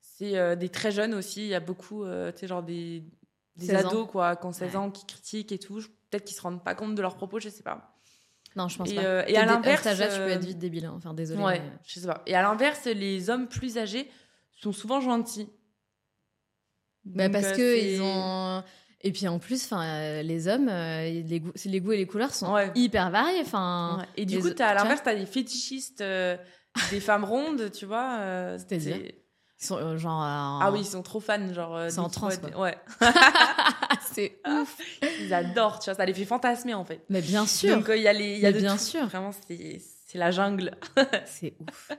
[0.00, 1.42] c'est euh, des très jeunes aussi.
[1.42, 3.02] Il y a beaucoup, euh, tu sais, genre des,
[3.56, 3.88] des 16 ans.
[3.88, 5.80] ados, quoi, qui ont 16 ans, qui critiquent et tout.
[6.10, 7.93] Peut-être qu'ils se rendent pas compte de leurs propos, je sais pas.
[8.56, 9.02] Non, je pense Et, pas.
[9.02, 10.86] euh, et à l'inverse, cet tu peux euh, être vite débile.
[10.86, 10.94] hein.
[10.96, 11.42] Enfin, désolé.
[11.42, 12.22] Ouais, mais- je sais pas.
[12.26, 14.08] Et à l'inverse, les hommes plus âgés
[14.60, 15.48] sont souvent gentils.
[17.04, 18.62] Bah, parce euh, que ils ont.
[19.02, 22.52] Et puis en plus, enfin, les hommes, les, goûts, les goûts et les couleurs sont
[22.54, 22.70] Ouais.
[22.74, 23.40] hyper variés.
[23.42, 24.08] Enfin, Ouais.
[24.16, 26.36] Et du les coup, t'as, à l'inverse, t'as des fétichistes, euh,
[26.90, 28.18] des femmes rondes, tu vois.
[28.20, 29.14] euh, c'est-
[29.64, 30.22] ils sont euh, genre.
[30.22, 31.74] euh, Ah oui, ils sont trop fans, genre.
[31.76, 32.14] euh, C'est en des-
[32.52, 32.60] quoi.
[32.60, 32.78] Ouais.
[34.12, 34.76] c'est ouf.
[35.20, 37.02] Ils adorent, tu vois, ça les fait fantasmer en fait.
[37.08, 38.82] Mais bien sûr, Donc il y a les, y a de bien tout.
[38.82, 39.06] sûr.
[39.06, 40.72] Vraiment, c'est c'est la jungle.
[41.26, 41.90] c'est ouf.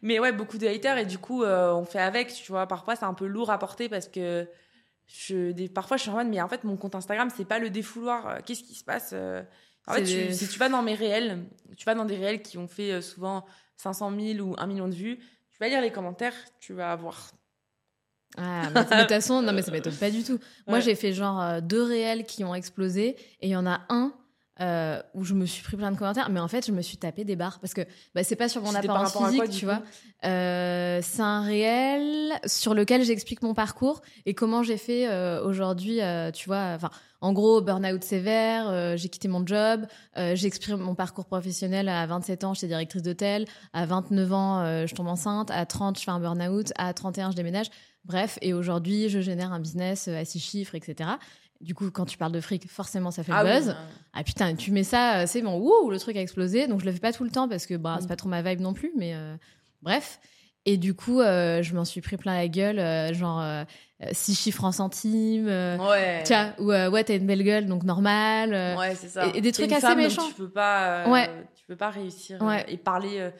[0.00, 2.66] Mais ouais, beaucoup de haters et du coup, on fait avec, tu vois.
[2.66, 4.48] Parfois, c'est un peu lourd à porter parce que
[5.06, 7.58] je, des, parfois, je suis en mode, mais en fait, mon compte Instagram, c'est pas
[7.58, 8.38] le défouloir.
[8.46, 9.12] Qu'est-ce qui se passe
[9.86, 11.44] En fait, tu- si tu vas dans mes réels,
[11.76, 13.44] tu vas dans des réels qui ont fait souvent
[13.76, 15.18] 500 000 ou 1 million de vues,
[15.62, 17.30] vas lire les commentaires, tu vas voir.
[18.36, 20.38] Ah, mais de toute façon, non, mais ça m'étonne pas du tout.
[20.66, 20.82] Moi, Ouais.
[20.82, 23.08] j'ai fait genre euh, deux réels qui ont explosé
[23.40, 24.12] et il y en a un
[24.62, 26.96] euh, où je me suis pris plein de commentaires, mais en fait, je me suis
[26.96, 27.80] tapé des barres parce que
[28.14, 29.82] bah, c'est pas sur mon apparence physique, quoi, tu vois.
[30.24, 35.98] Euh, c'est un réel sur lequel j'explique mon parcours et comment j'ai fait euh, aujourd'hui,
[36.32, 36.74] tu vois.
[36.76, 36.90] Enfin,
[37.20, 39.86] en gros, burn-out sévère, j'ai quitté mon job,
[40.34, 45.08] j'exprime mon parcours professionnel à 27 ans, j'étais directrice d'hôtel, à 29 ans, je tombe
[45.08, 47.68] enceinte, à 30, je fais un burn-out, à 31, je déménage.
[48.04, 51.10] Bref, et aujourd'hui, je génère un business à six chiffres, etc.
[51.62, 53.76] Du coup, quand tu parles de fric, forcément, ça fait le Ah oui, buzz.
[54.12, 56.66] Ah putain, tu mets ça, euh, c'est bon, ouh, le truc a explosé.
[56.66, 58.08] Donc je le fais pas tout le temps parce que bah, c'est Mm.
[58.08, 59.36] pas trop ma vibe non plus, mais euh,
[59.80, 60.18] bref.
[60.66, 63.64] Et du coup, euh, je m'en suis pris plein la gueule, euh, genre euh,
[64.02, 65.46] euh, six chiffres en centimes.
[65.46, 66.22] Ouais.
[66.24, 68.50] Tiens, ou ouais, t'as une belle gueule, donc normal.
[68.78, 69.26] Ouais, c'est ça.
[69.28, 70.26] et- et des trucs une assez femme, donc méchants.
[70.28, 71.28] Tu peux pas, Ouais.
[71.56, 72.64] tu peux pas réussir Ouais.
[72.68, 73.30] et parler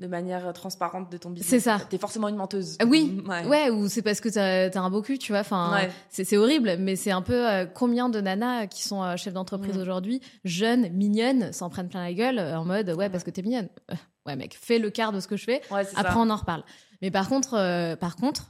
[0.00, 1.48] de manière transparente de ton business.
[1.48, 1.78] C'est ça.
[1.88, 2.76] T'es forcément une menteuse.
[2.80, 3.22] Ah oui.
[3.28, 3.46] Ouais.
[3.46, 5.40] Ouais, ou c'est parce que t'as as un beau cul, tu vois.
[5.40, 5.90] Enfin, Ouais.
[6.10, 9.76] c'est horrible, mais c'est un peu euh, combien de nanas qui sont euh, chefs d'entreprise
[9.76, 9.80] Mm.
[9.80, 13.42] aujourd'hui, jeunes, mignonnes, s'en prennent plein la gueule euh, en mode ouais parce que t'es
[13.42, 13.68] mignonne.
[13.92, 13.94] Euh,
[14.26, 15.62] ouais mec, fais le quart de ce que je fais.
[15.70, 16.14] Après ça.
[16.18, 16.64] on en reparle.
[17.04, 18.46] Mais par contre, euh, par contre,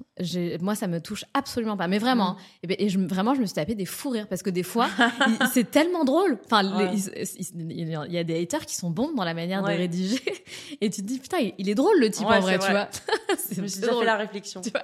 [0.60, 1.88] moi ça me touche absolument pas.
[1.88, 2.36] Mais vraiment, Mm.
[2.36, 2.42] hein.
[2.62, 4.50] et, ben, et je, me- vraiment je me suis tapé des fous rires parce que
[4.50, 4.86] des fois
[5.52, 6.38] c'est tellement drôle.
[6.44, 6.92] Enfin, Ouais.
[6.94, 9.72] il y a- il y a des haters qui sont bons dans la manière Ouais.
[9.74, 10.22] de rédiger
[10.80, 12.70] et tu te dis putain il- il est drôle le type Ouais, en vrai, tu
[12.70, 12.88] vois.
[13.50, 14.04] Je me suis c'est déjà drôle.
[14.04, 14.60] fait la réflexion.
[14.60, 14.82] Tu vois?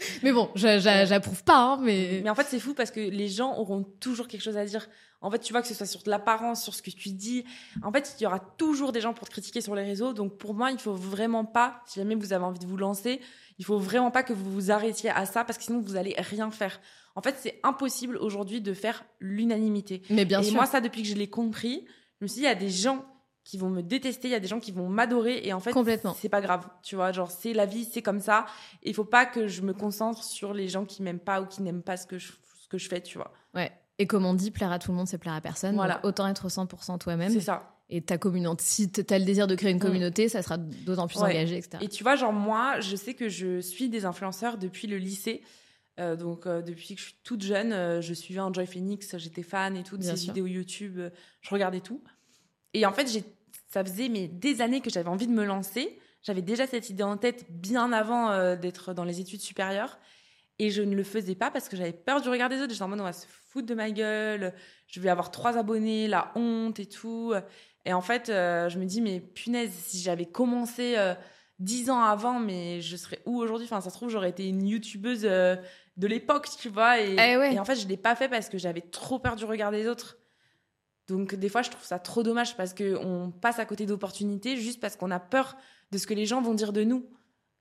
[0.22, 2.20] mais bon, j'a- j'a- j'approuve pas, hein, mais.
[2.22, 4.88] Mais en fait, c'est fou parce que les gens auront toujours quelque chose à dire.
[5.22, 7.44] En fait, tu vois que ce soit sur de l'apparence, sur ce que tu dis.
[7.82, 10.14] En fait, il y aura toujours des gens pour te critiquer sur les réseaux.
[10.14, 13.20] Donc, pour moi, il faut vraiment pas, si jamais vous avez envie de vous lancer,
[13.58, 16.14] il faut vraiment pas que vous vous arrêtiez à ça parce que sinon, vous allez
[16.16, 16.80] rien faire.
[17.16, 20.00] En fait, c'est impossible aujourd'hui de faire l'unanimité.
[20.08, 20.54] Mais bien Et sûr.
[20.54, 21.84] moi, ça, depuis que je l'ai compris,
[22.20, 23.04] je me suis dit, il y a des gens
[23.44, 25.72] qui vont me détester, il y a des gens qui vont m'adorer, et en fait,
[25.72, 26.14] Complètement.
[26.18, 28.46] c'est pas grave, tu vois, genre, c'est la vie, c'est comme ça,
[28.82, 31.62] il faut pas que je me concentre sur les gens qui m'aiment pas ou qui
[31.62, 32.32] n'aiment pas ce que je,
[32.62, 33.32] ce que je fais, tu vois.
[33.54, 33.72] Ouais.
[33.98, 35.74] Et comme on dit, plaire à tout le monde, c'est plaire à personne.
[35.74, 35.94] Voilà.
[35.96, 37.30] Donc, autant être 100% toi-même.
[37.32, 37.76] C'est ça.
[37.90, 39.80] Et ta communauté, si t'as le désir de créer une Mm.
[39.80, 41.30] communauté, ça sera d'autant plus Ouais.
[41.30, 41.78] engagé, etc.
[41.82, 45.42] Et tu vois, genre, moi, je sais que je suis des influenceurs depuis le lycée.
[45.98, 49.42] Euh, donc, euh, depuis que je suis toute jeune, euh, je suivais Enjoy Phoenix, j'étais
[49.42, 50.32] fan et tout, de Bien ses sûr.
[50.34, 51.00] vidéos YouTube,
[51.42, 52.00] je regardais tout.
[52.74, 53.24] Et en fait, j'ai,
[53.68, 55.98] ça faisait mais, des années que j'avais envie de me lancer.
[56.22, 59.98] J'avais déjà cette idée en tête bien avant euh, d'être dans les études supérieures.
[60.58, 62.72] Et je ne le faisais pas parce que j'avais peur du regard des autres.
[62.72, 64.52] J'étais en mode, on va se foutre de ma gueule,
[64.86, 67.32] je vais avoir trois abonnés, la honte et tout.
[67.86, 71.14] Et en fait, euh, je me dis, mais punaise, si j'avais commencé euh,
[71.58, 73.66] dix ans avant, mais je serais où aujourd'hui?
[73.70, 77.00] Enfin, ça se trouve, j'aurais été une youtubeuse de l'époque, tu vois.
[77.00, 77.54] Et, Eh ouais.
[77.54, 79.88] et en fait, je l'ai pas fait parce que j'avais trop peur du regard des
[79.88, 80.18] autres.
[81.10, 84.80] Donc, des fois, je trouve ça trop dommage parce qu'on passe à côté d'opportunités juste
[84.80, 85.56] parce qu'on a peur
[85.90, 87.06] de ce que les gens vont dire de nous.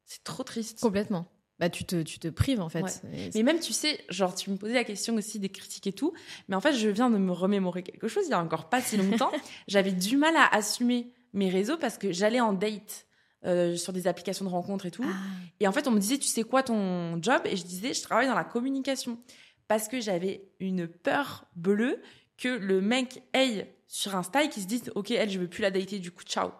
[0.05, 0.79] C'est trop triste.
[0.81, 1.27] Complètement.
[1.59, 2.83] Bah, tu te, tu te prives, en fait.
[2.83, 3.29] Ouais.
[3.35, 6.13] Mais même, tu sais, genre, tu me posais la question aussi des critiques et tout.
[6.47, 8.81] Mais en fait, je viens de me remémorer quelque chose il y a encore pas
[8.81, 9.31] si longtemps.
[9.67, 13.05] J'avais du mal à assumer mes réseaux parce que j'allais en date
[13.45, 15.05] euh, sur des applications de rencontres et tout.
[15.05, 15.15] Ah.
[15.59, 17.41] Et en fait, on me disait, tu sais quoi ton job?
[17.45, 19.19] Et je disais, je travaille dans la communication.
[19.67, 22.01] Parce que j'avais une peur bleue
[22.39, 25.61] que le mec aille sur Insta et qu'il se dise, ok, elle, je veux plus
[25.61, 26.51] la dater, du coup, ciao.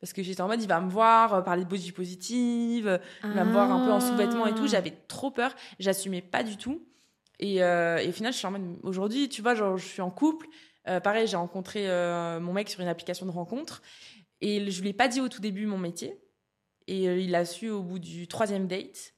[0.00, 3.30] Parce que j'étais en mode, il va me voir, euh, parler de body positive, il
[3.30, 4.64] va me voir un peu en sous-vêtements et tout.
[4.64, 4.68] Ah.
[4.68, 6.84] J'avais trop peur, j'assumais pas du tout.
[7.40, 10.02] Et, euh, et au final, je suis en mode, aujourd'hui, tu vois, genre, je suis
[10.02, 10.46] en couple.
[10.88, 13.82] Euh, pareil, j'ai rencontré euh, mon mec sur une application de rencontre.
[14.40, 16.16] Et je lui ai pas dit au tout début mon métier.
[16.86, 19.14] Et il l'a su au bout du troisième date.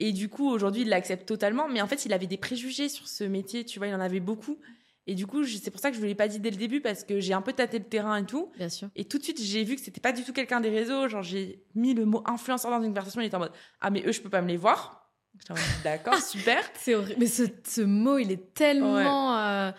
[0.00, 1.68] Et du coup, aujourd'hui, il l'accepte totalement.
[1.68, 4.20] Mais en fait, il avait des préjugés sur ce métier, tu vois, il en avait
[4.20, 4.58] beaucoup.
[5.06, 6.80] Et du coup, c'est pour ça que je ne l'ai pas dit dès le début
[6.80, 8.50] parce que j'ai un peu tâté le terrain et tout.
[8.56, 8.88] Bien sûr.
[8.96, 11.08] Et tout de suite, j'ai vu que c'était pas du tout quelqu'un des réseaux.
[11.08, 13.20] Genre, j'ai mis le mot influenceur dans une conversation.
[13.20, 15.10] Il était en mode Ah, mais eux, je peux pas me les voir.
[15.82, 16.58] D'accord, super.
[16.74, 17.16] C'est horrible.
[17.20, 19.36] Mais ce, ce mot, il est tellement.
[19.38, 19.72] euh,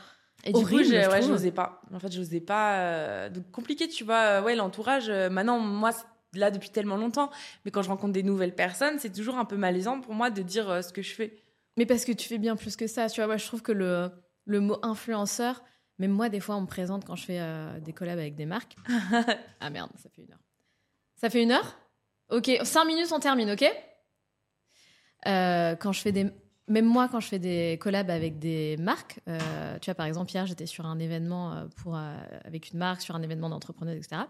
[0.43, 1.81] Et du Horrible, coup, je, ouais, j'osais pas.
[1.93, 2.79] En fait, j'osais pas.
[2.79, 4.41] euh, Donc, compliqué, tu vois.
[4.41, 5.09] Ouais, l'entourage.
[5.09, 5.91] euh, Maintenant, moi,
[6.33, 7.31] là depuis tellement longtemps.
[7.63, 10.41] Mais quand je rencontre des nouvelles personnes, c'est toujours un peu malaisant pour moi de
[10.41, 11.37] dire euh, ce que je fais.
[11.77, 13.09] Mais parce que tu fais bien plus que ça.
[13.09, 14.09] Tu vois, moi, je trouve que le,
[14.45, 15.63] le mot influenceur,
[15.97, 18.45] même moi, des fois, on me présente quand je fais euh, des collabs avec des
[18.45, 18.75] marques.
[19.59, 20.43] ah merde, ça fait une heure.
[21.15, 21.77] Ça fait une heure?
[22.29, 23.63] Ok, cinq minutes, on termine, ok?
[25.27, 26.31] Euh, Quand je fais des.
[26.67, 30.31] Même moi, quand je fais des collabs avec des marques, euh, tu vois, par exemple,
[30.31, 34.23] hier, j'étais sur un événement pour, avec une marque, sur un événement d'entrepreneurs, etc.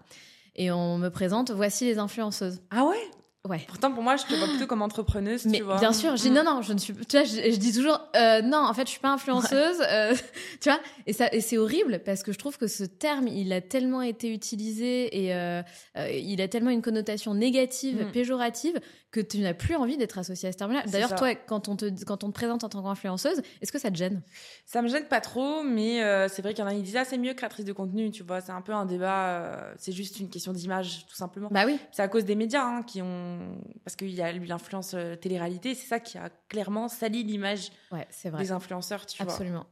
[0.56, 2.62] Et on me présente, voici les influenceuses.
[2.72, 3.10] Ah ouais?
[3.48, 3.62] Ouais.
[3.68, 5.78] Pourtant, pour moi, je te vois plutôt comme entrepreneuse, Mais tu vois.
[5.80, 6.34] bien sûr, j'ai Mm.
[6.34, 8.86] non non, je ne suis tu vois, je, je dis toujours euh, non, en fait,
[8.88, 10.16] je suis pas influenceuse, euh,
[10.62, 13.54] tu vois, et ça et c'est horrible parce que je trouve que ce terme, il
[13.54, 15.62] a tellement été utilisé et euh,
[15.98, 18.12] euh, il a tellement une connotation négative, Mm.
[18.12, 18.80] péjorative
[19.16, 20.84] que tu n'as plus envie d'être associée à ce terme-là.
[20.88, 23.90] D'ailleurs, toi, quand on te quand on te présente en tant qu'influenceuse, est-ce que ça
[23.90, 24.22] te gêne?
[24.66, 26.98] Ça me gêne pas trop, mais euh, c'est vrai qu'il y en a qui disent
[26.98, 28.42] ah c'est mieux créatrice de contenu, tu vois.
[28.42, 29.28] C'est un peu un débat.
[29.30, 31.48] euh, c'est juste une question d'image, tout simplement.
[31.52, 31.80] Bah oui.
[31.94, 35.16] C'est à cause des médias hein, qui ont parce qu'il y a eu l'influence euh,
[35.16, 35.76] télé-réalité.
[35.76, 38.08] C'est ça qui a clairement sali l'image Ouais,
[38.38, 39.32] des influenceurs, tu vois.
[39.32, 39.66] Absolument.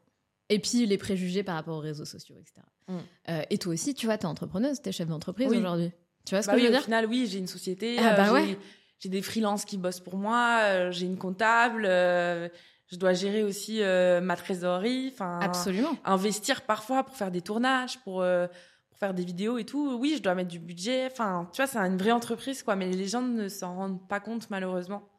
[0.49, 2.61] Et puis les préjugés par rapport aux réseaux sociaux, etc.
[2.87, 2.97] Mm.
[3.29, 5.57] Euh, et toi aussi, tu vois, t'es entrepreneuse, t'es chef d'entreprise Oui.
[5.57, 5.91] aujourd'hui.
[6.25, 6.83] Tu vois ce Bah que oui, je veux au dire?
[6.85, 7.97] final, oui, j'ai une société.
[7.99, 8.57] Ah bah ouais.
[9.03, 10.59] J'ai des freelances qui bossent pour moi.
[10.61, 11.83] euh, j'ai une comptable.
[11.85, 12.47] euh,
[12.89, 15.09] je dois gérer aussi euh, ma trésorerie.
[15.13, 15.97] Enfin, Absolument.
[16.05, 19.97] investir parfois pour faire des tournages, pour, pour faire des vidéos et tout.
[19.99, 21.09] Oui, je dois mettre du budget.
[21.11, 22.77] Enfin, tu vois, c'est une vraie entreprise, quoi.
[22.77, 25.09] Mais les gens ne s'en rendent pas compte, malheureusement.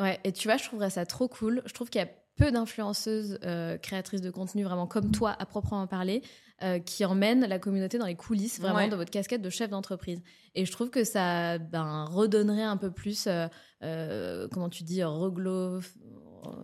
[0.00, 1.62] Ouais, et tu vois, je trouverais ça trop cool.
[1.66, 5.46] Je trouve qu'il y a peu d'influenceuses euh, créatrices de contenu vraiment comme toi, à
[5.46, 6.20] proprement parler,
[6.64, 8.88] euh, qui emmènent la communauté dans les coulisses vraiment Ouais.
[8.88, 10.20] de votre casquette de chef d'entreprise.
[10.56, 15.80] Et je trouve que ça ben, redonnerait un peu plus, euh, comment tu dis, reglo...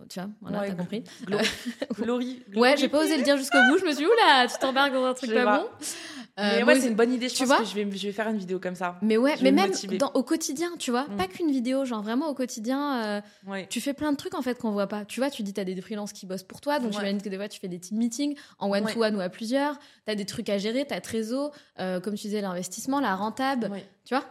[0.09, 1.03] Tu vois, voilà, Ouais, t'as compris.
[1.25, 1.39] Glo-
[1.99, 2.43] Glory.
[2.55, 3.79] Ouais, j'ai pas osé le dire jusqu'au bout.
[3.79, 5.57] Je me suis dit, oula, tu t'embarques dans un truc pas pas.
[5.59, 5.69] bon.
[6.37, 7.27] Mais Euh, ouais, moi, c'est une bonne idée.
[7.29, 8.97] Je tu pense vois que je vais, je vais faire une vidéo comme ça.
[9.01, 11.17] mais ouais, je mais même dans- au quotidien, tu vois, Mm.
[11.17, 13.67] pas qu'une vidéo, genre vraiment au quotidien, euh, Ouais.
[13.69, 15.03] tu fais plein de trucs en fait qu'on voit pas.
[15.05, 16.93] Tu vois, tu dis t'as des freelances qui bossent pour toi, donc Ouais.
[16.97, 19.29] j'imagine que des fois tu fais des team meetings en one to one ou à
[19.29, 19.77] plusieurs.
[20.05, 23.85] T'as des trucs à gérer, t'as trésor, euh, comme tu disais l'investissement, la rentable, Ouais.
[24.05, 24.23] tu vois.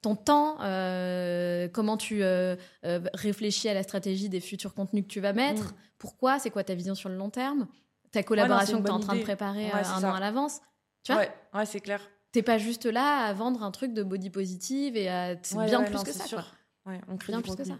[0.00, 5.08] Ton temps, euh, comment tu euh, euh, réfléchis à la stratégie des futurs contenus que
[5.08, 5.72] tu vas mettre, Mm.
[5.98, 7.66] pourquoi, c'est quoi ta vision sur le long terme,
[8.10, 10.08] ta collaboration que tu es en train de préparer Ouais, un ça.
[10.10, 10.60] an à l'avance.
[11.04, 12.00] Tu vois ouais, ouais, c'est clair.
[12.32, 15.34] T'es pas juste là à vendre un truc de body positive et à...
[15.42, 16.24] c'est Ouais, bien ouais, plus non, que ça.
[16.24, 16.44] sûr.
[16.86, 17.74] on crée Bien plus que ça.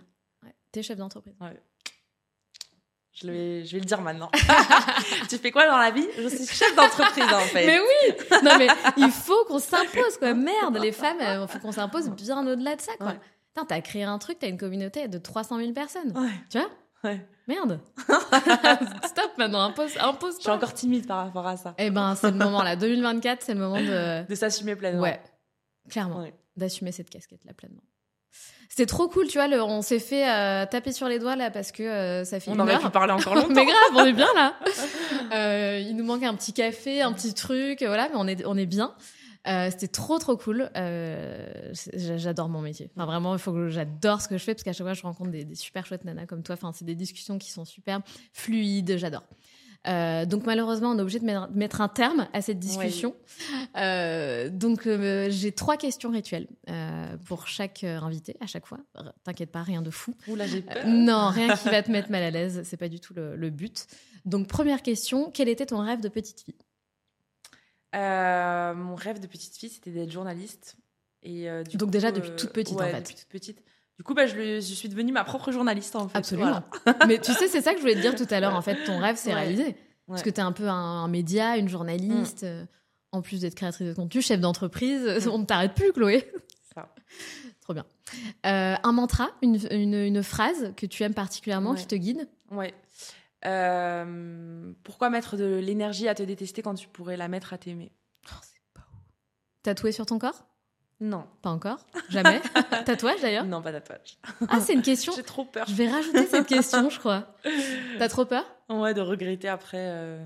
[0.72, 1.34] T'es chef d'entreprise.
[3.12, 4.30] Je, vais, je vais le dire maintenant.
[5.28, 6.06] tu fais quoi dans la vie?
[6.16, 7.66] Je suis chef d'entreprise en fait.
[7.66, 10.32] Mais oui Non mais il faut qu'on s'impose quoi.
[10.34, 13.14] Merde, les femmes, il faut qu'on s'impose bien au-delà de ça quoi.
[13.54, 16.16] Putain, t'as créé un truc, t'as une communauté de 300 000 personnes.
[16.18, 16.70] Ouais, Tu vois?
[17.04, 17.26] Ouais.
[17.48, 17.80] Merde
[19.04, 21.74] Stop maintenant, impose, impose Je suis encore timide par rapport à ça.
[21.78, 22.76] Eh ben, c'est le moment là.
[22.76, 24.24] 2024, c'est le moment de...
[24.28, 25.02] De s'assumer pleinement.
[25.02, 25.20] Ouais,
[25.90, 26.20] clairement.
[26.22, 26.32] Ouais.
[26.56, 27.82] D'assumer cette casquette là pleinement.
[28.68, 31.50] C'était trop cool, tu vois, le- on s'est fait euh, taper sur les doigts là
[31.50, 32.80] parce que euh, ça fait On une aurait heure.
[32.80, 33.48] pu parler encore longtemps.
[33.54, 34.54] mais grave, on est bien là.
[35.34, 38.54] Euh, il nous manque un petit café, un petit truc, voilà, mais on est, on
[38.56, 38.94] est bien.
[39.48, 40.70] Euh, C'était trop trop cool.
[40.76, 42.90] Euh, J'adore mon métier.
[42.96, 45.02] Enfin vraiment, il faut que j'adore ce que je fais parce qu'à chaque fois je
[45.02, 46.54] rencontre des, des super chouettes nanas comme toi.
[46.54, 48.00] Enfin, c'est des discussions qui sont super
[48.32, 48.96] fluides.
[48.98, 49.24] J'adore.
[49.88, 53.16] Euh, donc malheureusement, on est obligé de mettre- un terme à cette discussion.
[53.76, 56.46] Euh, donc euh, j'ai trois questions rituelles
[57.24, 58.78] pour chaque invité à chaque fois.
[59.24, 60.14] T'inquiète pas, rien de fou.
[60.28, 60.86] Oula, j'ai peur.
[60.86, 62.62] non, rien qui va te mettre mal à l'aise.
[62.64, 63.86] C'est pas du tout le, le but.
[64.24, 66.54] Donc première question, quel était ton rêve de petite fille?
[67.94, 70.76] Euh, mon rêve de petite fille, c'était d'être journaliste.
[71.22, 73.00] Et, euh, du Donc coup, déjà euh, depuis toute petite, en fait.
[73.00, 73.62] depuis toute petite.
[73.98, 76.18] Du coup, bah, je, le- je suis devenue ma propre journaliste en fait.
[76.18, 76.62] Absolument.
[76.84, 77.06] Voilà.
[77.06, 78.54] Mais tu sais, c'est ça que je voulais te dire tout à l'heure.
[78.56, 79.40] En fait, ton rêve s'est Ouais.
[79.40, 79.76] réalisé.
[80.08, 82.42] Parce que tu es un peu un, un média, une journaliste.
[82.44, 82.64] euh,
[83.12, 85.28] En plus d'être créatrice de contenu, chef d'entreprise, Mm.
[85.32, 86.32] on ne t'arrête plus, Chloé.
[86.74, 86.92] Ça.
[87.60, 87.84] Trop bien.
[88.46, 92.26] Euh, un mantra, une, une- une phrase que tu aimes particulièrement, qui te guide?
[92.50, 92.74] Ouais.
[93.44, 97.92] Euh, pourquoi mettre de l'énergie à te détester quand tu pourrais la mettre à t'aimer?
[99.62, 100.44] Tatoué sur ton corps?
[101.00, 101.26] Non.
[101.42, 101.78] Pas encore?
[102.08, 102.40] Jamais?
[102.84, 103.44] Tatouage d'ailleurs?
[103.44, 104.18] Non, pas tatouage.
[104.48, 105.12] Ah, c'est une question.
[105.16, 105.66] J'ai trop peur.
[105.68, 107.34] Je vais rajouter cette question, je crois.
[107.98, 108.44] T'as trop peur?
[108.68, 109.78] Ouais, de regretter après.
[109.90, 110.24] euh,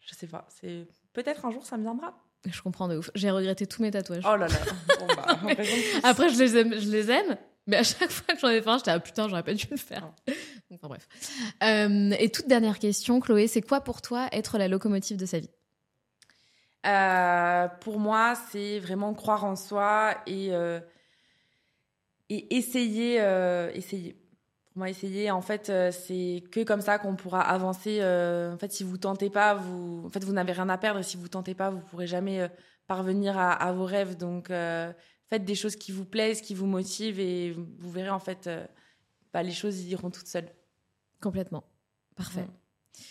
[0.00, 0.46] Je sais pas.
[0.48, 2.14] C'est peut-être un jour ça me viendra.
[2.46, 3.10] Je comprends de ouf.
[3.14, 4.24] J'ai regretté tous mes tatouages.
[4.26, 4.56] Oh là là.
[4.98, 5.38] Bon, bah.
[6.04, 7.36] Après, je les aime, je les aime
[7.68, 9.66] Mais à chaque fois que j'en ai fait un, j'étais ah putain, j'aurais pas dû
[9.70, 10.10] le faire.
[10.72, 11.06] enfin bref.
[11.62, 15.38] Euh, et toute dernière question, Chloé, c'est quoi pour toi être la locomotive de sa
[15.38, 15.50] vie?
[16.86, 20.80] Euh, Pour moi, c'est vraiment croire en soi et, euh,
[22.30, 23.16] et essayer,
[23.74, 24.14] essayer.
[24.72, 28.00] Pour moi, essayer, en fait, c'est que comme ça qu'on pourra avancer.
[28.02, 31.00] en fait, si vous tentez pas, vous, en fait, vous n'avez rien à perdre.
[31.00, 32.48] Et si vous tentez pas, vous pourrez jamais
[32.86, 34.16] parvenir à, à vos rêves.
[34.16, 34.50] Donc,
[35.28, 38.66] faites des choses qui vous plaisent, qui vous motivent et vous verrez en fait, euh,
[39.32, 40.50] bah, les choses iront toutes seules.
[41.20, 41.64] Complètement.
[42.16, 42.42] Parfait.
[42.42, 43.02] Mm.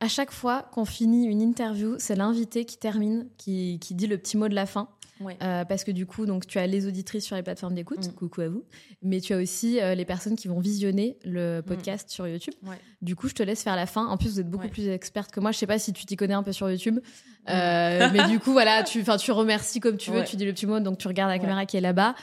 [0.00, 4.18] À chaque fois qu'on finit une interview, c'est l'invité qui termine, qui, qui, dit le
[4.18, 4.88] petit mot de la fin.
[5.20, 8.12] Euh, parce que du coup, donc, tu as les auditrices sur les plateformes d'écoute, mm.
[8.12, 8.64] coucou à vous,
[9.02, 11.62] mais tu as aussi euh, les personnes qui vont visionner le mm.
[11.62, 12.54] podcast sur YouTube.
[13.02, 14.06] Du coup, je te laisse faire la fin.
[14.06, 15.52] En plus, vous êtes beaucoup plus experte que moi.
[15.52, 17.00] Je sais pas si tu t'y connais un peu sur YouTube,
[17.48, 20.66] euh, mais du coup, voilà, tu, tu remercies comme tu veux, tu dis le petit
[20.66, 22.14] mot, donc tu regardes la caméra qui est là-bas,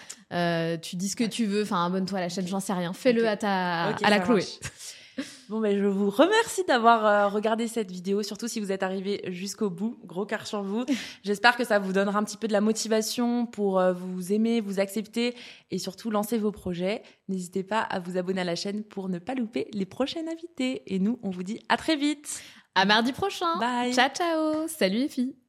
[0.81, 2.93] tu dis ce que tu veux, enfin, abonne-toi à la chaîne, j'en sais rien.
[2.93, 4.43] Fais-le à, ta, à la Chloé.
[5.51, 9.21] Bon, ben, je vous remercie d'avoir euh, regardé cette vidéo, surtout si vous êtes arrivé
[9.27, 9.99] jusqu'au bout.
[10.05, 10.85] Gros cœur sur vous.
[11.25, 14.61] J'espère que ça vous donnera un petit peu de la motivation pour euh, vous aimer,
[14.61, 15.35] vous accepter
[15.69, 17.03] et surtout lancer vos projets.
[17.27, 20.83] N'hésitez pas à vous abonner à la chaîne pour ne pas louper les prochaines invités.
[20.87, 22.41] Et nous, on vous dit à très vite.
[22.73, 23.57] À mardi prochain.
[23.59, 23.93] Bye.
[23.93, 24.69] Ciao, ciao.
[24.69, 25.40] Salut les filles.